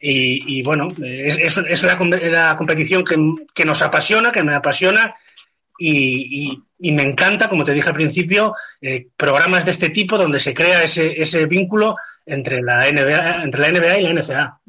Y, 0.00 0.58
y 0.58 0.62
bueno, 0.62 0.88
es, 1.04 1.36
es, 1.38 1.58
es 1.58 1.82
la, 1.82 1.98
la 2.30 2.56
competición 2.56 3.04
que, 3.04 3.16
que 3.52 3.64
nos 3.64 3.82
apasiona, 3.82 4.30
que 4.32 4.44
me 4.44 4.54
apasiona 4.54 5.14
y, 5.78 6.50
y, 6.50 6.62
y, 6.78 6.92
me 6.92 7.04
encanta, 7.04 7.48
como 7.48 7.64
te 7.64 7.72
dije 7.72 7.88
al 7.88 7.94
principio, 7.94 8.54
eh, 8.80 9.08
programas 9.16 9.64
de 9.64 9.70
este 9.70 9.90
tipo 9.90 10.18
donde 10.18 10.40
se 10.40 10.52
crea 10.52 10.82
ese, 10.82 11.20
ese 11.20 11.46
vínculo 11.46 11.96
entre 12.26 12.60
la, 12.60 12.86
NBA, 12.90 13.44
entre 13.44 13.60
la 13.60 13.68
NBA 13.68 13.98
y 13.98 14.02
la 14.02 14.12
NCA. 14.12 14.60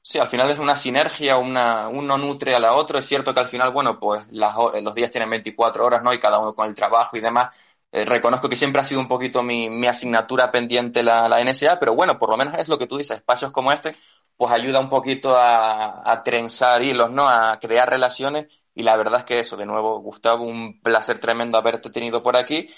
Sí, 0.00 0.18
al 0.20 0.28
final 0.28 0.48
es 0.50 0.60
una 0.60 0.76
sinergia, 0.76 1.36
una, 1.36 1.88
uno 1.88 2.16
nutre 2.16 2.54
a 2.54 2.60
la 2.60 2.74
otra. 2.74 3.00
Es 3.00 3.06
cierto 3.06 3.34
que 3.34 3.40
al 3.40 3.48
final, 3.48 3.72
bueno, 3.72 3.98
pues 3.98 4.24
las, 4.30 4.54
los 4.80 4.94
días 4.94 5.10
tienen 5.10 5.28
24 5.28 5.84
horas, 5.84 6.02
¿no? 6.02 6.14
Y 6.14 6.18
cada 6.18 6.38
uno 6.38 6.54
con 6.54 6.68
el 6.68 6.74
trabajo 6.74 7.16
y 7.16 7.20
demás. 7.20 7.54
Eh, 7.90 8.04
reconozco 8.04 8.48
que 8.48 8.56
siempre 8.56 8.80
ha 8.80 8.84
sido 8.84 9.00
un 9.00 9.08
poquito 9.08 9.42
mi, 9.42 9.68
mi 9.68 9.88
asignatura 9.88 10.52
pendiente 10.52 11.02
la, 11.02 11.28
la 11.28 11.42
NSA, 11.42 11.78
pero 11.80 11.94
bueno, 11.94 12.18
por 12.18 12.30
lo 12.30 12.36
menos 12.36 12.56
es 12.58 12.68
lo 12.68 12.78
que 12.78 12.86
tú 12.86 12.98
dices, 12.98 13.16
espacios 13.16 13.52
como 13.52 13.72
este, 13.72 13.96
pues 14.36 14.52
ayuda 14.52 14.80
un 14.80 14.90
poquito 14.90 15.34
a, 15.36 16.02
a 16.08 16.22
trenzar 16.22 16.82
hilos, 16.82 17.10
¿no? 17.10 17.28
A 17.28 17.58
crear 17.58 17.88
relaciones 17.88 18.46
y 18.76 18.82
la 18.82 18.94
verdad 18.94 19.20
es 19.20 19.24
que 19.24 19.40
eso, 19.40 19.56
de 19.56 19.64
nuevo, 19.64 20.00
Gustavo, 20.00 20.44
un 20.44 20.82
placer 20.82 21.18
tremendo 21.18 21.56
haberte 21.56 21.88
tenido 21.88 22.22
por 22.22 22.36
aquí. 22.36 22.68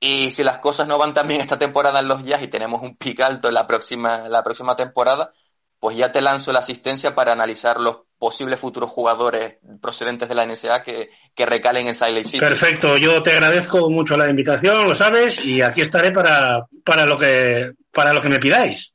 Y 0.00 0.30
si 0.30 0.42
las 0.42 0.58
cosas 0.58 0.88
no 0.88 0.96
van 0.96 1.12
tan 1.12 1.28
bien 1.28 1.42
esta 1.42 1.58
temporada 1.58 2.00
en 2.00 2.08
los 2.08 2.24
Jazz 2.24 2.42
y 2.42 2.48
tenemos 2.48 2.80
un 2.80 2.96
pic 2.96 3.20
alto 3.20 3.48
en 3.48 3.54
la 3.54 3.66
próxima, 3.66 4.30
la 4.30 4.42
próxima 4.42 4.76
temporada, 4.76 5.30
pues 5.78 5.94
ya 5.94 6.10
te 6.10 6.22
lanzo 6.22 6.54
la 6.54 6.60
asistencia 6.60 7.14
para 7.14 7.32
analizar 7.32 7.80
los 7.82 7.98
posibles 8.18 8.58
futuros 8.60 8.88
jugadores 8.88 9.58
procedentes 9.82 10.30
de 10.30 10.34
la 10.36 10.46
NSA 10.46 10.82
que, 10.82 11.10
que 11.34 11.44
recalen 11.44 11.86
en 11.86 11.94
Silent 11.94 12.24
City. 12.24 12.40
Perfecto, 12.40 12.96
yo 12.96 13.22
te 13.22 13.32
agradezco 13.32 13.90
mucho 13.90 14.16
la 14.16 14.30
invitación, 14.30 14.88
lo 14.88 14.94
sabes, 14.94 15.44
y 15.44 15.60
aquí 15.60 15.82
estaré 15.82 16.12
para, 16.12 16.66
para, 16.82 17.04
lo, 17.04 17.18
que, 17.18 17.72
para 17.90 18.14
lo 18.14 18.22
que 18.22 18.30
me 18.30 18.38
pidáis. 18.38 18.94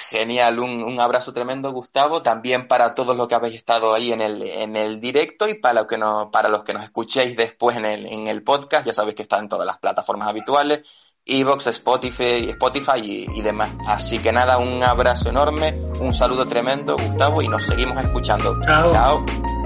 Genial, 0.00 0.58
un, 0.60 0.82
un, 0.82 1.00
abrazo 1.00 1.32
tremendo, 1.32 1.72
Gustavo, 1.72 2.22
también 2.22 2.68
para 2.68 2.94
todos 2.94 3.16
los 3.16 3.26
que 3.26 3.34
habéis 3.34 3.56
estado 3.56 3.92
ahí 3.92 4.12
en 4.12 4.20
el, 4.20 4.42
en 4.42 4.76
el 4.76 5.00
directo 5.00 5.48
y 5.48 5.54
para, 5.54 5.80
lo 5.80 5.86
que 5.86 5.98
no, 5.98 6.30
para 6.30 6.48
los 6.48 6.62
que 6.62 6.72
nos 6.72 6.84
escuchéis 6.84 7.36
después 7.36 7.76
en 7.76 7.84
el, 7.84 8.06
en 8.06 8.26
el 8.28 8.42
podcast, 8.42 8.86
ya 8.86 8.94
sabéis 8.94 9.16
que 9.16 9.22
está 9.22 9.38
en 9.38 9.48
todas 9.48 9.66
las 9.66 9.78
plataformas 9.78 10.28
habituales, 10.28 10.82
Evox, 11.26 11.66
Spotify, 11.66 12.48
Spotify 12.50 13.00
y, 13.02 13.26
y, 13.38 13.42
demás. 13.42 13.70
Así 13.86 14.18
que 14.18 14.32
nada, 14.32 14.58
un 14.58 14.82
abrazo 14.82 15.28
enorme, 15.28 15.74
un 16.00 16.14
saludo 16.14 16.46
tremendo, 16.46 16.96
Gustavo, 16.96 17.42
y 17.42 17.48
nos 17.48 17.64
seguimos 17.64 18.02
escuchando. 18.02 18.58
Chao. 18.64 18.92
Chao. 18.92 19.57